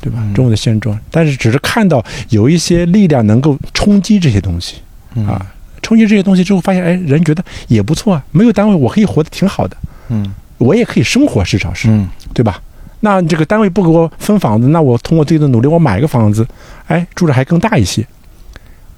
[0.00, 0.18] 对吧？
[0.22, 4.76] 嗯中国的现状，但是只是看到有一些力量能够冲击这些东西
[5.14, 5.46] 嗯啊，
[5.82, 9.76] 冲击这些东西之后，发现哎，人觉得也不错啊，没有单位我可以活得挺好的，
[10.08, 11.88] 嗯我也可以生活，至少是。
[11.88, 12.60] 嗯对吧？
[13.00, 16.46] 那这个单位不给我分房子，那我通过自己的努力，我买个房子，
[16.86, 18.06] 哎，住着还更大一些。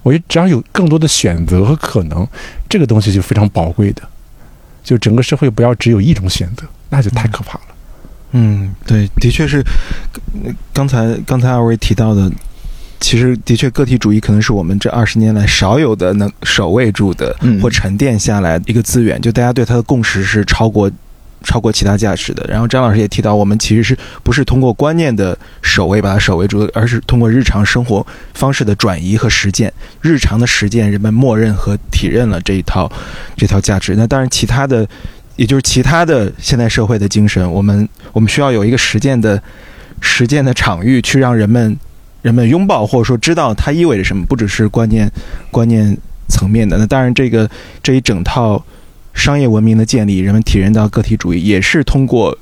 [0.03, 2.27] 我觉得只要有更多的选择和可能，
[2.69, 4.01] 这个东西就非常宝贵的。
[4.83, 7.65] 就整个社会不要只有一种选择，那就太可怕了。
[8.33, 9.63] 嗯，对，的确是，
[10.43, 12.31] 呃刚才刚才二位提到的，
[12.99, 20.91] 其实的确个体主义可能是我们这二十年来少有的能守卫住的嗯或沉淀下来的一个资源，就大家对它的共识是超过。
[21.43, 22.45] 超过其他价值的。
[22.47, 29.71] 然后张老师也提到，我们其实是不是通过观念的守卫把它守卫住，而是通过日常生活方式的转移和实践。
[30.01, 32.91] 日常的实践，人们默认和体认了这一套
[33.35, 33.95] 这套价值。
[33.95, 34.87] 那当然，其他的，
[35.35, 39.41] 也就是其他的现代社会的精神，我们我们需要有一个实践的
[39.99, 41.77] 实践的场域，去让人们
[42.21, 45.11] 人们拥抱或者说知道它意味着什么，不只是观念
[45.49, 45.97] 观念
[46.27, 46.77] 层面的。
[46.77, 47.49] 那当然，这个
[47.81, 48.63] 这一整套
[49.13, 52.37] 商业文明的建立，人们体认到个体主义，也是通过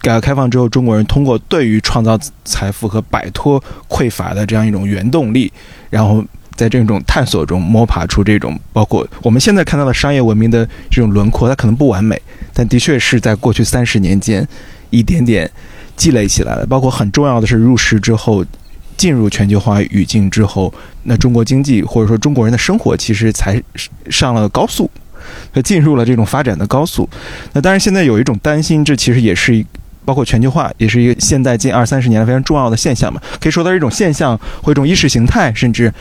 [0.00, 5.52] 改革开放之后，中国人通过对于创造财富和摆脱匮乏的这样一种原动力，
[5.90, 6.24] 然后。
[6.56, 12.20] 在这种探索中摸爬出这种包括我们现在看到的商业文明的这种轮廓，它可能不完美，
[12.52, 14.46] 但的确是在过去三十年间
[14.90, 15.50] 一点点
[15.96, 16.66] 积累起来了。
[16.66, 18.44] 包括很重要的是入世之后，
[18.94, 20.70] 进入全球化语境之后，
[21.04, 23.62] 那中国经济或者说中国人的生活其实才
[24.10, 24.90] 上了高速，
[25.52, 27.08] 它进入了这种发展的高速。
[27.52, 29.64] 那当然现在有一种担心，这其实也是。
[30.02, 35.92] 包括全球化也是一个现代近二三十年来非常重要的现象嘛，可以说它是一种现象或一种意识形态，甚至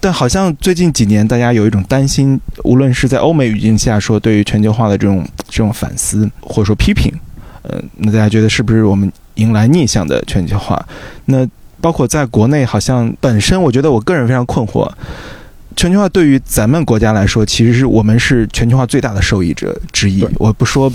[0.00, 7.10] 但好像最近几年，大家有一种担心，无论是在欧美语境下说对于全球化的这种这种反思或者说批评，
[7.62, 10.84] 呃，那大家觉得是不是我们迎来逆向的全球化？
[11.26, 11.48] 那
[11.80, 14.90] 包括在国内，好像本身我觉得我个人非常困惑。
[15.76, 20.26] 全球化对于咱们国家来说，其实是我们是全球化最大的受益者之一。
[20.38, 20.90] 我不说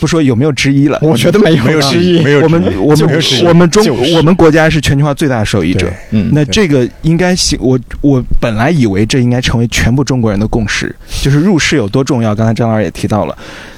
[0.00, 3.86] 不说有没有之一了，我觉得没有没有之一，没有我们我们我们中
[4.16, 5.92] 我们国家是全球化最大的受益者。
[6.10, 12.34] 嗯，那这个应该行，我我本来以为这应该成为全部中国人的共识，就是入世有多重要。
[12.34, 13.36] 刚才张老师也提到了，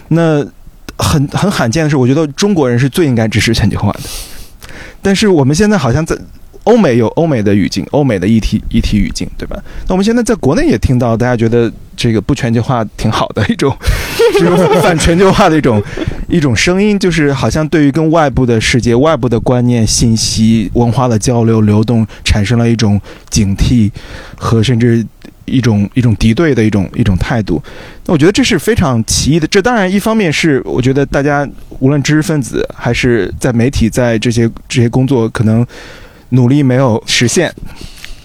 [0.08, 0.46] 那
[0.96, 4.00] 很很罕见的是，我觉得中国人是最应该支持全球化的。
[5.02, 6.16] 但是我们现在好像在
[6.66, 9.56] 欧美有欧美的语境，欧美的议题议题语境，对吧？
[9.88, 13.74] 那我们现在在国内也听到大家觉得这个不全球化挺好的一种，
[14.34, 15.80] 这种反全球化的一种
[16.28, 23.90] 一种声音，就是好像对于跟外部的世界、外部的观念、信息、文化的交流流动，产生了一种警惕
[24.34, 25.06] 和甚至
[25.44, 27.62] 一种一种敌对的一种一种态度。
[28.06, 29.46] 那我觉得这是非常奇异的。
[29.46, 31.48] 这当然一方面是我觉得大家
[31.78, 35.64] 无论知识分子还是在媒体在这些这些工作可能
[36.30, 37.52] 努力没有实现，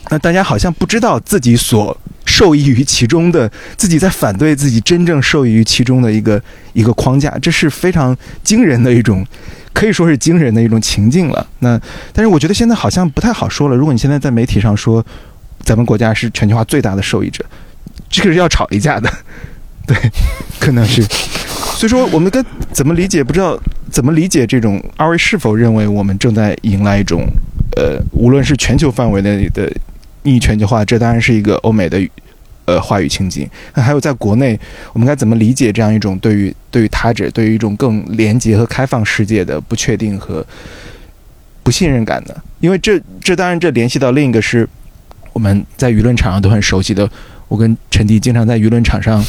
[0.09, 1.95] 那大家好像不知道自己所
[2.25, 6.41] 受益于其中的，自己在反对自己真正受益于其中的一个
[6.73, 9.25] 一个框架，这是非常惊人的一种。
[9.73, 11.47] 可以说是惊人的一种情境了。
[11.59, 11.79] 那，
[12.11, 13.75] 但是我觉得现在好像不太好说了。
[13.75, 15.03] 如果你现在在媒体上说，
[15.63, 17.43] 咱们国家是全球化最大的受益者，
[18.09, 19.09] 这个是要吵一架的。
[19.87, 19.95] 对，
[20.59, 21.01] 可能是。
[21.03, 23.23] 所以说，我们该怎么理解？
[23.23, 23.57] 不知道
[23.89, 27.25] 怎么理解这种二位是否认为我们正在迎来一种，
[27.77, 29.71] 呃，无论是全球范围内的
[30.23, 32.01] 逆全球化，这当然是一个欧美的
[32.65, 33.49] 呃话语情景。
[33.73, 34.59] 那还有在国内，
[34.93, 40.45] 我们该怎么理解这样一种对于对于他者、对于一种更廉洁和开放世界的不确定和
[41.63, 42.35] 不信任感呢？
[42.59, 44.67] 因为这这当然这联系到另一个是
[45.33, 47.09] 我们在舆论场上都很熟悉的。
[47.47, 49.21] 我跟陈迪经常在舆论场上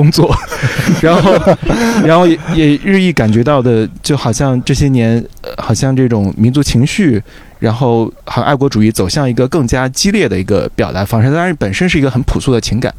[0.00, 0.34] 工作，
[1.02, 1.30] 然后，
[2.02, 7.22] 然后也也日益感觉到的，就好像这些年，呃，好像这种民族情绪，
[7.58, 11.30] 然后好像爱国主义走向一个更加激烈的一个表达方式。
[11.30, 12.94] 当然，本身是一个很朴素的情感，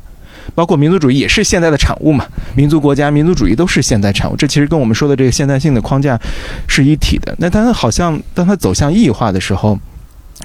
[0.54, 2.24] 包括民族主义也是现代的产物嘛，
[2.56, 6.20] 民族国家、民族主义都是现代产物，这其实跟我们说的这个现代性的框架
[6.68, 7.34] 是一体的。
[7.40, 9.80] 那当它好像当它走向异化的时候，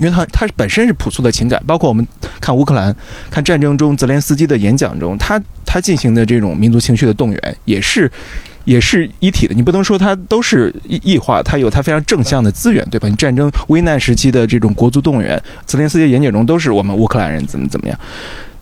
[0.01, 2.07] 因为它它本身是朴素的情感，包括我们
[2.41, 2.95] 看乌克兰、
[3.31, 8.11] 看战争中泽连斯基的演讲中，他他进行的这种民族情绪的动员，也是
[8.65, 9.55] 也是一体的。
[9.55, 13.09] 你不能说它都是异异化，它有它非常正向的资源，对吧？
[13.09, 17.99] 你战争危难时期的这种国足动员，泽连斯基演讲中都是我们乌克兰人怎么怎么样。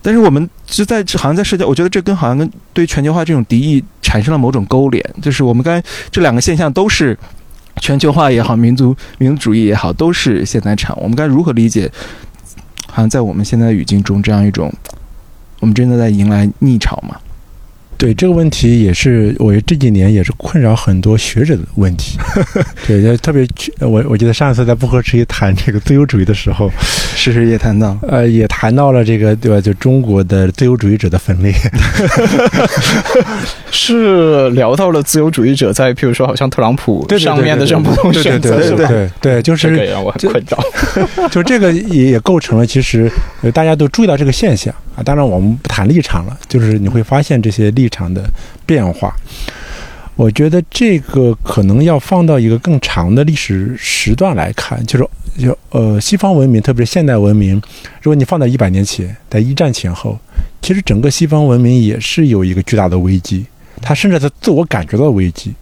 [0.01, 7.17] 但是我们就在好像在社交，我觉得这跟好像跟对全球化这种敌意产生了某种勾连，就是我们刚才这两个现象都是。
[7.81, 10.95] 全球化也好，民族民族主义也好，都是现在产。
[10.97, 11.91] 我们该如何理解？
[12.87, 14.73] 好像在我们现在的语境中，这样一种，
[15.65, 17.19] 我们真的在迎来逆潮吗？
[17.97, 22.17] 对这个问题也是，我这几年也是困扰很多学者的问题。
[22.85, 23.47] 对，就特别
[23.79, 26.69] 我我记得上一次在不合时宜谈这个自由主义的时候，
[27.15, 29.61] 时时也谈到，呃，也谈到了这个对吧？
[29.61, 31.53] 就中国的自由主义者的分裂
[33.71, 38.87] 是聊到了自由主义者在譬如说好像特朗普对对对上面的这种不同对对选择，对对是吧？
[38.89, 41.27] 对对，就是这个也让我很困扰。
[41.29, 43.09] 就这个也也构成了，其实
[43.41, 45.03] 呃大家都注意到这个现象啊。
[45.03, 48.23] 当然，我们不谈立场了，就是你会发现这些立场的
[48.65, 49.15] 变化。
[50.15, 55.07] 我觉得这个可能要放到一个更长的历史时段来看，就是
[55.37, 57.55] 就呃西方文明，特别是现代文明，
[58.01, 60.17] 如果你放在一百年前，在一战前后，
[60.61, 63.45] 其实整个西方文明也是有一个巨大的危机，
[63.81, 65.53] 它甚至他自我感觉到危机，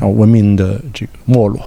[0.00, 1.60] 啊，文明的这个没落。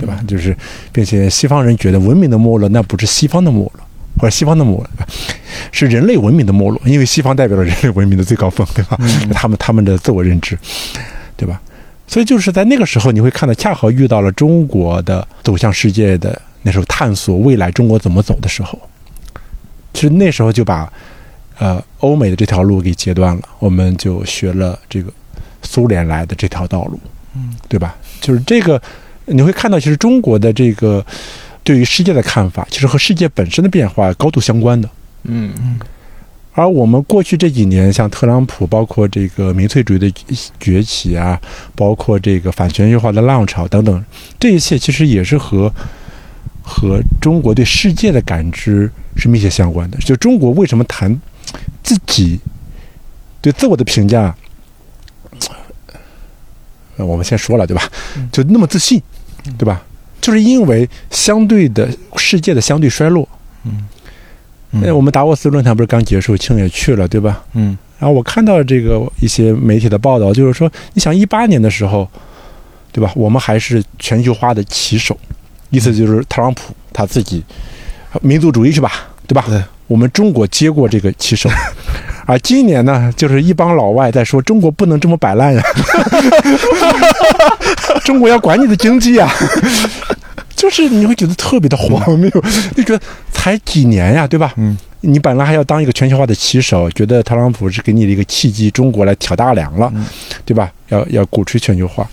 [0.00, 0.22] 对吧？
[0.28, 0.56] 就是，
[0.92, 3.80] 并且西方人觉得文明的没落，那不是西方的没落，
[4.18, 4.86] 或者西方的没落，
[5.72, 8.98] 是人类文明的没落，因为西方代表了 人类文明的最高峰，对吧？
[9.32, 10.58] 他们他们的自我认知，
[11.36, 11.60] 对吧？
[12.06, 18.78] 所以就是在那个时候，你会看到，恰好遇到了中国的走向世界的那时候探索未来中国怎么走的时候，
[19.94, 20.92] 其实那时候就把
[21.58, 25.12] 呃欧美的这条路给截断了，我们就学了这个
[25.62, 26.98] 苏联来的这条道路，
[27.34, 27.96] 嗯，对吧？
[28.20, 28.80] 就是这个。
[29.30, 31.04] 你会看到，其实中国的这个
[31.68, 34.88] 对于世界的看法，其实和世界本身的变化高度相关的。
[35.24, 35.78] 嗯嗯
[36.54, 40.10] 而我们过去这几年，像特朗普，包括这个民粹主义的
[40.58, 41.38] 崛起啊，
[41.74, 44.02] 包括这个反全球化的浪潮等等，
[44.40, 45.70] 这一切其实也是和
[46.62, 49.98] 和中国对世界的感知是密切相关的。
[49.98, 51.20] 就中国为什么谈
[51.82, 52.40] 自己
[53.42, 54.34] 对自我的评价，
[56.96, 57.82] 呃我们先说了，对吧？
[58.32, 59.02] 就那么自信。
[59.56, 59.82] 对吧？
[60.28, 63.26] 就是因为相对的世界的相对衰落。
[63.64, 63.86] 嗯
[64.70, 67.42] 那我们达沃斯论坛不是刚结束，庆也去了，对吧？
[67.54, 72.06] 嗯然后我看到这个一些媒体的报道，就是说，你想一八年的时候，
[72.92, 73.10] 对吧？
[73.16, 75.18] 我们还是全球化的旗手，
[75.70, 77.42] 意思就是特朗普他自己
[78.20, 78.92] 民族主义去吧，
[79.26, 79.42] 对吧？
[79.48, 81.48] 对，我们中国接过这个旗手。
[82.26, 85.62] 而今年呢，就是一帮老外在说中国不能这么摆烂呀，
[88.04, 89.32] 中国要管你的经济啊，
[90.58, 92.28] 就是你会觉得特别的荒 谬，
[92.76, 94.52] 你觉得才几年呀，对吧？
[94.56, 100.04] 嗯，你本来还要当一个全球化的旗手，觉得特朗普是给你的一个契机，中国来挑大梁了，嗯
[100.44, 100.70] 对吧？
[100.88, 102.04] 要要鼓吹全球化。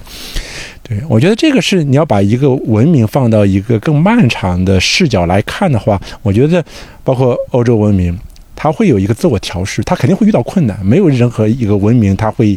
[0.83, 6.63] 对，我觉得这个是你要把一个文明放到一个更漫长的视角来看的话，我觉得
[7.03, 8.15] 包括欧洲文明，
[8.55, 12.55] 它会有一个自我调试，它肯定会遇到困难，没有任何一个文明它会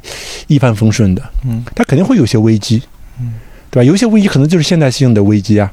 [0.49, 2.83] 一帆风顺的，嗯，它肯定会有些危机，
[3.19, 3.33] 嗯，
[3.71, 3.85] 对吧？
[3.85, 5.73] 有些危机可能就是现代性的危机啊。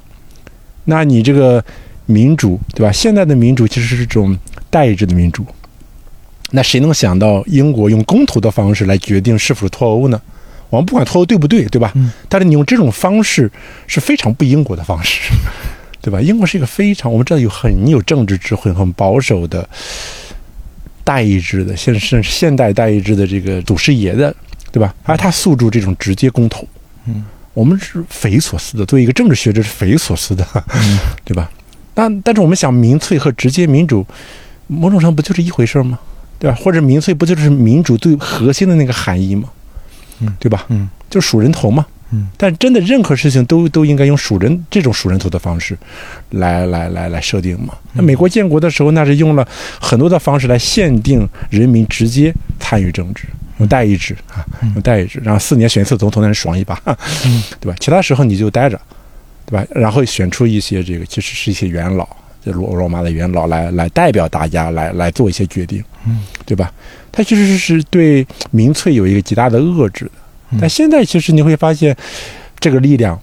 [0.86, 1.64] 那你这个
[2.06, 2.92] 民主，对吧？
[2.92, 4.38] 现在的民主其实是这种
[4.70, 5.46] 代议制的民主，
[6.52, 10.22] 那谁能想到英国用公投的方式来决定是否脱欧呢？
[10.70, 11.92] 我们不管脱欧对不对，对吧？
[11.96, 13.52] 嗯但是你用这种方式
[13.88, 15.32] 是非常不英国的方式，
[16.02, 16.22] 对吧？
[16.22, 19.68] 英国是一个非常我们知道有很有政治智慧、很保守的
[21.04, 24.36] 代议制的，现甚至现代代议制的这个祖师爷的，
[24.72, 24.94] 对吧？
[25.04, 26.68] 而他诉诸这种直接公投，
[27.06, 27.24] 嗯，
[27.56, 28.86] 我们是匪夷所思的。
[28.86, 30.46] 作为一个政治学者，是匪夷所思的，
[30.76, 31.50] 嗯 对吧？
[31.96, 34.06] 但但是我们想，民粹和直接民主，
[34.68, 35.98] 某种上不就是一回事吗？
[36.38, 36.56] 对吧？
[36.62, 39.50] 或者民粹不就是民主最核心的那个含义吗？
[40.20, 40.66] 嗯对吧？
[40.70, 41.86] 嗯，就数人头嘛。
[42.16, 45.78] 嗯，但真的任何事情都都应该用数人这种数人头的方式
[46.30, 47.74] 来来来来设定嘛。
[47.94, 49.46] 那美国建国的时候，那是用了
[49.82, 53.26] 很多的方式来限定人民直接参与政治，
[53.58, 56.80] 用代议制啊，用代议制，然后四年选一次总统，那是爽一把，
[57.26, 57.76] 嗯 对吧？
[57.80, 58.80] 其他时候你就待着，
[59.46, 59.66] 对吧？
[59.76, 62.08] 然后选出一些这个其实是一些元老，
[62.46, 66.72] 就罗罗马的元老来来代表大家来来做一些决定，嗯，对吧？
[67.12, 70.12] 它其实是对民粹有一个极大的遏制的。
[70.52, 71.96] 嗯但现在其实你会发现，
[72.60, 73.20] 这个力量，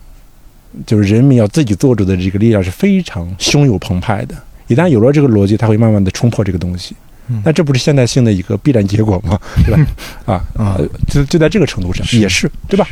[0.87, 4.35] 就是人民要自己做主的这个力量是非常汹涌澎湃的。
[4.67, 6.97] 一旦有了这个逻辑，它会慢慢的冲破这个东西。
[7.45, 9.39] 那这不是现代性的一个必然结果吗？
[9.65, 9.87] 对吧？
[10.27, 12.87] 啊啊呃就就在这个程度上也是对吧？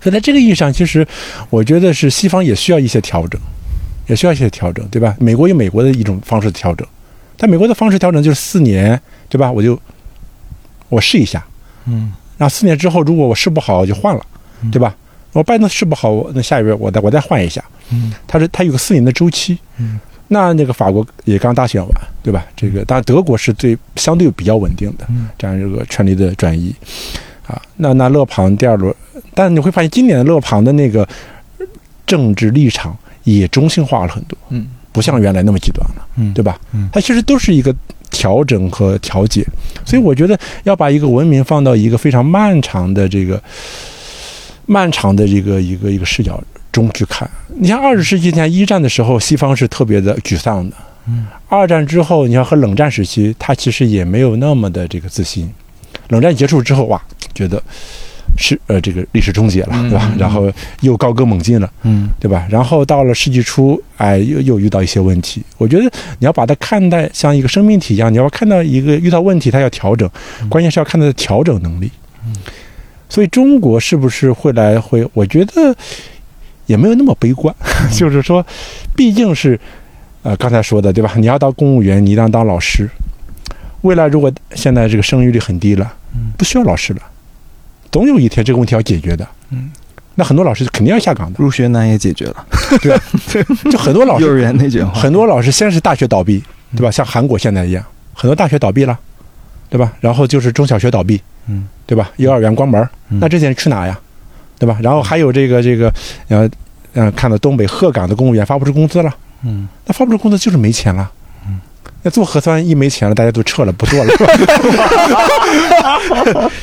[0.00, 1.06] 所以在这个意义上，其实
[1.50, 3.38] 我觉得是西方也需要一些调整，
[4.06, 5.14] 也需要一些调整，对吧？
[5.18, 6.86] 美国有美国的一种方式的调整，
[7.36, 9.50] 但美国的方式调整就是四年，对吧？
[9.52, 9.78] 我就
[10.88, 11.44] 我试一下，
[11.86, 14.24] 嗯然后四年之后，如果我试不好，我就换了，
[14.72, 14.96] 对吧？
[15.34, 17.62] 我拜登试不好，那下一位我再我再换一下。
[17.92, 19.58] 嗯它是它有个四年的周期。
[19.76, 21.90] 嗯，那那个法国也刚大选完，
[22.22, 22.46] 对吧？
[22.56, 26.74] 这个当然德国是最相对比较稳定的嗯这样一个权力的转移
[27.46, 27.60] 啊。
[27.76, 28.94] 那那勒庞第二轮，
[29.34, 31.06] 但你会发现今年的勒庞的那个
[32.06, 36.06] 政治立场也中性化了很多，嗯，不像原来那么极端了。
[36.16, 36.58] 嗯对吧？
[36.72, 37.74] 嗯它其实都是一个
[38.10, 39.46] 调整和调节，
[39.84, 43.42] 所以我觉得要把一个文明放到一个非常漫长的这个
[44.66, 47.28] 漫长的这个一个一个视角中去看。
[47.56, 50.76] 你像二十世纪前一战的时候，西方是特别的沮丧的。
[51.48, 55.50] 二战之后，你像和冷战时期，他其实也没有那么的这个自信。
[56.08, 57.00] 冷战结束之后，哇，
[57.34, 57.60] 觉得
[58.36, 60.08] 是呃这个历史终结了，对吧？
[60.12, 60.50] 嗯然后
[60.80, 61.70] 又高歌猛进了。
[61.82, 62.46] 嗯对吧？
[62.50, 65.42] 然后到了世纪初，哎，又又遇到一些问题。
[65.58, 65.84] 我觉得
[66.18, 70.08] 你要把它看待像一个生命体一样，你要看到一个遇到问题，它要调整，
[70.48, 71.90] 关键是要看它的调整能力。
[72.26, 72.32] 嗯
[73.08, 75.04] 所以中国是不是会来会？
[75.14, 75.74] 我觉得
[76.66, 77.52] 也没有那么悲观，
[77.92, 78.46] 就是说，
[78.94, 79.58] 毕竟是
[80.22, 81.12] 呃刚才说的对吧？
[81.16, 82.88] 你要当公务员，你一定要当老师。
[83.80, 87.00] 未来如果现在这个生育率很低了嗯，不需要老师了，
[87.90, 89.26] 总有一天这个问题要解决的。
[89.50, 89.70] 嗯，
[90.14, 91.38] 那很多老师肯定要下岗的。
[91.42, 92.46] 入学难也解决了，
[92.80, 92.98] 对
[93.70, 96.42] 就很多老师幼儿园那句话，很多老师先是大学倒闭，
[96.76, 96.90] 对吧？
[96.90, 97.84] 像韩国现在一样，
[98.14, 98.98] 很多大学倒闭了，
[99.68, 99.92] 对吧？
[100.00, 102.10] 然后就是中小学倒闭，嗯对吧？
[102.16, 103.98] 幼儿园关门，嗯那这些人去哪呀？
[104.58, 104.78] 对吧？
[104.82, 105.92] 然后还有这个这个，
[106.28, 106.48] 呃，
[106.94, 111.10] 呃，看到东北鹤岗的公务员发不出工资了，嗯那发不出工资就是没钱了。
[112.02, 114.12] 那做核酸一没钱了，大家都撤了，不做了，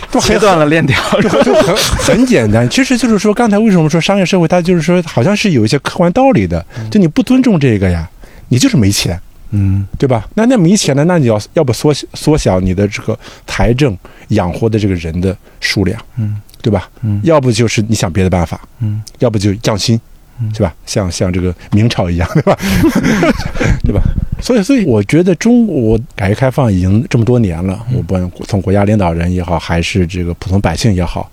[0.22, 8.10] 切断了链条，就 就很很简单，其实就是说，刚才为什么说商业社会，它就是说，好像是有一些客观道理的，就你不尊重这个呀，
[8.48, 9.20] 你就是没钱。
[9.52, 9.88] 嗯。
[9.98, 10.28] 对吧？
[10.34, 13.98] 那那没钱了，那你要要不缩缩小你的这个财政
[14.30, 16.42] 养活的这个人的数量，嗯。
[16.62, 16.90] 对吧？
[17.02, 17.22] 嗯。
[17.24, 19.02] 要不就是你想别的办法，嗯。
[19.20, 19.96] 要不就降薪。
[19.96, 20.02] 嗯，
[20.54, 20.74] 是吧？
[20.86, 22.58] 像像这个明朝一样，对吧？
[23.84, 24.02] 对吧？
[24.42, 31.30] 所以所以我觉得中国改革开放已经这么多年了，我不管从国家领导人也好，还是这个普通百姓也好，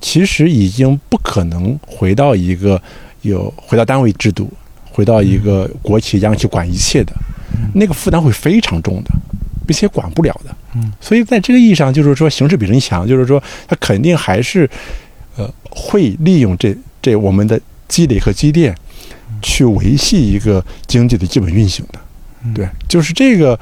[0.00, 2.80] 其实已经不可能回到一个
[3.22, 4.48] 有回到单位制度，
[4.90, 7.12] 回到一个国企央企管一切的，
[7.74, 9.10] 那个负担会非常重的，
[9.66, 10.54] 并且管不了的。
[10.74, 14.68] 嗯，所以在这个意义上，就是说形势比人强，就是说他肯定还是
[15.36, 17.60] 呃会利用这这我们的
[17.92, 18.74] 积累和积淀，
[19.42, 22.00] 去维系一个经济的基本运行的。
[22.42, 22.54] 嗯。
[22.54, 23.58] 对，就是这个，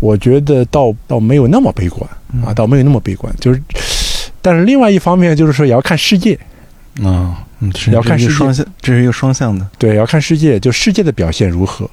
[0.00, 2.10] 我觉得倒倒没有那么悲观
[2.44, 3.32] 啊，倒没有那么悲观。
[3.38, 3.62] 就是，
[4.42, 6.34] 但是另外一方面就是说，也要看世界，
[7.04, 9.64] 啊嗯，是要看世界这是一个双向，这是一个双向的。
[9.78, 11.88] 对，要看世界，就世界的表现如何。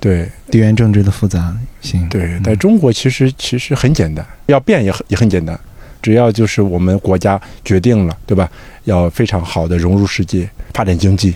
[0.00, 0.30] 对。
[0.48, 2.42] 地缘政治的复杂性，对，嗯。
[2.42, 5.58] 在中国其实其实很简单，要变也很也很简单，
[6.00, 8.48] 只要就是我们国家决定了，对吧？
[8.84, 11.34] 要非常好的融入世界，发展经济，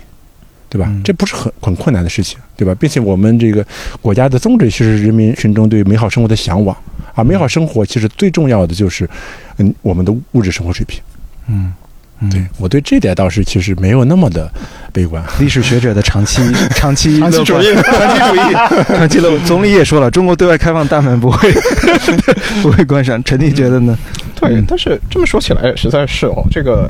[0.69, 0.85] 对吧？
[0.87, 2.75] 嗯这不是很很困难的事情，对吧？
[2.79, 3.65] 并且我们这个
[3.99, 6.77] 国家的宗旨其实是人民群众对美好生活的向往，
[7.15, 9.09] 啊美好生活其实最重要的就是，
[9.57, 11.01] 嗯，我们的物质生活水平。
[11.47, 11.73] 嗯
[12.23, 14.47] 嗯对我对这点倒是其实没有那么的
[14.93, 15.23] 悲观。
[15.39, 16.39] 历史学者的长期
[16.77, 18.53] 长期长期主义长期主义，
[18.95, 19.43] 长期乐观。
[19.43, 21.51] 总理也说了，中国对外开放大门不会
[22.61, 23.21] 不会关上。
[23.23, 23.97] 陈弟觉得呢？
[24.39, 26.87] 对，但是这么说起来，实在是哦，这个。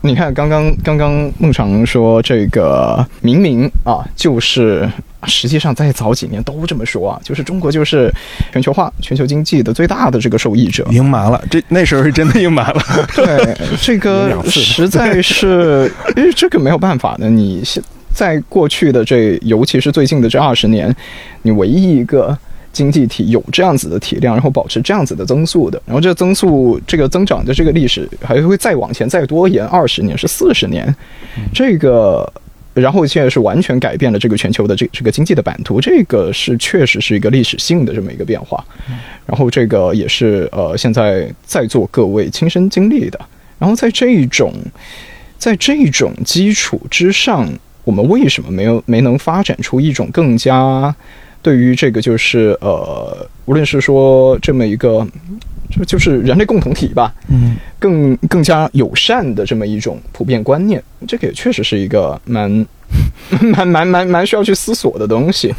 [0.00, 4.88] 你看，刚刚刚刚孟尝说这个明明啊，就是
[5.26, 8.12] 实际上在早几年都这么说啊，就是中国就是
[8.52, 10.86] 全球化、全球经济的最大的这个受益者。
[10.92, 12.80] 赢麻了，这那时候是真的赢麻了。
[13.16, 17.28] 对，这个 实在是，因为这个没有办法的。
[17.28, 20.94] 你现在过去的这，尤其是最近的这二十年，
[21.42, 22.38] 你唯一一个
[22.78, 30.94] 经济体有这样子的体量，然后保持这样子的增速的，然后这增速这个增长的这个历史还会再往前再多延二十年，是四十年，
[31.52, 32.32] 这个。
[32.74, 38.64] 然后现在是完全改变了这个全球的这这个经济的版图，这个是确实是一个历史性的这么一个变化。
[39.26, 43.18] 然后这个也是呃现在在座各位亲身经历的。
[43.58, 44.52] 然后在这种
[45.38, 47.52] 在这种基础之上，
[47.82, 50.94] 我们为什么没有没能发展出一种更加
[51.42, 55.06] 对于这个就是呃，无论是说这么一个
[55.70, 62.66] 就就是人类共同体吧，嗯更更加友善的这么一种普遍观念，这个也确实是一个蛮
[63.54, 65.54] 蛮蛮蛮蛮需要去思索的东西。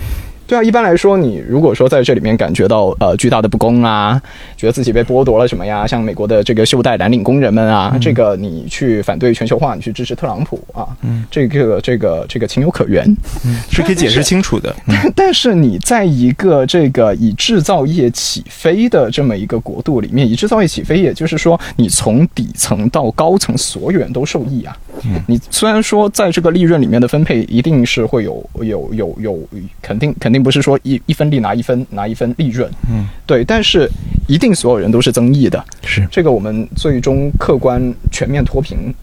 [0.49, 4.19] 对啊，一般来说，你如果说在这里面感觉到呃巨大的不公啊，
[4.57, 13.05] 觉得自己被剥夺了什么呀，像美国的这个袖带蓝领工人们啊，这个你去反对全球化，你去支持特朗普啊，嗯，这个这个这个情有可原，
[13.69, 14.76] 是可以解释清楚的。
[14.88, 24.76] 但 但是你在一个这个以制造业起飞的这么一个国度里面，以制造业起飞，也就是说，你从底层到高层，所有人都受益啊。
[25.27, 29.49] 你虽然说在这个利润里面的分配一定是会有有有有
[29.81, 33.89] 肯定肯定不是说一一分利拿一分拿一分利润，嗯，对，但是
[34.27, 36.07] 一定所有人都是增益的，是。
[36.11, 37.81] 这个我们最终客观
[38.11, 38.93] 全面脱贫，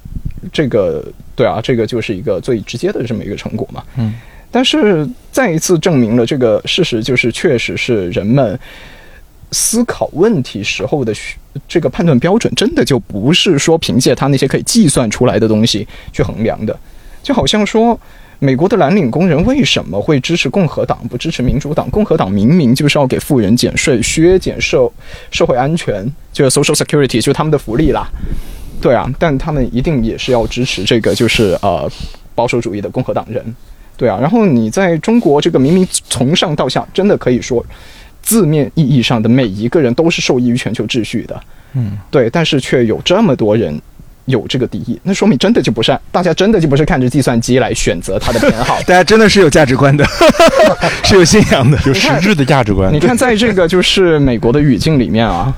[0.52, 1.04] 这个
[1.34, 4.14] 对啊，这个就是一个最直接的这么一个成果嘛，嗯，
[4.50, 8.58] 但是再一次证明了这个事实，就是确实是人们
[9.52, 11.36] 思考问题时候的需
[11.66, 16.78] 这个判断标准，真的就不是说凭借他那些可以计算出来的东西去衡量的，
[17.22, 17.98] 就好像说。
[18.38, 21.88] 美国的蓝领工人为什么会支持共和党，不支持民主党？
[21.88, 24.86] 共和党明明就是要给富人减税、削减社
[25.30, 28.06] 社会安全，就是 Social Security，就是他们的福利啦。
[28.78, 31.90] 对啊，但他们一定也是要支持这个，就是呃
[32.34, 33.42] 保守主义的共和党人。
[33.96, 37.64] 对啊，然后你在中国这个明明从上到下，真的可以说
[38.26, 41.40] 字面意义上的每一个人都是受益于全球秩序的。
[41.74, 43.80] 嗯，对，但是却有这么多人
[44.24, 48.78] 有这个敌意，那说明真的就不是大家真的就不是看着计算机来选择它的偏好。
[48.84, 50.04] 大家真的是有价值观的，
[51.04, 51.78] 是有信仰的。
[51.86, 52.92] 有实质的价值观。
[52.92, 55.54] 你看，在这个就是美国的语境里面啊，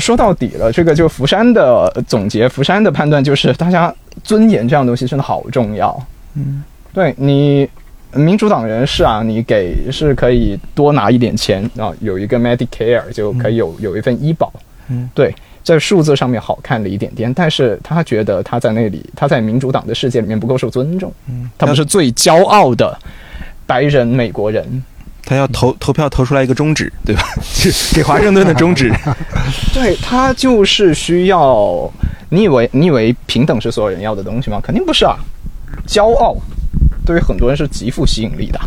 [0.00, 3.94] 说到底了，这个就福山的总结，福山的判断就是，大家
[4.24, 5.96] 尊严这样东西真的好重要。
[6.34, 7.68] 嗯，对你，
[8.16, 14.52] 民主党人士啊，你给是可以多拿一点钱啊，有一个 Medicare 就可以有有一份医保。
[14.88, 21.12] 嗯，对，在数字上面好看了一点点，但是他觉得他在那里，他在民主党的世界里面不够受尊重。
[21.28, 22.96] 嗯，他们是最骄傲的
[23.66, 24.82] 白人美国人。
[25.24, 27.22] 他要投投票投出来一个中指，对吧？
[27.92, 28.92] 给华盛顿的中指。
[29.74, 31.90] 对他就是需要，
[32.28, 34.60] 你以为你以为平等是所有人要的东西吗？
[34.62, 35.16] 肯定不是啊！
[35.84, 36.36] 骄傲
[37.06, 38.60] 对于很多人是极富吸引力的。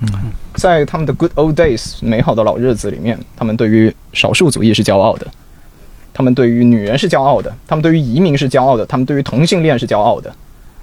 [0.00, 0.08] 嗯，
[0.54, 5.26] 在他们的 good old days 美好的老日子里面，他们对于少数族裔是骄傲的，
[6.14, 10.32] 他们对于女人是骄傲的，他们对于移民是骄傲的，他们对于同性恋是骄傲的。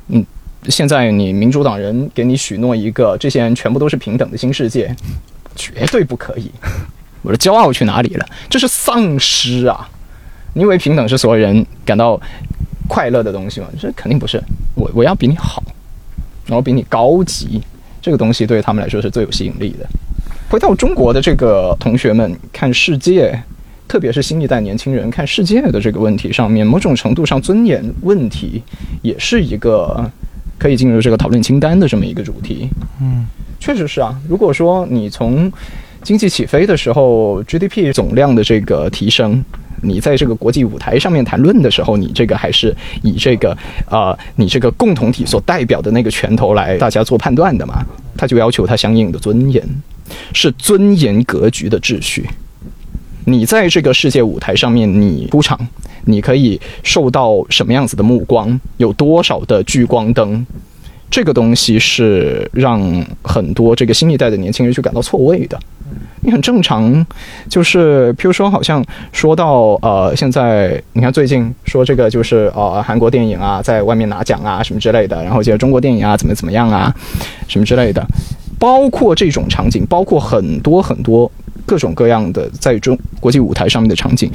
[0.09, 0.25] 嗯，
[0.67, 4.93] 现在你民主党人给你许诺一个这些人全部都是平等的新世界，
[5.55, 6.51] 绝对不可以。
[7.21, 8.25] 我的骄傲去哪里了？
[8.49, 9.89] 这是丧失啊！
[10.53, 12.19] 你以为平等是所有人感到
[12.87, 13.67] 快乐的东西吗？
[13.79, 14.43] 这肯定不是。
[14.75, 15.63] 我我要比你好，
[16.45, 17.61] 然后比你高级，
[18.01, 19.87] 这个东西对他们来说是最有吸引力的。
[20.49, 23.37] 回到中国的这个同学们看世界，
[23.87, 28.61] 特别是新一代年轻人看世界的这个问题上面，某种程度上尊严问题
[29.01, 30.09] 也是一个
[30.57, 32.69] 可以进入这个讨论清单的这么一个主题。
[33.01, 33.25] 嗯，
[33.59, 34.15] 确实是啊。
[34.29, 35.51] 如果说你从
[36.03, 39.43] 经济起飞的时候，GDP 总量的这个提升，
[39.85, 43.55] 你在这个国际舞台上面谈论的时候，你这个还是以这个
[43.89, 47.85] 呃，你这个共同体所代表的那个拳头来大家做判断的嘛？
[48.17, 49.63] 他就要求他相应的尊严，
[50.33, 52.27] 是尊严格局的秩序。
[53.25, 55.59] 你在这个世界舞台上面，你出场，
[56.05, 58.59] 你可以受到什么样子的目光？
[58.77, 60.45] 有多少的聚光灯？
[61.09, 62.81] 这个东西是让
[63.23, 65.57] 很多这个新一代的年轻人去感到错位的。
[66.21, 67.05] 你很正常，
[67.47, 76.91] 就是譬如说，好像说到呃，现在你看最近说这个就是呃，韩国电影啊，在外面拿奖啊什么之类的，然后接着中国电影啊怎么怎么样啊，
[77.47, 78.03] 什么之类的，
[78.57, 81.31] 包括这种场景，包括很多很多
[81.65, 84.31] 各种各样的在中国际舞台上面的场景，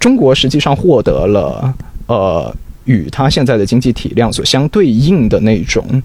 [0.00, 1.72] 中国实际上获得了
[2.08, 2.52] 呃。
[2.84, 6.02] 与它现在的经济体量所相对应的那种，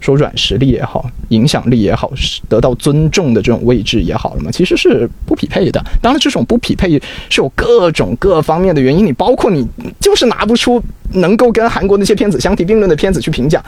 [0.00, 5.84] 说软实力也好，影响力也好，是得到尊重的这种位置也好了嘛，其实是不匹配的。
[6.00, 6.90] 当然，这种不匹配
[7.28, 9.66] 是有各种各方面的原因，你包括你
[10.00, 10.82] 就是拿不出
[11.14, 13.62] 能够跟韩国那些片子相提并论的片子去评价，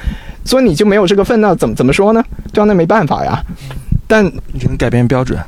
[0.44, 1.40] 所以你就没有这个份。
[1.40, 2.22] 那怎么怎么说呢？
[2.52, 3.42] 这样那没办法呀。
[4.10, 5.38] 但你能改变标准，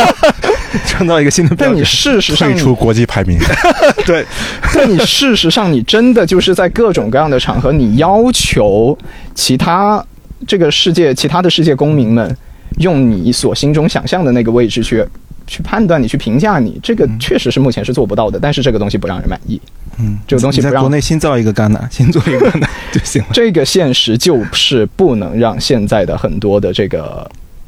[0.86, 1.70] 创造一个新的标准。
[1.70, 3.38] 但你事实上退出国际排名，
[4.04, 4.26] 对，
[4.74, 8.96] 但你事实上你真的就是在各种各样的场合，你要求
[9.34, 10.04] 其他
[10.46, 12.36] 这个世界其他的世界公民们
[12.78, 15.02] 用你所心中想象的那个位置去
[15.46, 18.38] 去判断你、去评价你，这个确实是目前是做不到的。
[18.38, 19.58] 但是这个东西不让人满意，
[19.98, 23.28] 嗯，这个东西在国内新造一个戛纳，新做一个戛纳就行了。
[23.32, 27.26] 这个现实就是不能让现在的很多的这个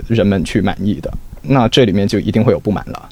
[0.09, 1.13] 人们去满意的，
[1.43, 3.09] 那这里面就一定会有不满了。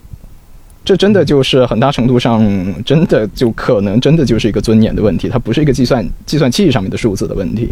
[0.84, 2.42] 这真的就是很大程度上，
[2.82, 7.68] 真的就可能真的就是一个尊严的问题，它不是一个计算计算器上面的数字的问题。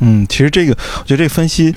[0.00, 1.74] 嗯，其实这个，我觉得这个分析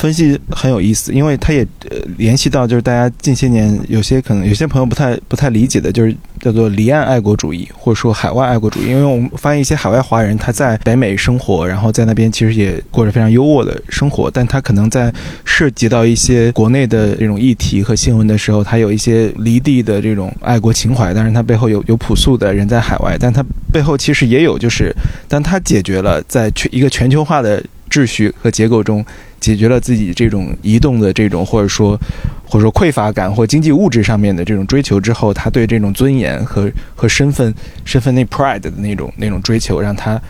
[0.00, 1.60] 分析很有意思，因为它也
[1.90, 8.86] 呃联系到就是大家近些年有些可能有些朋友不太不太理解的，就是叫做离岸爱国主义，或者说海外爱国主义。
[8.86, 15.12] 因为我们发现一些海外华人他在北美生活，然后在那边其实也过着非常优渥的生活，但他可能在
[15.44, 24.90] 涉及到一些国内的这种议题和新闻的时候，他有一些离地的这种爱国情怀，但是他背后有有朴素的人在海外，但他背后其实也有就是，
[25.28, 29.04] 当他解决了在全一个全球化的秩序和结构中。
[29.40, 31.98] 解决了自己这种移动的这种，或者说
[32.44, 37.52] 或者说匮乏感或经济物质上面的这种追求之后，他对这种尊严和和身份
[37.84, 40.20] 身份那 pride 的那种那种追求，让他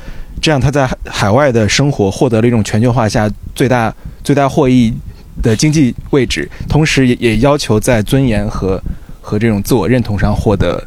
[0.40, 4.94] 这样他在海海外的生活获得了一种全球化下最大最大获益
[5.42, 8.80] 的经济位置，同时也也要求在尊严和
[9.20, 10.82] 和这种自我认同上获得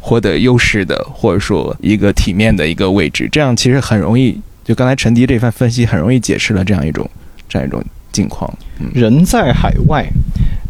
[0.00, 4.40] 获得优势的，或者说一个体面的一个位置，这样其实很容易。
[4.64, 7.08] 就刚才陈迪这番分析，很容易解释了这样一种。
[7.48, 10.06] 这样一种境况，嗯，人在海外，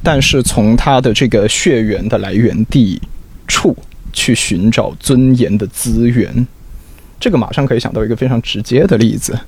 [0.03, 3.01] 但是从他的这个血缘的来源地
[3.47, 3.77] 处
[4.13, 6.47] 去寻找尊严的资源，
[7.19, 9.39] 这个马上可以想到一个非常直接的例子，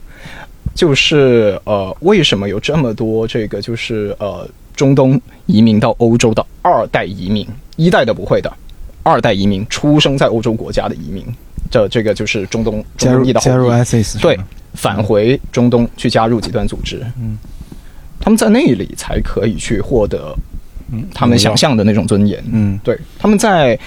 [0.74, 7.46] 就是呃，为什么有这么多这个就是呃中东移民到欧洲的二代移民，
[7.76, 8.52] 一代的不会的，
[9.02, 11.24] 二代移民出生在欧洲国家的移民，
[11.70, 14.38] 这这个就是中东加入加入 ISIS 对。
[14.74, 17.36] 返回中东去加入极端组织，嗯，
[18.20, 20.34] 他们在那里才可以去获得
[21.14, 23.78] 他们想象的那种尊严，嗯，对，他们在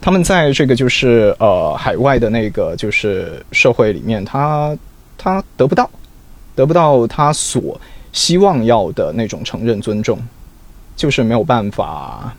[0.00, 4.76] 他们在这个就是呃海外的那个就是社会里面，他
[5.16, 5.90] 他得不到
[6.54, 7.80] 得不到他所
[8.12, 10.18] 希望要的那种承认尊重，
[10.94, 12.34] 就是没有办法。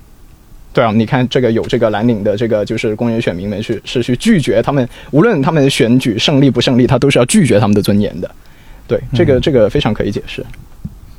[0.78, 8.30] 对啊，你看这个有这个蓝领的这个就是公园选民们去是去拒绝他们，无论他们选举胜利不胜利，他都是要拒绝他们的尊严的。
[8.86, 10.46] 对，这个、嗯、这个非常可以解释。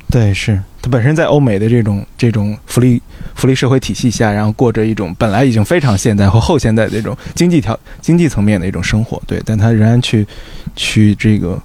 [0.09, 3.01] 对，是他本身在欧美的这种这种福利
[3.35, 9.21] 福利社会体系下，然后过着一种本来已经非常现代或后现代的这种经济条经济层面的一种生活。
[9.27, 10.25] 对，但他仍然去
[10.73, 11.61] 去这个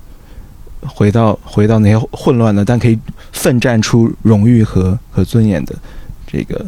[0.81, 2.99] 回到回到那些混乱的，但可以
[3.31, 5.73] 奋战出荣誉和和尊严的
[6.27, 6.67] 这个。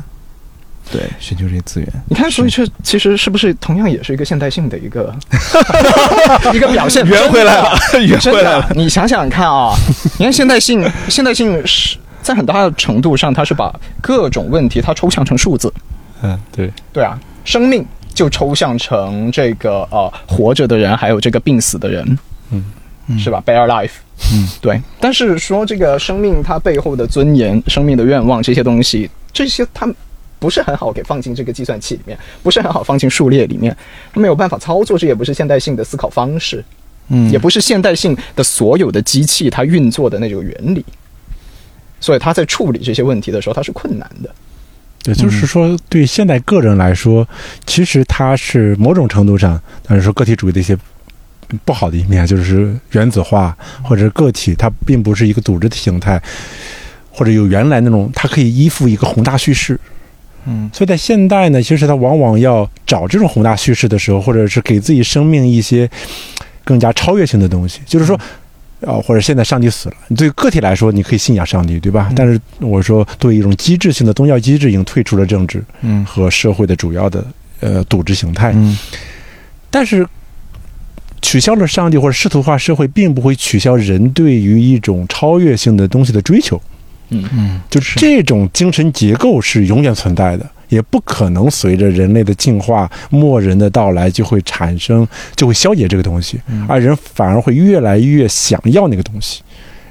[0.97, 1.89] 对，寻求这些资源。
[2.09, 5.14] 你看，所以这其实是不是同样也是一个现代性的一个
[6.55, 7.05] 一个表现？
[7.06, 8.66] 圆回来了， 圆回来了。
[8.74, 9.74] 你想想看啊，
[10.18, 15.70] 你看现代性，现代性是在很大的程度上，它是把各种问题它抽象成数字。
[16.23, 22.18] 嗯，对，对啊，生命就抽象成这个呃活着的人，还有这个病死的人。
[22.51, 22.64] 嗯，
[23.18, 23.90] 是吧？Bare life。
[24.32, 24.81] 嗯，对。
[24.98, 29.86] 但是说这个生命它背后的尊严、生命的愿望这些东西，这些它。
[30.47, 33.77] 不是很好给放进这个计算器里面，不是很好放进数列里面，
[34.12, 36.64] 它没有办法操作，这也不是现代性的思考方式，
[37.09, 40.85] 嗯，也不是现代性的所有的机器它运作的那种原理，
[41.98, 44.31] 所以它在处理这些问题的时候，它是困难的。
[45.06, 47.27] 也就是说，对现代个人来说，
[47.66, 50.78] 其实它是某种程度上，但是说个体主义的一些
[51.64, 56.23] 不好的一面，就是原子化或者个体，它并不是一个组织的形态，
[57.10, 59.77] 或者有原来那种，它可以依附一个宏大叙事。
[60.47, 65.89] 嗯，所以在现代呢，其实他往往要找这种宏大叙事的时候，或者是给自己生命一些
[66.64, 68.16] 更加超越性的东西，就是说，
[68.81, 72.12] 啊，或者现在上帝死了，对个体来说，你可以信仰上帝，对吧？
[72.14, 77.24] 但是我说，对一种机制性的宗教机制，已经退出了政治，嗯，和社会的主要的
[77.60, 78.78] 呃组织形态，嗯，
[79.70, 80.06] 但是
[81.23, 86.60] 取消了上帝或者世俗化社会，并不会取消人对于一种超越性的东西的追求。
[87.10, 87.24] 嗯。
[87.32, 99.42] 嗯，就是这种精神结构是永远存在的，也不可能随着人类的进化、末人的到来就会产生，就会消解这个东西，而人反而会越来越想要那个东西，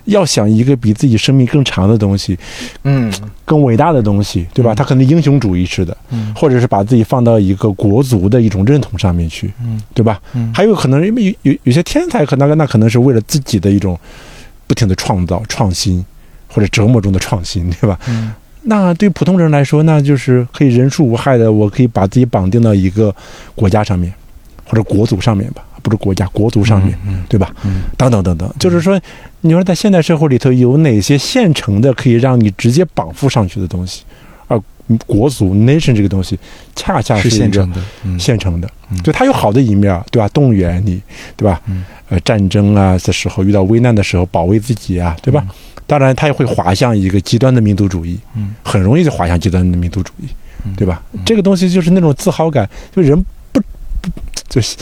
[0.06, 2.38] 要想一个比自己生命更长的东西，
[2.84, 3.12] 嗯，
[3.44, 4.76] 更伟大的东西，对吧？
[4.76, 10.22] 他可能英雄主义式的，嗯，或者是把自己放到一个国族的一种认同上面去，嗯，对吧？
[10.34, 13.98] 嗯，还有可能因为有有有些天才，可能那可能是为了自己的一种
[14.68, 16.04] 不停的创造、创新。
[16.56, 18.00] 或者折磨中的创新，对吧？
[18.08, 23.14] 嗯，那对普通人来说，那就是可以人畜无害的，我可以把自己绑定到一个
[23.54, 24.14] 国家上面，
[24.64, 27.54] 或者国足上面吧，不是国家，国足上面，嗯，对吧？
[27.66, 28.98] 嗯，等等等等，就是说，
[29.42, 34.04] 你说在现代社会里头有哪些现成的可以让你直接绑缚上去的东西？
[34.48, 34.58] 而
[35.06, 36.40] 国足 nation 这个东西，
[36.76, 40.28] 恰恰是现成的，嗯，现成的，嗯就它有好的一面，对吧？
[40.30, 41.02] 动员你，
[41.36, 41.60] 对吧？
[41.66, 45.44] 嗯，呃，战争啊的时候，遇到危难的时候，保卫自己啊，对吧？
[45.86, 50.28] 嗯当然，它也会滑向一个极端的民族主义，嗯，很容易就滑向极端的民族主义，
[50.66, 50.74] 嗯。
[50.76, 51.02] 对吧？
[51.24, 53.16] 这个东西就是那种自豪感，就人
[53.52, 53.62] 不
[54.02, 54.10] 不
[54.50, 54.76] 就是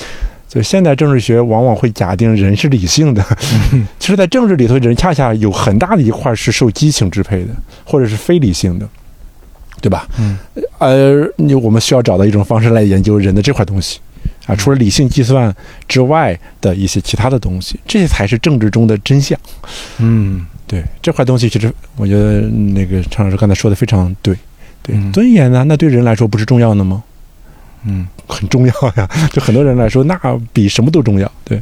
[0.47, 3.21] 就现代政治学往往会假定人是理性的，
[3.99, 7.49] 其实，在政治里头，人恰恰有很大的一块是受激情支配的，
[7.84, 8.88] 或者是非理性的，
[9.81, 10.07] 对吧？
[10.19, 10.38] 嗯，
[10.77, 13.99] 而你我们需要找到一种方式来研究人的这块东西
[14.45, 15.53] 啊，除了理性计算
[15.88, 19.38] 之外的一些其他的东西，这些才是政治中的真相。
[19.97, 24.35] 嗯对这块东西，其实我觉得那个常老师刚才说的非常对。
[24.81, 27.02] 对，嗯尊严呢，那对人来说不是重要的吗？
[27.85, 30.18] 嗯很重要呀， 对很多人来说，那
[30.52, 31.31] 比什么都重要。
[31.45, 31.61] 对，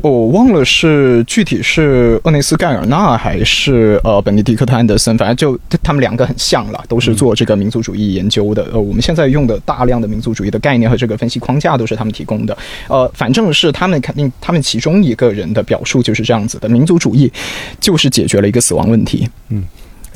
[0.00, 8.66] 我忘了是具体是厄内斯盖尔纳还是呃本尼迪克特安德森，反正就他们两个很像了，都是做这个民族主义研究的。
[8.72, 12.56] 呃，我们现在用的大量的民族主义的概念和这个分析框架都是他们提供的。
[12.88, 17.30] 呃，反正是他们肯定，他们其中一个人的表述就是这样子的：民族主义
[17.78, 19.28] 就是解决了一个死亡问题。
[19.50, 19.62] 嗯。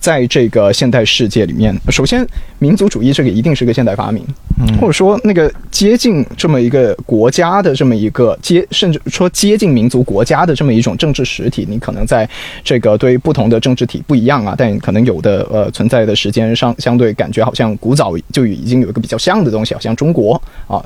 [0.06, 2.24] 在这个现代世界里面，首先
[2.60, 4.24] 民族主义这个一定是个现代发明，
[4.60, 12.28] 嗯或者说那个接近这么一个国家的这么一个接，甚至说接近民族国家的这么一种政治实体，你可能在
[12.62, 20.80] 这个对于不同的政治体不一样啊，但可能有的呃存在的时间上相对感觉好像古早就已经有一个比较像的东西，好像中国啊、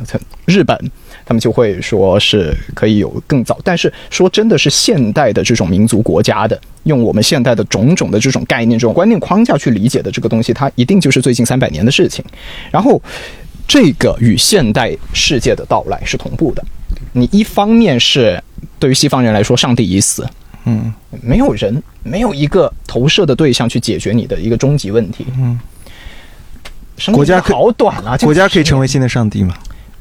[0.47, 0.75] 日本。
[1.27, 12.25] 他们就会说是可以有更早，但是说真的是现代的这种民族国家的，用我们现代的种种的这种概念、这种观念框架去理解的这个东西，它一定就是最近三百年的事情。
[12.71, 13.01] 然后，
[13.69, 16.65] 这个与现代世界的到来是同步的。
[17.13, 18.43] 你一方面是
[18.79, 20.27] 对于西方人来说，上帝已死，
[20.65, 20.93] 嗯
[21.23, 25.27] 没有人，没有一个投射的对象去解决你的一个终极问题。
[25.37, 25.59] 嗯，
[27.13, 28.17] 国家好短啊！
[28.19, 29.55] 国家可以成为为新的上帝吗？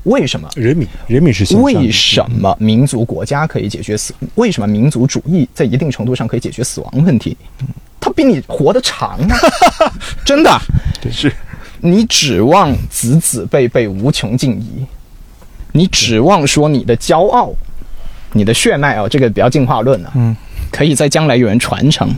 [0.04, 0.50] 为什么？
[0.56, 4.14] 人民，人民是为什么民族国家可以解决死？
[4.36, 7.36] 为什么民族主义在一定程度上可以解决死亡问题？
[8.00, 9.38] 它比你活得长啊！
[10.26, 10.58] 真的，
[11.12, 11.32] 是
[11.82, 14.86] 你指望子子辈辈无穷尽矣，
[15.74, 17.52] 你指望说你的骄傲、
[18.32, 20.36] 你的血脉啊，这个比较进化论啊，嗯，
[20.72, 22.10] 可以在将来有人传承。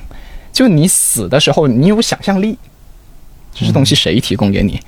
[0.53, 2.57] 就你死的时候，你有想象力，
[3.53, 4.79] 这些东西谁提供给你？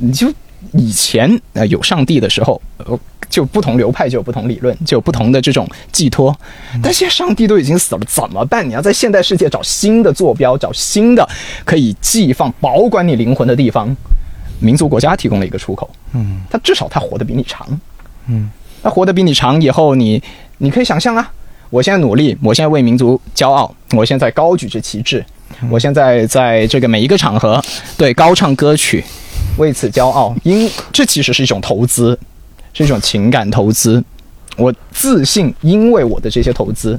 [0.00, 0.32] 你就
[0.72, 6.36] 以前呃有上帝的时候，呃就不同流派就有不同理论，就有不同的这种寄托。
[6.82, 8.68] 但现在上帝都已经死了，怎么办？
[8.68, 11.28] 你要在现代世界找新的坐标，找新的
[11.64, 13.94] 可以寄放、保管你灵魂的地方。
[14.58, 17.66] 民族国家提供了一个出口，嗯他至少他活得比你长，
[18.26, 18.50] 嗯
[18.82, 20.22] 那活得比你长以后，你
[20.58, 21.32] 你可以想象啊，
[21.70, 25.24] 我现在努力，我现在为民族骄傲，我现在高举着旗帜，
[25.70, 27.62] 我现在在这个每一个场合
[27.96, 29.02] 对高唱歌曲，
[29.56, 32.18] 为此骄傲，因这其实是一种投资，
[32.72, 34.02] 是一种情感投资。
[34.56, 36.98] 我自信，因为我的这些投资，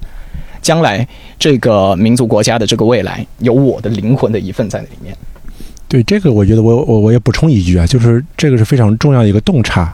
[0.62, 1.08] 将来
[1.38, 5.16] 这个民族国家的这个未来，有我的灵魂的一份在里面。
[5.88, 9.94] 对这个，我觉得我我我也补充一句啊，就是这个是非常重要的一个洞察。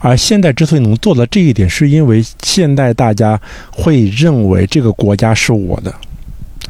[0.00, 3.40] 而现在之所以能做到这一点，是因为现代大家
[3.72, 5.94] 会认为这个国家是我的，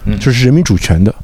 [0.05, 1.15] 嗯就是人民主权的，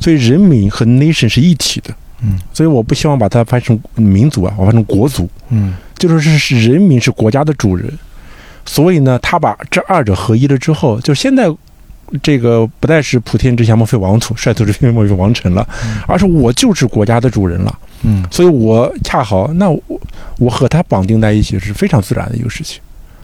[0.00, 7.90] 所以人民和 nation 是一体的，嗯，所以我不希望把它翻成民族啊，我翻成国族，嗯就是是是人民是国家的主人，
[8.64, 11.50] 所以呢，他把这二者合一了之后，就现在
[12.22, 15.66] 这个不再是普天之下莫非王土，率土之滨莫非王臣了，
[16.06, 17.78] 而是我就是国家的主人了。
[18.02, 20.00] 嗯所以我恰好那我
[20.38, 22.80] 我和他绑定在一起是非常自然的一个事情。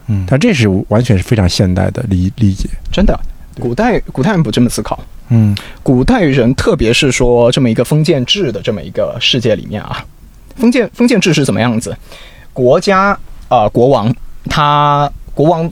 [0.09, 2.69] 嗯但这是完全是非常现代的理理解。
[2.93, 3.19] 真的，
[3.59, 4.99] 古代古代人不这么思考。
[5.29, 10.05] 嗯古代人，特别是说这么一个封建制的这么一个世界里面啊，
[10.57, 11.97] 封建封建制是怎么样子？
[12.53, 13.09] 国家
[13.49, 14.15] 啊、呃国王
[14.49, 15.71] 他国王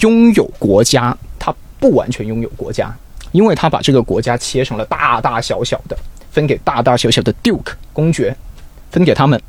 [0.00, 2.94] 拥有国家，他不完全拥有国家，
[3.32, 5.98] 因为他把这个国家切成了大大小小的，
[6.30, 8.34] 分给大大小小的 duke 公爵，
[8.90, 9.40] 分给他们。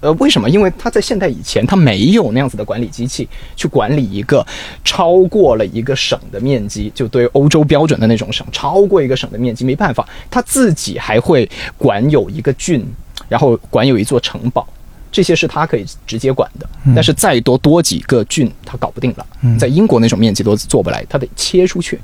[0.00, 0.48] 呃，为什么？
[0.48, 4.46] 因为他在现代以前，他没有那样子的管理机器去管理一个
[4.84, 12.86] 超过了一个省的面积，就对欧洲标准的那种省，超过一个省的面积没办法，他自己还会管有一个郡，
[13.28, 14.64] 然后管有一座城堡，
[15.10, 16.68] 这些是他可以直接管的。
[16.94, 19.26] 但是再多多几个郡，他搞不定了。
[19.58, 22.00] 在英国那种面积都做不来，他得切出去。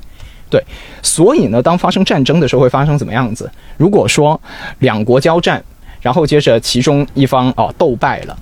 [0.47, 0.63] 对，
[1.01, 3.49] 所以呢，当发生战争的时候会发生怎么样子？
[3.77, 4.39] 如果说
[4.79, 5.63] 两国交战，
[6.05, 8.37] 然后接着其中一方啊斗败了，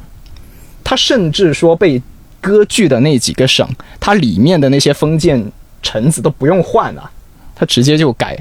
[0.83, 2.01] 他甚至说被
[2.41, 3.65] 割据的那几个省，
[4.01, 5.41] 它里面的那些封建
[5.81, 7.09] 臣子都不用换了，
[7.55, 8.37] 他直接就改，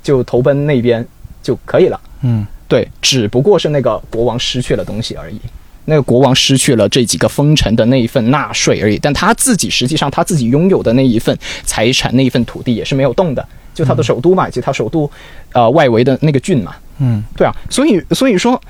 [0.00, 1.04] 就投奔那边
[1.42, 2.00] 就可以了。
[2.20, 5.40] 嗯对，只不过是那个国王失去了东西而已。
[5.86, 13.44] 那个国王失去了这几个封臣的那一份纳税而已，但他自己实际上他自己拥有的那一份财产、那一份土地也是没有动的，
[13.74, 15.10] 就他的首都嘛，以及他首都
[15.52, 16.76] 呃外围的那个郡嘛。
[17.02, 18.60] 嗯对啊，所以所以说，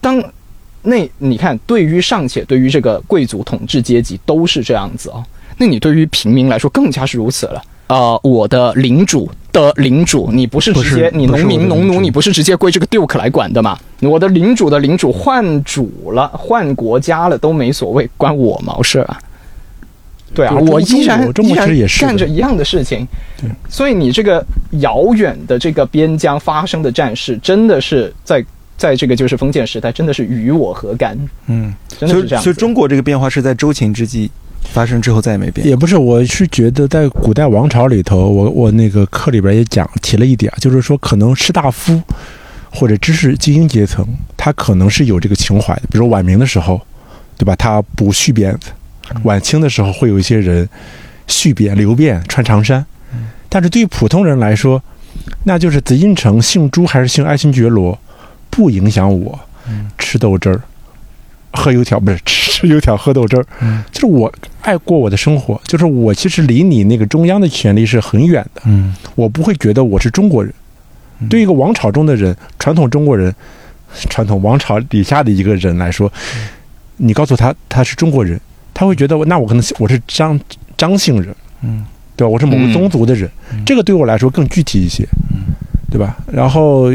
[0.00, 0.22] 当
[0.82, 5.22] 那你看，对于尚且对于这个贵族统治阶级都是这样子哦，
[5.58, 7.62] 那你对于平民来说更加是如此了。
[7.86, 13.78] 呃，我的领主的领主，你不是直接你农民农奴，你不是直接归这个 duke 来管的吗？
[14.00, 19.18] 我的领主的领主换主了，换国家了都没所谓，关我毛事啊？
[20.34, 23.06] 对啊，我中依然中国依然其实也是干着一样的事情
[23.40, 24.44] 对，所以你这个
[24.80, 28.44] 遥远的这个边疆发生的战事，真的是在
[28.76, 31.16] 在这个就是封建时代，真的是与我何干？
[31.46, 32.42] 嗯，真的是这样。
[32.42, 34.28] 所以所以中国这个变化是在周秦之际
[34.64, 35.64] 发生之后再也没变。
[35.66, 42.02] 也不是，我是觉得在古代王朝里头，我我那个课里边也讲提了一点，就是说可能士大夫
[42.72, 44.04] 或者知识精英阶层，
[44.36, 45.82] 他可能是有这个情怀的。
[45.92, 46.80] 比如晚明的时候，
[47.38, 47.54] 对吧？
[47.54, 48.70] 他不蓄辫子；
[49.22, 50.68] 晚清的时候会有一些人
[51.26, 52.84] 蓄辫、留辫、穿长衫。
[53.48, 54.82] 但是对于普通人来说，
[55.44, 57.96] 那就是紫禁城姓朱还是姓爱新觉罗，
[58.50, 59.38] 不影响我
[59.96, 60.60] 吃豆汁儿、
[61.52, 63.46] 喝油条，不是 吃油条、喝豆汁儿。
[63.92, 64.32] 就是我
[64.62, 70.52] 爱过我的生活，就是我其实离你那个中央的权力是很远的，嗯我不会觉得我是中国人。
[71.30, 73.32] 对一个王朝中的人，传统中国人，
[74.10, 76.12] 传统王朝底下的一个人来说，
[76.96, 78.38] 你告诉他他是中国人，
[78.74, 80.38] 他会觉得那我可能我是张
[80.76, 81.86] 张姓人，嗯。
[82.16, 82.30] 对吧？
[82.30, 83.28] 我是某个宗族的人，
[83.66, 85.02] 这个对我来说更具体一些，
[85.32, 85.52] 嗯。
[85.90, 86.16] 对吧？
[86.30, 86.92] 然后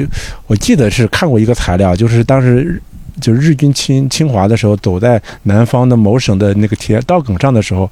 [0.47, 2.81] 我记得是看过一个材料，就是当时
[3.19, 7.91] 就是日军侵侵华的时候，走在南方的某省的那个铁道埂上的时候，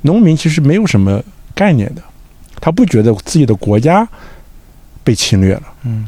[0.00, 1.22] 农民其实没有什么
[1.54, 2.00] 概念的，
[2.58, 4.08] 他不觉得自己的国家
[5.04, 5.62] 被侵略了。
[5.84, 6.06] 嗯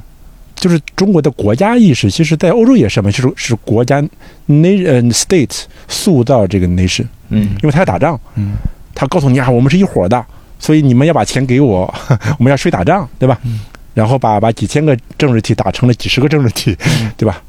[0.65, 4.01] 就是中国的国家意识，其实在欧洲也是嘛，就是是国家
[4.49, 8.53] nation 呃 state 塑造这个 nation，嗯因为他要打仗，嗯
[8.95, 10.25] 他告诉你啊，我们是一伙的，
[10.59, 11.95] 所以你们要把钱给我，
[12.39, 13.39] 我们要去打仗，对吧？
[13.45, 13.61] 嗯。
[13.93, 17.43] 然后把把几千个政治体打成了几十个政治体，嗯对吧？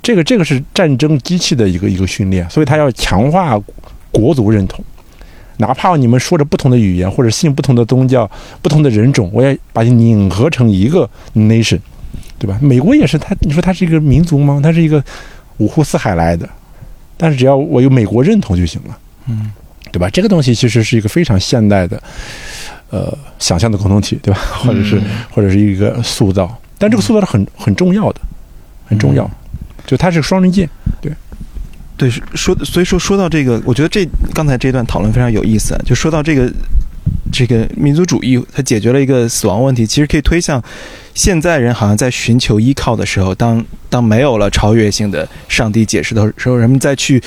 [0.00, 3.60] 这个这个是战争机器的一个一个训练，所以他要强化
[4.10, 4.82] 国族认同，
[5.58, 8.28] 哪怕你们说着不同的语言或者信不同的宗教、
[8.62, 11.78] 不同的人种，我也把你拧合成一个 nation，
[12.42, 12.58] 对吧？
[12.60, 14.58] 美国也是，它你说它是一个民族吗？
[14.60, 15.00] 它是一个
[15.58, 16.48] 五湖四海来的，
[17.16, 18.98] 但是只要我有美国认同就行了。
[19.28, 19.52] 嗯
[19.92, 20.08] 对吧？
[20.10, 22.02] 这个东西其实是一个非常现代的，
[22.90, 24.40] 呃，想象的共同体，对吧？
[24.64, 25.00] 或者是、
[25.30, 28.20] 或者是一个塑造，但这个塑造是很很重要的，
[28.86, 29.30] 很重要，
[29.86, 30.66] 就它是个双刃剑。
[31.02, 31.12] 对，
[31.98, 35.80] 对说所以说说到这个，我觉得这刚才这段讨论非常有意思啊。
[35.84, 36.50] 就说到这个
[37.32, 40.62] 这个民族主义，它解决了一个死亡问题，其实可以推向
[41.14, 47.22] 现在人好像在寻求依靠的时候，当当没有了超越性的上帝解释的时候，人们再去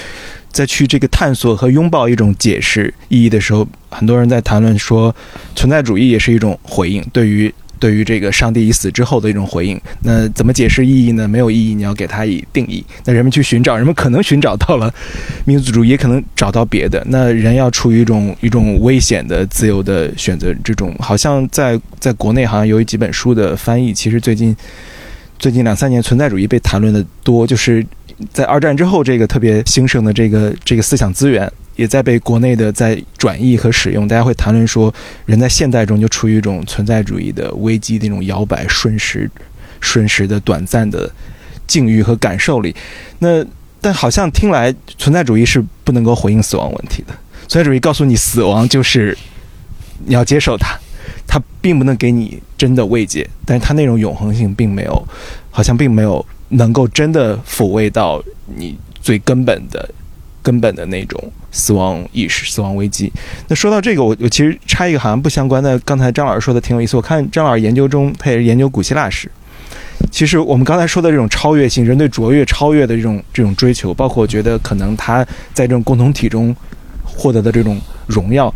[0.51, 5.15] 再去这个探索和拥抱一种解释意义的时候，很多人在谈论说，
[5.55, 7.53] 存在主义也是一种回应，对于。
[7.79, 11.27] 对于这个上帝已死之后的一种回应，那怎么解释意义呢？
[11.27, 12.83] 没有意义，你要给它以定义。
[13.03, 14.93] 那人们去寻找，人们可能寻找到了
[15.45, 17.05] 民族主义，也可能找到别的。
[17.09, 24.55] 那人要处于一种一种危险的自由的选择，这种好像在在国内好像有几本书的翻译，其实最近
[25.37, 27.85] 最近两三年存在主义被谈论的多，就是
[28.31, 31.51] 在二战之后这个特别兴盛的这个这个思想资源。
[31.75, 34.93] 也在被国内的在转译和使用，大家会谈论说，
[35.25, 39.29] 人在现代中就处于一种存在主义的危机的那种摇摆、瞬时、
[39.81, 41.11] 瞬时的短暂的
[41.67, 42.75] 境遇和感受里。
[43.19, 43.45] 那
[43.81, 47.13] 但好像听来，存在主义是不能够回应死亡问题的。
[47.47, 49.17] 存在主义告诉你，死亡就是
[50.05, 50.75] 你要接受它，
[51.27, 55.07] 它并不能给你真的慰藉，但是它那种永恒性并没有，
[55.51, 58.23] 好像并没有能够真的抚慰到
[58.55, 59.87] 你最根本的。
[60.45, 61.19] 根本的那种
[61.51, 63.11] 死亡意识、死亡危机。
[63.47, 66.95] 那说到这个，我我其实插一个好像不相关的，刚才张老师说的挺有意思。
[66.95, 69.27] 我看张老师研究中，他也是研究古希腊史。
[70.11, 76.55] 其实我们刚才说的这种超越性，人对卓越、超越的这种这种追求，包括我觉得可能他在这种共同体中
[77.03, 78.53] 获得的这种荣耀，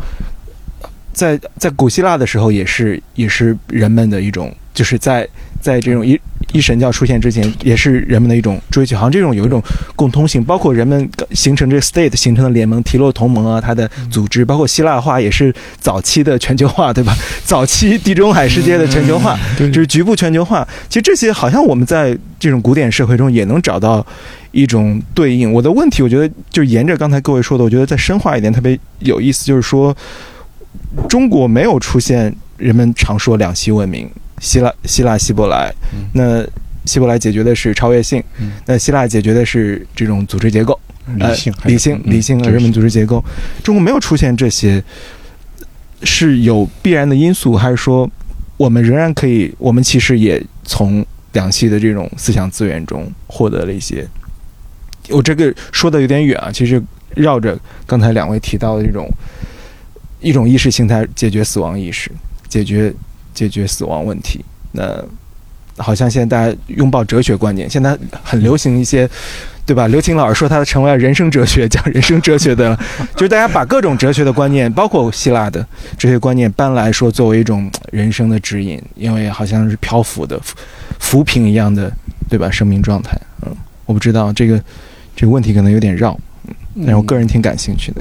[1.12, 5.28] 在在古希腊的时候，也是也是人们的一种，就是在
[5.60, 6.20] 在这种一。
[6.52, 9.62] 一神教出现之前，也是人们的一种追求，好像这种有一种
[9.94, 17.14] 共通性，包括人们形成这个 state 形成的联盟、提洛同盟啊，它的组织，包括希腊化也是早期的全球化，对吧？
[17.44, 20.66] 早期地中海世界的全球化，就是局部全球化。
[20.88, 24.04] 其实这些好像我们在这种古典社会中也能找到
[24.50, 25.52] 一种对应。
[25.52, 29.96] 我的问题，我觉得就沿着刚才各位说的，我觉得再深化一点特别有意思，就是说
[31.08, 34.10] 中国没有出现人们常说两栖文明。
[34.40, 35.72] 希腊、希腊、希伯来，
[36.14, 36.44] 那
[36.86, 38.20] 希伯来解决的是超越性，
[38.66, 40.76] 那希腊解决的是这种组织结构，
[41.16, 43.22] 理性、理性、理性的人们组织结构。
[43.62, 44.82] 中国没有出现这些，
[46.02, 48.10] 是有必然的因素，还是说
[48.56, 49.54] 我们仍然可以？
[49.58, 54.04] 我们其实也从两栖的这种思想资源中获得了一些
[55.10, 56.82] 我这个说的有点远啊，其实
[57.14, 59.08] 绕着刚才两位提到的这种
[60.20, 62.10] 一种意识形态解决死亡意识，
[62.48, 62.92] 解决
[63.34, 64.44] 解决死亡问题。
[64.72, 65.02] 那
[65.76, 69.08] 好像现在大家拥抱哲学观念，现在很流行一些。
[69.66, 69.86] 对吧？
[69.86, 72.76] 刘擎老师说他成为了人生哲学，讲人生哲学的，
[73.14, 75.64] 就是大家把各种哲学的观念，包括希腊的
[75.96, 80.56] 哲学观念搬来说，作为一种人生的指引，因为好像是漂浮的浮
[80.98, 81.92] 浮萍一样的，
[82.28, 82.50] 对吧？
[82.50, 84.60] 生命状态，嗯，我不知道这个
[85.14, 86.18] 这个问题可能有点绕，
[86.74, 88.00] 嗯但是我个人挺感兴趣的。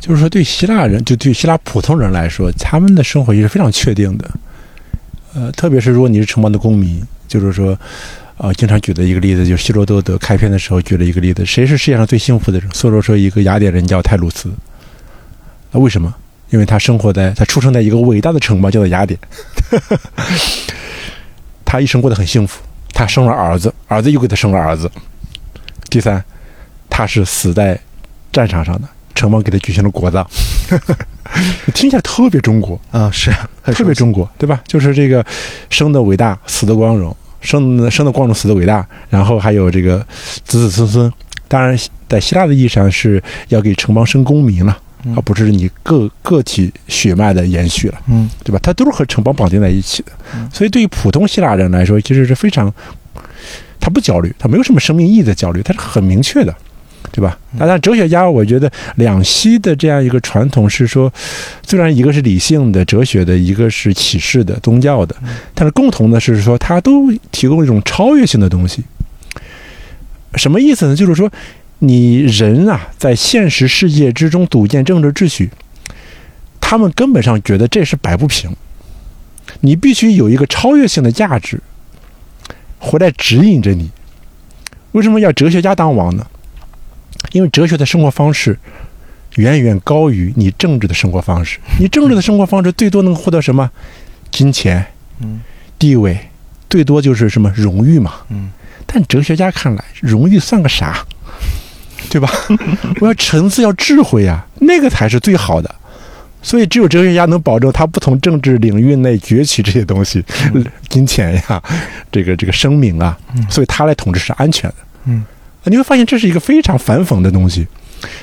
[0.00, 4.30] 就是说，对希腊人，就对希腊普通人来说，他们的生活也是非常确定的。
[5.36, 7.78] 呃，特别是如果你是城邦的公民，就是说。
[8.38, 12.68] 啊，经常举的一个例子就是希罗多德开篇的时候举了一个例子：谁是世界上最幸福的人？
[12.68, 14.50] 梭罗说，一个雅典人叫泰鲁斯。
[15.70, 16.14] 那，为什么？
[16.50, 19.18] 因为他生活在他出生在一个伟大的城邦，叫做雅典。
[21.64, 24.90] 他一生过得很幸福，他生了儿子，儿子又给他生了儿子。
[25.88, 26.22] 第三，
[26.90, 27.80] 他是死在
[28.30, 28.86] 战场上的，
[29.16, 30.24] 城邦给他举行了国葬。
[31.74, 33.32] 听起来特别中国啊，是
[33.74, 34.62] 特别中国，对吧？
[34.68, 35.24] 就是这个
[35.70, 37.14] 生的伟大，死的光荣。
[37.40, 39.98] 生生的光荣，死的伟大，然后还有这个
[40.44, 41.12] 子子孙孙。
[41.46, 41.78] 当然，
[42.08, 44.76] 在希腊的意义上是要给城邦生公民了，
[45.14, 48.58] 而不是你个个体血脉的延续了，嗯，对吧？
[48.62, 50.10] 它都是和城邦绑定在一起的。
[50.52, 52.72] 所以，对于普通希腊人来说，其实是非常，
[53.78, 56.52] 他不焦虑，他没有什么生命意义的焦虑，他是很明确的。
[57.12, 57.38] 对吧？
[57.58, 61.12] 当然，哲学家，我觉得两栖的这样一个传统是说，
[61.66, 65.16] 虽然一个是理性的哲学的，一个是启示的宗教的，
[65.54, 68.84] 但是共同的是说，它都提供一种超越性的东西。
[70.34, 70.94] 什么意思呢？
[70.94, 71.30] 就是说，
[71.78, 75.48] 你人啊，在现实世界之中组建政治秩序，
[76.60, 78.50] 他们根本上觉得这是摆不平，
[79.60, 81.58] 你必须有一个超越性的价值
[82.78, 83.90] 回来指引着你。
[84.92, 86.26] 为什么要哲学家当王呢？
[87.32, 88.58] 因为哲学的生活方式
[89.36, 91.58] 远远高于你政治的生活方式。
[91.78, 93.70] 你政治的生活方式最多能获得什么？
[94.30, 94.84] 金钱、
[95.20, 95.40] 嗯，
[95.78, 96.18] 地位，
[96.68, 98.14] 最多就是什么荣誉嘛。
[98.28, 98.50] 嗯。
[98.86, 101.04] 但哲学家看来，荣誉算个啥？
[102.08, 102.30] 对吧？
[103.00, 105.74] 我要沉思，要智慧呀，那个才是最好的。
[106.40, 110.24] 所以，只有哲学家能保证他不从政治领域内崛起这些东西，
[110.88, 111.60] 金钱呀，
[112.12, 113.18] 这个这个声明啊。
[113.50, 114.76] 所以他来统治是安全的。
[115.06, 115.24] 嗯。
[115.70, 117.66] 你会发现这是一个非常反讽的东西，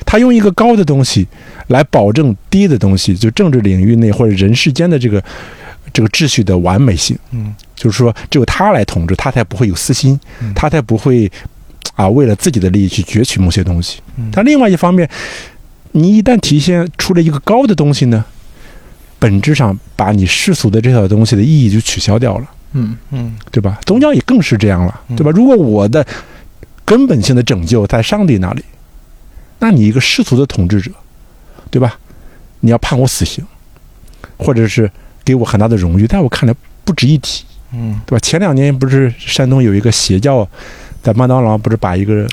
[0.05, 1.27] 他用一个高的东西
[1.67, 5.23] 来保证低的东西，就政治领域内或者人世间的这个
[5.91, 7.17] 这个秩序的完美性。
[7.31, 10.19] 嗯，就是说只有他来统治，他才不会有私心，
[10.55, 11.31] 他才不会
[11.95, 13.99] 啊为了自己的利益去攫取某些东西。
[14.31, 15.09] 但另外一方面，
[15.91, 18.23] 你一旦体现出了一个高的东西呢，
[19.19, 22.45] 本质上把你世俗的这套东西的意义就取消掉了。
[22.75, 23.79] 嗯嗯，对吧？
[23.85, 25.29] 宗教也更是这样了，对吧？
[25.29, 26.03] 如果我的
[26.85, 28.63] 根本性的拯救在上帝那里，
[29.59, 30.91] 那你一个世俗的统治者，
[31.71, 31.97] 对吧？
[32.59, 33.45] 你要判我死刑，
[34.37, 34.89] 或者是
[35.23, 38.19] 给我很大的荣誉，在我看来不值一提，嗯，对吧？
[38.19, 40.47] 前两年不是山东有一个邪教，
[41.01, 42.27] 在麦当劳不是把一个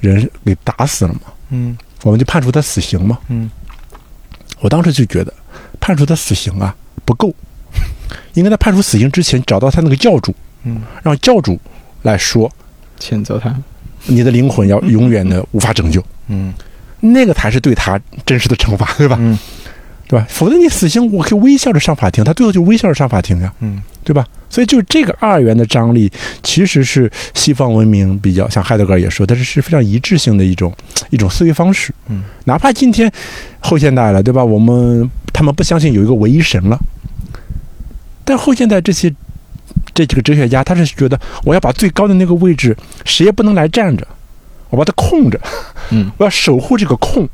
[0.00, 1.20] 人给打死了吗？
[1.50, 3.18] 嗯，我们就判处他死刑嘛。
[3.28, 3.50] 嗯，
[4.60, 5.32] 我当时就觉得
[5.80, 6.74] 判处他死刑啊
[7.04, 7.34] 不够，
[8.34, 11.60] 应该在判处死刑之前找到他那个教主，嗯，让教主
[12.02, 12.50] 来说
[12.98, 13.54] 谴责他。
[14.06, 16.52] 你的灵魂要永远的无法拯救，嗯，
[17.00, 19.16] 那个才是对他真实的惩罚，对吧？
[19.20, 19.38] 嗯，
[20.06, 20.26] 对吧？
[20.28, 24.26] 否则你死刑，我可以微笑着上法庭，他最后就微笑着上法庭呀，嗯，对吧？
[24.50, 26.10] 所以就这个二元的张力，
[26.42, 30.72] 其实是西方文明比较像海德格尔也说，但是是非常一致性的一种
[31.10, 33.10] 一种思维方式，嗯，哪怕今天
[33.60, 34.44] 后现代了，对吧？
[34.44, 36.78] 我们他们不相信有一个唯一神了，
[38.24, 39.12] 但后现代这些。
[39.94, 44.06] 这几个哲学家，他是觉得我要把最高的那个位置，谁也不能来占着，
[44.70, 45.40] 我把它空着，
[45.90, 47.28] 嗯， 我要守护这个空，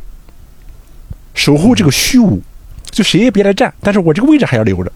[1.35, 2.43] 守护这个虚无，
[2.91, 4.93] 就谁也别来占，但是我这个位置还要留着。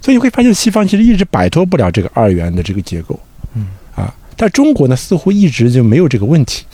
[0.00, 3.18] 所以你会发现，西方其实一直摆脱不了这个二元的这个结构，
[3.54, 6.64] 嗯啊，但中国呢，似乎一直就没有这个问题，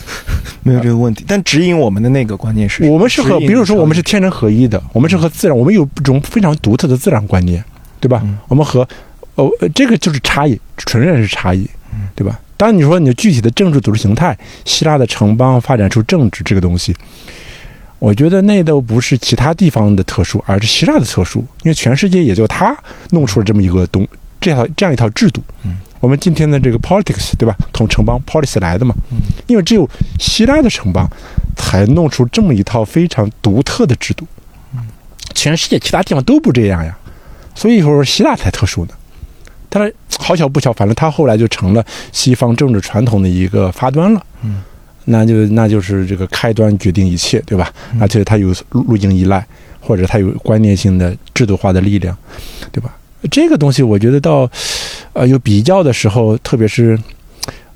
[0.64, 1.24] 没有这个问题。
[1.28, 7.62] 但指引我们的那个关键是，我们是和，比如说我们是天人合一的，我们是和自然，我们有一种非常独特的自然观念，
[8.00, 8.26] 对吧？
[8.48, 8.88] 我们和。
[9.36, 11.68] 哦，这个就是差异，纯然是差异，
[12.14, 12.38] 对吧？
[12.56, 14.36] 当然，你说你具体的政治组织形态，
[14.66, 16.94] 希腊的城邦发展出政治这个东西，
[17.98, 22.76] 我觉得那都不是其他地方的特殊，而是希腊的特殊，因为全世界也就他
[23.12, 24.06] 弄出了这么一个东
[24.38, 25.42] 这套这样一套制度。
[25.64, 27.56] 嗯，我们今天的这个 politics，对吧？
[27.72, 28.94] 从城邦 policy 来的嘛。
[29.10, 29.88] 嗯，因为只有
[30.18, 31.08] 希腊的城邦
[31.56, 34.26] 才弄出这么一套非常独特的制度。
[34.74, 34.80] 嗯，
[35.34, 36.94] 全世界其他地方都不这样呀，
[37.54, 38.92] 所以说希腊才特殊呢。
[39.70, 41.82] 但是好巧不巧，反正他后来就成了
[42.12, 44.22] 西方政治传统的一个发端了。
[44.42, 44.60] 嗯，
[45.06, 47.72] 那就那就是这个开端决定一切，对吧？
[47.98, 49.42] 而且他有路径依赖，
[49.80, 52.14] 或者他有观念性的制度化的力量，
[52.70, 52.94] 对吧？
[53.30, 54.50] 这个东西我觉得到
[55.12, 56.98] 呃有比较的时候，特别是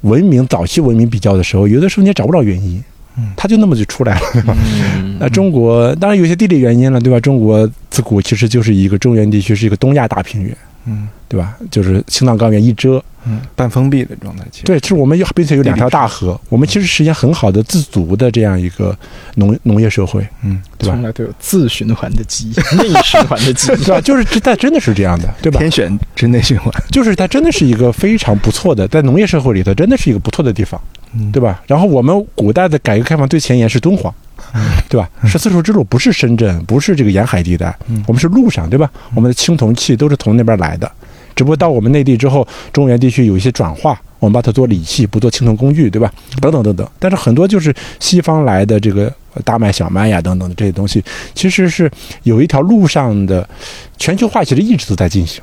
[0.01, 2.83] 文明早期文明比较的时候，有的时候你也找不着原因，
[3.19, 4.57] 嗯它就那么就出来了，对吧？
[4.97, 7.21] 嗯 那中国当然有些地理原因了，对吧？
[7.21, 11.57] 中国自古其实就是一个中原地区是一个东亚大平原，嗯对吧？
[11.71, 18.97] 就是青藏高原一遮，嗯，半封闭的状态，其实对，其实我们有并且有两条大河，我们其实实现很好的自足的这样一个
[19.35, 21.03] 农农业社会，嗯，对吧从？
[21.03, 23.79] 来都有自循环的基因， 内循环的基因。
[23.79, 24.01] 对吧？
[24.01, 25.59] 就是这，它真的是这样的，对吧？
[25.59, 30.81] 天选之内循环，就是它真的是一个非常不错的，在农业社会里头，真的是一个不错的地方，
[31.15, 31.61] 嗯对吧？
[31.67, 34.15] 然后我们古代的改革开放最前沿是敦煌，
[34.89, 35.09] 对吧？
[35.25, 38.91] 是丝绸之路，不是深圳，不是这个沿海地带嗯，我们是路上，对吧？
[39.15, 40.91] 我们的青铜器都是从那边来的，
[41.35, 46.13] 只不过到我们内地之后，中原地区有一些转化，我们把它做礼器，不做青铜工具，对吧？
[46.41, 46.89] 等等等等。
[46.99, 49.13] 但是很多就是西方来的这个
[49.45, 51.03] 大麦、小麦呀等等的这些东西，
[51.35, 51.91] 其实是
[52.23, 53.49] 有一条路上的
[53.97, 55.43] 全球化，其实一直都在进行，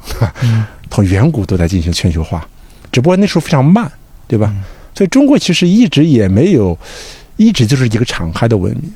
[0.90, 2.48] 从远古都在进行全球化，
[2.92, 3.92] 只不过那时候非常慢，
[4.28, 4.54] 对吧？
[4.94, 6.78] 所以中国其实一直也没有，
[7.42, 8.92] 一直就是一个敞开的文明，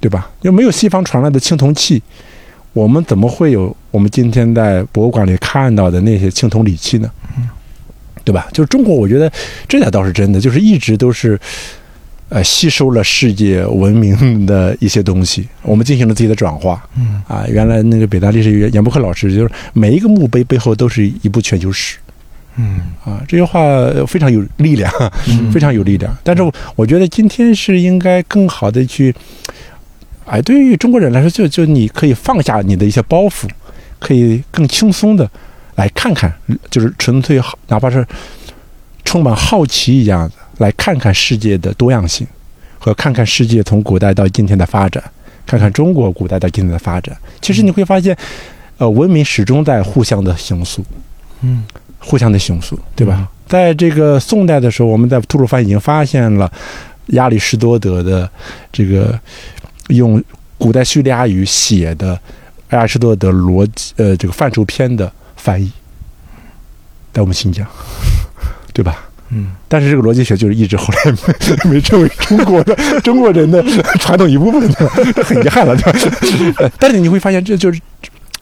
[0.00, 0.30] 对吧？
[0.42, 2.02] 又没有西方传来的青铜器，
[2.72, 7.10] 我们怎么会有我们今天在博物馆里看到的那些青铜礼器呢？
[8.24, 8.48] 对吧？
[8.52, 9.30] 就是中国，我觉得
[9.66, 11.38] 这点倒是真的，就是一直都是。
[12.32, 16.80] 呃，吸收了世界文明的一些东西，我们进行了自己的转化。
[16.96, 21.98] 嗯啊，原来那个北大历史学院严伯克老师就是每一个墓碑背后都是一部全球史
[22.56, 23.60] 嗯啊，这句话
[24.06, 24.92] 非常有力量，
[25.28, 26.14] 嗯 非常有力量。
[26.22, 26.42] 但是
[26.76, 29.14] 我觉得今天是应该更好的去，
[30.26, 33.48] 哎，对于中国人来说，就就你可以放下你的一些包袱，
[33.98, 35.30] 可以更轻松的
[35.76, 36.32] 来看看，
[36.70, 38.06] 就是纯粹好，哪怕是
[39.04, 42.26] 充满好奇一样的来看看世界的多样性，
[42.78, 45.02] 和看看世界从古代到今天的发展，
[45.46, 47.16] 看看中国古代到今天的发展。
[47.40, 48.14] 其实你会发现，
[48.76, 50.84] 呃，文明始终在互相的形塑。
[51.42, 51.64] 嗯
[52.00, 53.16] 互相的雄诉，对吧？
[53.20, 56.48] 嗯在这个宋代的时候，我们在吐鲁番已经发现了
[57.06, 58.30] 亚里士多德的
[58.70, 59.18] 这个
[59.88, 60.22] 用
[60.56, 62.16] 古代叙利亚语写的
[62.70, 65.68] 亚里士多德逻辑呃这个范畴篇的翻译，
[67.12, 67.66] 在我们新疆，
[68.72, 69.04] 对吧？
[69.30, 71.12] 嗯但是这个逻辑学就是一直后来
[71.64, 73.60] 没没成为中国的中国人的
[73.98, 74.88] 传统一部分，的
[75.24, 76.54] 很遗憾了，对吧？
[76.58, 77.80] 呃 但是你会发现，这就是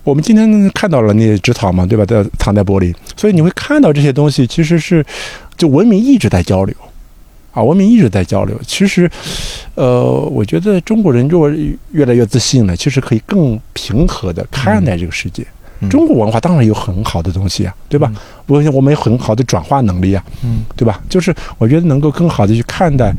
[0.05, 2.05] 我们今天看到了那些纸草嘛，对吧？
[2.05, 5.05] 在藏在玻璃，所以你会看到这些东西其实是
[5.57, 6.75] 就文明一直在交流
[7.53, 8.59] 啊，文明一直在交流。
[8.67, 9.11] 其实，
[9.75, 11.51] 呃，我觉得中国人如果
[11.93, 15.43] 越来越自信了，其实可以更平和的看待这个世界。
[15.43, 18.13] 嗯中国文化当然有很好的东西啊，对吧？
[18.47, 21.01] 我我们有很好的转化能力啊，嗯对吧？
[21.09, 23.15] 就是我觉得能够更好的去看待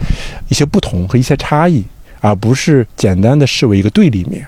[0.50, 1.82] 一些不同和一些差异，
[2.20, 4.46] 而不是简单的视为一个对立面。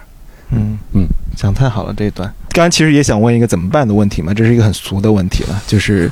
[0.51, 2.31] 嗯嗯，讲太好了这一段。
[2.49, 6.11] 刚刚其实也想问一个怎么办的问题嘛，这是一个很俗的问题了，就是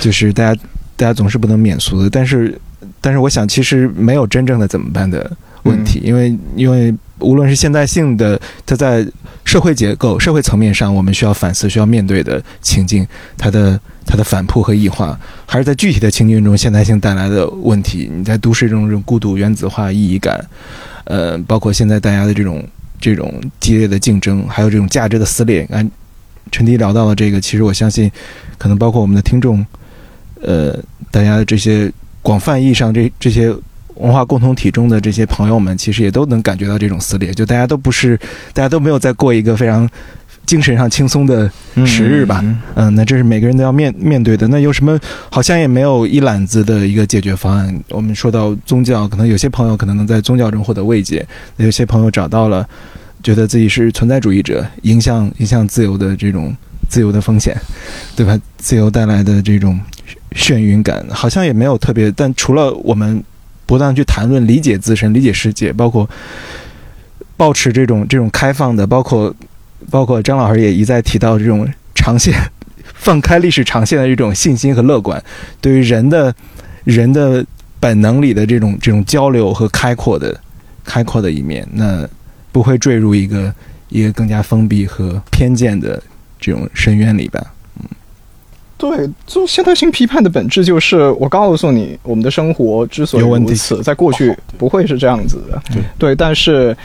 [0.00, 0.60] 就是大家
[0.96, 2.60] 大家总是不能免俗的，但是
[3.00, 5.30] 但是我想其实没有真正的怎么办的
[5.64, 9.06] 问题，因为因为无论是现代性的，它在
[9.44, 13.06] 社会结构、社会层面上，我们需要反思、需要面对的情境，
[13.36, 18.08] 它的它的反扑和异化，还是在具体的情境中现代性带来的问题。
[18.12, 20.44] 你在都市中这种孤独、原子化、意义感，
[21.04, 22.64] 呃，包括现在大家的这种
[23.02, 25.66] 这种激烈的竞争，还有这种价值的撕裂。
[25.70, 25.90] 按
[26.52, 28.10] 陈迪聊到了这个，其实我相信，
[28.56, 29.66] 可能包括我们的听众，
[30.40, 30.78] 呃，
[31.10, 31.92] 大家的这些
[32.22, 33.52] 广泛意义上这这些
[33.96, 37.34] 文化共同体中的这些朋友们，其实也都能感觉到这种撕裂。
[37.34, 38.16] 就大家都不是，
[38.52, 39.88] 大家都没有在过一个非常
[40.44, 41.50] 精神上轻松的
[41.86, 42.40] 时日吧。
[42.42, 44.48] 嗯嗯，那这是每个人都要面面对的。
[44.48, 44.98] 那有什么？
[45.30, 47.82] 好像也没有一揽子的一个解决方案。
[47.90, 51.24] 我们说到宗教，可能有些朋友可能能在宗教中获得慰藉，
[51.58, 52.68] 有些朋友找到了，
[53.22, 56.54] 觉得自己是存在主义者，影响影响自由的这种
[56.88, 57.56] 自由的风险，
[58.16, 58.38] 对吧？
[58.58, 59.78] 自由带来的这种
[60.34, 62.10] 眩晕感，好像也没有特别。
[62.12, 63.22] 但除了我们
[63.64, 66.08] 不断去谈论、理解自身、理解世界，包括
[67.36, 69.34] 保持这种这种开放的，包括
[69.90, 72.34] 包括张老师也一再提到这种 长线
[72.94, 75.22] 放开历史长线的这种信心和乐观，
[75.60, 76.34] 对于人的
[76.84, 77.44] 人的
[77.80, 80.38] 本能里的这种这种交流和开阔的
[80.84, 82.08] 开阔的一面，那
[82.52, 83.52] 不会坠入一个
[83.88, 86.00] 一个更加封闭和偏见的
[86.38, 87.40] 这种深渊里吧？
[87.80, 87.86] 嗯
[88.78, 95.62] 对，就现代性批判的本质就是，我告诉你，我们的生活之所以如此，在过去不会是这样子的。
[95.72, 96.76] 对对，但是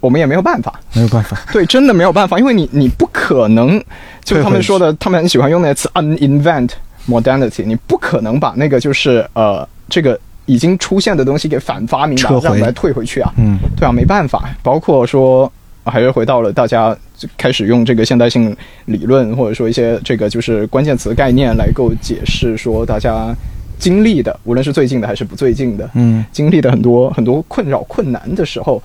[0.00, 0.78] 我们也没有办法。
[0.92, 3.82] 没有办法， 对，真的没有办法，因为你你不可能，
[4.22, 6.72] 就他们说的，他们很喜欢用那个词 “uninvent
[7.08, 12.48] modernity”，你不可能把那个就是呃这个已经出现的东西给反发明，把撤回。
[12.48, 13.32] 让来退回去啊。
[13.36, 13.58] 嗯。
[13.76, 15.50] 对啊，没办法，包括说
[15.84, 16.96] 还是回到了大家
[17.36, 18.56] 开始用这个现代性
[18.86, 23.34] 理论，或者说一些这个就是关键词概念来够解释说大家
[23.78, 26.24] 经历的，无论是最近的还是不最近的，嗯。
[26.32, 28.82] 经历的很多很多困扰、困难的时候，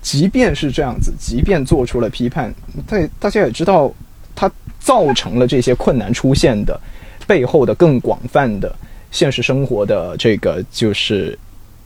[0.00, 2.52] 即便是这样子，即便做出了批判，
[2.86, 3.92] 但大家也知道，
[4.34, 4.50] 它
[4.80, 6.78] 造成了这些困难出现的
[7.26, 8.74] 背后的更广泛的
[9.12, 11.38] 现实生活的这个就是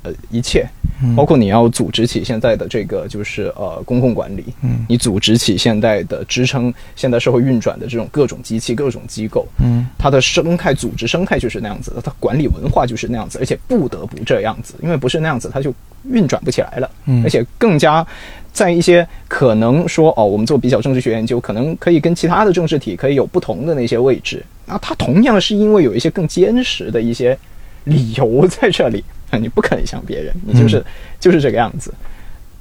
[0.03, 0.67] 呃一切，
[1.15, 4.87] 包括你要组织起现在的这个就是呃公共管理，嗯。
[4.89, 9.87] 你组织起现在的支撑现代社会运转的这种各种机器、各种机构，嗯。
[9.99, 15.75] 它的生态组织生态就是那样子的，它管理文化就是那样子，而且不得不这样子，因为不是那样子，它就
[16.09, 16.91] 运转不起来了。
[17.07, 17.23] 嗯。
[17.25, 18.07] 而且更加
[18.53, 27.39] 在一些可能说哦，我们做比较政治学研究，可能可以跟其他的政治体可以有不同的那些位置，那他同样是因为有一些更坚实的一些
[27.85, 30.85] 理由在这里，啊， 你不可以像别人，你就是、
[31.19, 31.95] 就是这个样子。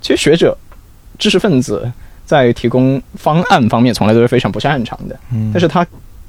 [0.02, 0.56] 其实学者、
[1.18, 1.91] 知识分子
[2.26, 5.86] 在提供方案方面从来都是非常不擅长的，嗯但是他，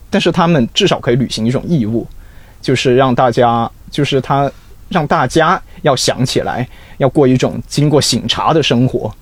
[0.09, 2.07] 但是他们至少可以履行一种义务，
[2.63, 4.51] 就是让大家，就是他
[4.89, 6.67] 让大家要想起来，
[6.97, 9.13] 要过一种经过醒察的生活，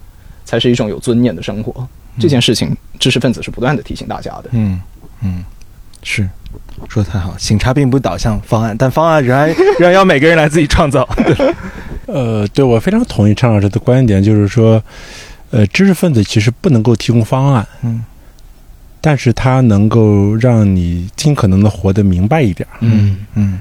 [0.44, 1.86] 才是一种有尊严的生活。
[2.20, 4.44] 这件事情，知识分子是不断的提醒大家的。
[4.52, 4.80] 嗯
[5.20, 5.44] 嗯，
[6.04, 6.28] 是
[6.88, 7.34] 说的太好。
[7.38, 11.08] 醒察并不导向方案，但方案仍然仍然要每个人来自己创造。
[12.06, 14.82] 呃，对我非常同意陈老师的观点，就是说，
[15.50, 18.04] 呃，知识分子其实不能够提供方案，嗯
[19.00, 22.66] 但是他能够让你尽可能的活得明白一点。
[22.80, 23.60] 嗯嗯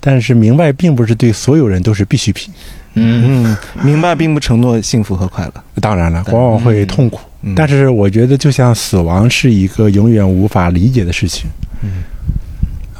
[0.00, 2.52] 但是明白并不是对所有人都是必需品，
[2.94, 5.54] 嗯嗯，明白并不承诺幸福和快乐。
[5.80, 7.20] 当然了，往往会痛苦。
[7.42, 11.48] 嗯但是我觉得，就像死亡是一个永远无法理解的事情。
[11.82, 12.02] 嗯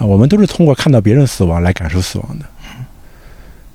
[0.00, 2.46] 啊，我们都是通过看到别人死亡来感受死亡的。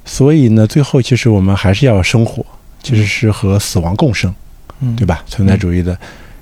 [0.04, 2.44] 所以呢，最后其实我们还是要生活，
[2.82, 4.34] 其实是和死亡共生，
[4.82, 5.24] 嗯对吧？
[5.28, 5.98] 存在主义的，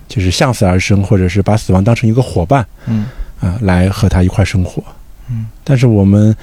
[0.08, 3.06] 就是向死而生，或者是把死亡当成一个伙伴嗯
[3.42, 4.82] 啊，来和他一块生活。
[5.30, 6.36] 嗯，但是我们，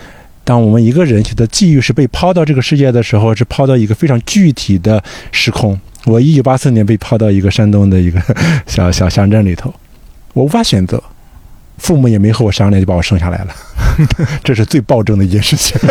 [0.45, 5.03] 当我们一个人的际遇是被抛到这个世界的时候，是抛到一个非常具体的
[5.33, 5.79] 时空。
[6.07, 8.19] 我一九八四年被抛到一个山东的一个
[8.67, 9.73] 小小乡镇里头，
[10.33, 11.03] 我无法选择，
[11.81, 13.55] 父母也没和我商量就把我生下来了，
[14.45, 15.77] 这是最暴政的一件事情。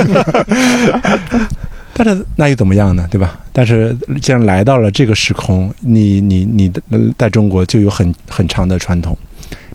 [1.94, 3.06] 但是那又怎么样呢？
[3.12, 3.38] 对吧？
[3.52, 6.82] 但是既然来到了这个时空，你你你的
[7.18, 9.18] 在中国就有很很长的传统，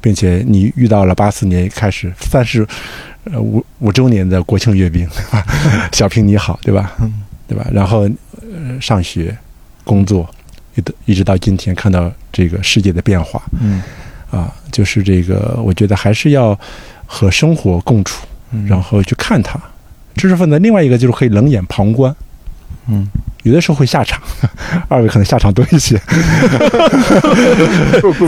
[0.01, 2.67] 并且你遇到了八四年开始三十
[3.25, 5.45] 呃五五周年的国庆阅兵，对吧？
[5.93, 6.93] 小平你好，对吧？
[7.01, 7.13] 嗯
[7.47, 7.67] 对吧？
[7.75, 8.09] 然后
[8.41, 9.37] 呃上学、
[9.85, 10.27] 工作，
[10.77, 13.83] 一直一直到今天，看到这个世界的变化嗯
[14.31, 16.59] 啊，就是这个，我觉得还是要
[17.07, 19.59] 和生活共处，嗯然后去看它。
[20.17, 22.15] 知识分子另外一个就是可以冷眼旁观，
[22.89, 23.07] 嗯
[23.43, 24.21] 有的时候会下场，
[24.89, 25.97] 二位可能下场多一些。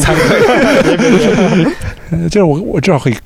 [0.00, 1.66] 惭愧。
[2.10, 3.16] 呃 就是我我至少会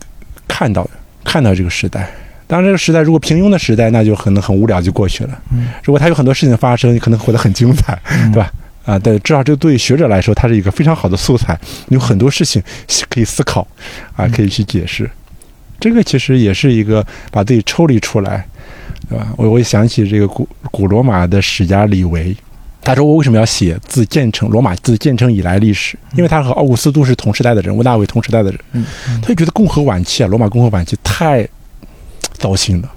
[0.47, 0.89] 看到
[1.25, 2.09] 看到这个时代。
[2.47, 5.31] 当然，这个时代如果平庸的时代，那就可能很无聊就过去了。
[5.53, 8.51] 嗯如果它有很多事情发生，可能活得很精彩，嗯对吧？
[8.91, 11.57] 啊，对，至少这对学者来说，它是一个非常好的素材，
[11.91, 12.61] 有很多事情
[13.09, 13.65] 可以思考，
[14.17, 15.09] 啊，可以去解释。
[15.79, 18.45] 这个其实也是一个把自己抽离出来，
[19.09, 19.29] 对吧？
[19.37, 22.37] 我我也想起这个古古罗马的史家李维，
[22.83, 25.97] 他说我为什么要写自建成罗马自建成以来历史？
[26.17, 28.85] 因为他和奥古斯都是同时代的人，屋大维同时代的人，嗯
[29.23, 31.49] 他就觉得共和晚期啊，罗马共和晚期太
[32.33, 32.91] 糟心了，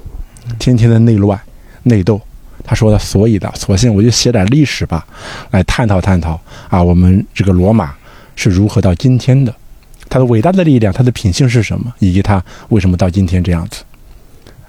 [0.57, 1.39] 天天的内乱
[1.83, 2.19] 内斗。
[2.63, 5.05] 他说的，所以的，索性我就写点历史吧，
[5.51, 7.93] 来探讨探讨啊，我们这个罗马
[8.35, 9.53] 是如何到今天的，
[10.09, 13.83] 它的伟大的力量，它的品性是什么，以及它为什么到今天这样子，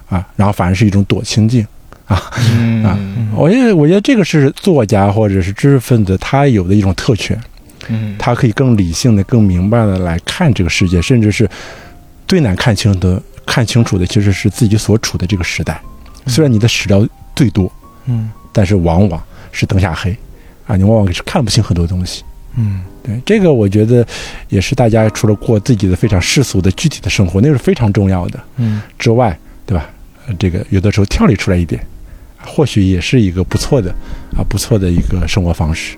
[0.09, 1.67] 啊，然后反而是一种躲清静
[2.07, 7.41] 啊，啊嗯我觉得我觉得这个是作家或者是知识分子他有的一种特权，
[7.89, 11.49] 嗯他可以更理性的、更明白的来看这个世界，甚至是
[12.27, 15.81] 最难看清的、看清楚的，其实是自己所处的这个时代。
[16.27, 17.71] 虽然你的史料最多，
[18.07, 20.17] 嗯但是往往是灯下黑，
[20.67, 22.23] 啊，你往往是看不清很多东西。
[22.57, 24.07] 嗯对，这个我觉得
[24.49, 29.37] 也是大家除了过自己的非常世俗的具体的生活，那是非常重要的嗯之外，
[29.67, 29.91] 对吧？
[30.27, 31.85] 呃这个有的时候跳离出来一点，
[32.43, 33.91] 或许也是一个不错的
[34.37, 35.97] 啊，不错的一个生活方式。